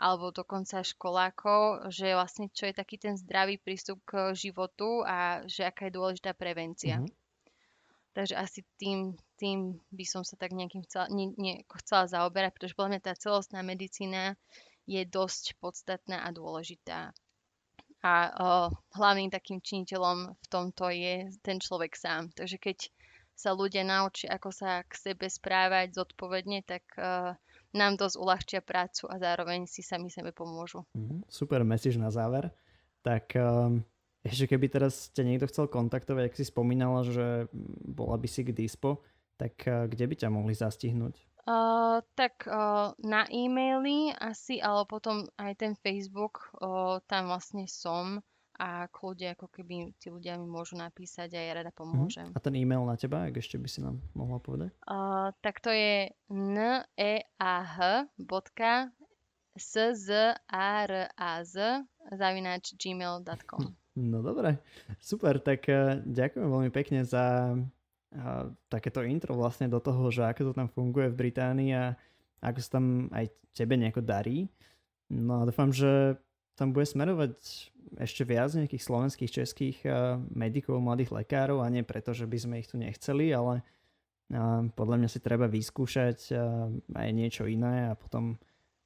alebo 0.00 0.32
dokonca 0.32 0.80
školákov, 0.80 1.92
že 1.92 2.16
vlastne 2.16 2.48
čo 2.50 2.66
je 2.66 2.74
taký 2.74 2.96
ten 2.96 3.14
zdravý 3.14 3.60
prístup 3.60 4.00
k 4.02 4.32
životu 4.32 5.04
a 5.04 5.44
že 5.44 5.68
aká 5.68 5.86
je 5.86 5.94
dôležitá 5.94 6.32
prevencia. 6.34 6.98
Mm-hmm. 6.98 7.20
Takže 8.12 8.34
asi 8.36 8.60
tým, 8.76 9.16
tým 9.40 9.78
by 9.88 10.04
som 10.04 10.20
sa 10.26 10.36
tak 10.36 10.52
nejakým 10.52 10.84
chcela, 10.84 11.08
nie, 11.08 11.32
nie, 11.38 11.64
chcela 11.80 12.10
zaoberať, 12.10 12.50
pretože 12.52 12.76
podľa 12.76 12.90
mňa 12.96 13.00
tá 13.00 13.12
celostná 13.16 13.60
medicína 13.64 14.36
je 14.86 15.02
dosť 15.06 15.58
podstatná 15.62 16.26
a 16.26 16.34
dôležitá. 16.34 17.14
A 18.02 18.12
o, 18.12 18.30
hlavným 18.98 19.30
takým 19.30 19.62
činiteľom 19.62 20.34
v 20.34 20.46
tomto 20.50 20.90
je 20.90 21.30
ten 21.38 21.62
človek 21.62 21.94
sám. 21.94 22.34
Takže 22.34 22.58
keď 22.58 22.78
sa 23.42 23.56
ľudia 23.56 23.82
naučia, 23.82 24.30
ako 24.34 24.50
sa 24.52 24.84
k 24.84 24.92
sebe 24.94 25.26
správať 25.26 25.96
zodpovedne, 25.96 26.62
tak 26.62 26.84
uh, 26.94 27.34
nám 27.72 27.96
dosť 27.96 28.16
uľahčia 28.20 28.60
prácu 28.60 29.08
a 29.08 29.16
zároveň 29.16 29.64
si 29.64 29.80
sami 29.80 30.12
sebe 30.12 30.30
pomôžu. 30.30 30.84
Mm, 30.92 31.24
super 31.26 31.64
message 31.64 31.96
na 31.96 32.12
záver. 32.12 32.52
Tak 33.02 33.34
um, 33.34 33.82
ešte 34.22 34.54
keby 34.54 34.68
teraz 34.70 35.10
ťa 35.10 35.26
niekto 35.26 35.48
chcel 35.50 35.66
kontaktovať, 35.66 36.22
ak 36.30 36.38
si 36.38 36.44
spomínala, 36.46 37.02
že 37.02 37.48
bola 37.82 38.14
by 38.20 38.28
si 38.28 38.46
k 38.46 38.54
dispo, 38.54 39.02
tak 39.40 39.58
uh, 39.66 39.88
kde 39.88 40.04
by 40.06 40.14
ťa 40.14 40.28
mohli 40.30 40.54
zastihnúť? 40.54 41.31
Uh, 41.42 41.98
tak 42.14 42.46
uh, 42.46 42.94
na 43.02 43.26
e-maily 43.26 44.14
asi, 44.14 44.62
ale 44.62 44.86
potom 44.86 45.26
aj 45.42 45.58
ten 45.58 45.74
Facebook, 45.74 46.54
uh, 46.62 47.02
tam 47.10 47.34
vlastne 47.34 47.66
som 47.66 48.22
a 48.62 48.86
kľudia, 48.86 49.34
ako 49.34 49.50
keby 49.50 49.90
tí 49.98 50.06
ľudia 50.06 50.38
mi 50.38 50.46
môžu 50.46 50.78
napísať 50.78 51.34
a 51.34 51.42
ja 51.42 51.52
rada 51.58 51.74
pomôžem. 51.74 52.30
Uh-huh. 52.30 52.38
A 52.38 52.44
ten 52.46 52.54
e-mail 52.54 52.86
na 52.86 52.94
teba, 52.94 53.26
ak 53.26 53.42
ešte 53.42 53.58
by 53.58 53.66
si 53.66 53.82
nám 53.82 53.98
mohla 54.14 54.38
povedať? 54.38 54.70
Uh, 54.86 55.34
tak 55.42 55.58
to 55.58 55.74
je 55.74 56.14
neah 56.30 57.82
bodka 58.22 58.94
szraz 59.58 60.06
zavináč 62.12 62.64
gmail.com 62.78 63.74
No 63.92 64.24
dobre, 64.24 64.56
super, 65.02 65.36
tak 65.36 65.68
ďakujem 66.08 66.48
veľmi 66.48 66.70
pekne 66.72 67.04
za 67.04 67.52
a 68.12 68.52
takéto 68.68 69.00
intro 69.00 69.32
vlastne 69.32 69.72
do 69.72 69.80
toho, 69.80 70.12
že 70.12 70.28
ako 70.28 70.50
to 70.50 70.52
tam 70.52 70.68
funguje 70.68 71.08
v 71.08 71.18
Británii 71.28 71.70
a 71.72 71.96
ako 72.44 72.58
sa 72.60 72.70
tam 72.76 73.08
aj 73.14 73.32
tebe 73.56 73.80
nejako 73.80 74.04
darí. 74.04 74.52
No 75.08 75.40
a 75.40 75.48
dúfam, 75.48 75.72
že 75.72 76.20
tam 76.52 76.76
bude 76.76 76.84
smerovať 76.84 77.32
ešte 77.96 78.24
viac 78.24 78.52
nejakých 78.52 78.84
slovenských, 78.84 79.32
českých 79.32 79.76
medikov, 80.32 80.80
mladých 80.80 81.12
lekárov 81.12 81.64
a 81.64 81.72
nie 81.72 81.84
preto, 81.84 82.12
že 82.12 82.28
by 82.28 82.36
sme 82.36 82.54
ich 82.60 82.68
tu 82.68 82.76
nechceli, 82.76 83.32
ale 83.32 83.64
podľa 84.76 84.96
mňa 84.96 85.08
si 85.12 85.20
treba 85.20 85.48
vyskúšať 85.48 86.32
aj 86.92 87.08
niečo 87.12 87.44
iné 87.44 87.92
a 87.92 87.96
potom 87.96 88.40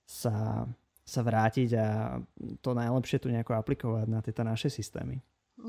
sa, 0.07 0.67
sa 1.07 1.21
vrátiť 1.23 1.71
a 1.79 2.19
to 2.63 2.71
najlepšie 2.75 3.23
tu 3.23 3.31
nejako 3.31 3.55
aplikovať 3.59 4.07
na 4.11 4.23
tieto 4.23 4.43
naše 4.43 4.71
systémy. 4.71 5.23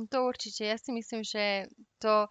To 0.10 0.18
určite. 0.26 0.66
Ja 0.66 0.78
si 0.82 0.90
myslím, 0.94 1.22
že 1.22 1.70
to 2.02 2.30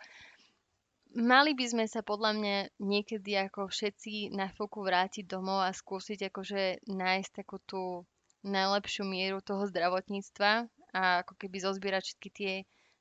Mali 1.17 1.57
by 1.57 1.65
sme 1.65 1.85
sa 1.89 2.05
podľa 2.05 2.37
mňa 2.37 2.57
niekedy 2.77 3.41
ako 3.49 3.73
všetci 3.73 4.37
na 4.37 4.53
chvíľku 4.53 4.85
vrátiť 4.85 5.25
domov 5.25 5.65
a 5.65 5.73
skúsiť 5.73 6.29
akože 6.29 6.85
nájsť 6.93 7.31
takú 7.33 7.57
tú 7.65 8.05
najlepšiu 8.45 9.09
mieru 9.09 9.41
toho 9.41 9.65
zdravotníctva 9.65 10.69
a 10.93 11.25
ako 11.25 11.33
keby 11.41 11.57
zozbierať 11.65 12.03
všetky 12.05 12.29
tie 12.37 12.53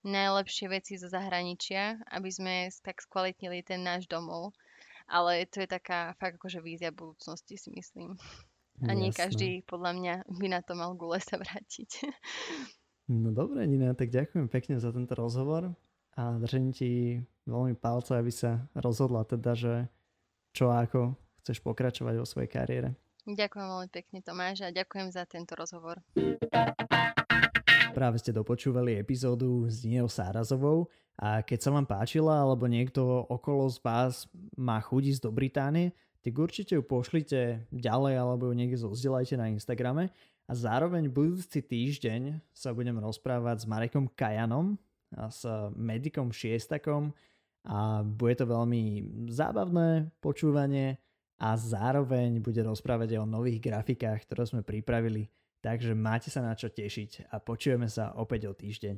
najlepšie 0.07 0.71
veci 0.71 0.95
zo 0.95 1.11
zahraničia, 1.11 1.99
aby 2.15 2.29
sme 2.31 2.71
tak 2.79 3.03
skvalitnili 3.03 3.67
ten 3.67 3.83
náš 3.83 4.07
domov. 4.07 4.55
Ale 5.11 5.43
to 5.51 5.59
je 5.59 5.67
taká 5.67 6.15
fakt 6.15 6.39
akože 6.39 6.63
vízia 6.63 6.95
budúcnosti 6.95 7.59
si 7.59 7.67
myslím. 7.75 8.15
A 8.87 8.95
nie 8.95 9.11
Jasne. 9.11 9.19
každý 9.27 9.49
podľa 9.67 9.91
mňa 9.91 10.13
by 10.39 10.47
na 10.55 10.63
to 10.63 10.71
mal 10.71 10.95
gule 10.95 11.19
sa 11.19 11.35
vrátiť. 11.35 12.07
No 13.11 13.35
dobre, 13.35 13.67
Nina, 13.67 13.91
tak 13.91 14.09
ďakujem 14.09 14.47
pekne 14.47 14.79
za 14.79 14.89
tento 14.95 15.13
rozhovor 15.13 15.75
a 16.15 16.41
držím 16.41 16.73
ti 16.73 17.21
veľmi 17.45 17.77
palce, 17.77 18.17
aby 18.17 18.33
sa 18.33 18.65
rozhodla 18.73 19.25
teda, 19.25 19.53
že 19.53 19.73
čo 20.51 20.73
a 20.73 20.85
ako 20.85 21.13
chceš 21.41 21.61
pokračovať 21.61 22.15
vo 22.17 22.25
svojej 22.25 22.49
kariére. 22.49 22.89
Ďakujem 23.25 23.65
veľmi 23.65 23.89
pekne 23.89 24.19
Tomáš 24.21 24.65
a 24.65 24.69
ďakujem 24.69 25.09
za 25.09 25.25
tento 25.25 25.57
rozhovor. 25.57 26.01
Práve 27.95 28.19
ste 28.19 28.35
dopočúvali 28.35 28.99
epizódu 28.99 29.65
s 29.71 29.87
Ninou 29.87 30.11
Sárazovou 30.11 30.91
a 31.15 31.39
keď 31.41 31.59
sa 31.63 31.69
vám 31.71 31.87
páčila 31.87 32.43
alebo 32.43 32.67
niekto 32.67 33.01
okolo 33.31 33.71
z 33.71 33.79
vás 33.81 34.13
má 34.59 34.77
chuť 34.83 35.15
ísť 35.15 35.21
do 35.23 35.31
Británie, 35.31 35.95
tak 36.19 36.35
určite 36.35 36.75
ju 36.75 36.83
pošlite 36.83 37.65
ďalej 37.71 38.13
alebo 38.19 38.51
ju 38.51 38.53
niekde 38.57 38.81
zozdieľajte 38.83 39.39
na 39.39 39.47
Instagrame 39.53 40.11
a 40.45 40.51
zároveň 40.51 41.07
budúci 41.07 41.63
týždeň 41.63 42.41
sa 42.51 42.75
budem 42.75 42.99
rozprávať 42.99 43.63
s 43.63 43.69
Marekom 43.69 44.11
Kajanom, 44.11 44.77
a 45.15 45.31
s 45.31 45.47
medikom 45.77 46.33
Šiestakom 46.33 47.15
a 47.65 48.05
bude 48.05 48.37
to 48.37 48.45
veľmi 48.45 48.81
zábavné 49.29 50.13
počúvanie 50.21 51.01
a 51.41 51.57
zároveň 51.59 52.39
bude 52.39 52.61
rozprávať 52.63 53.17
aj 53.17 53.19
o 53.25 53.27
nových 53.27 53.59
grafikách, 53.59 54.23
ktoré 54.29 54.43
sme 54.47 54.61
pripravili, 54.61 55.27
takže 55.59 55.97
máte 55.97 56.29
sa 56.31 56.45
na 56.45 56.53
čo 56.53 56.71
tešiť 56.71 57.33
a 57.33 57.41
počujeme 57.41 57.89
sa 57.89 58.15
opäť 58.15 58.47
o 58.47 58.53
týždeň. 58.53 58.95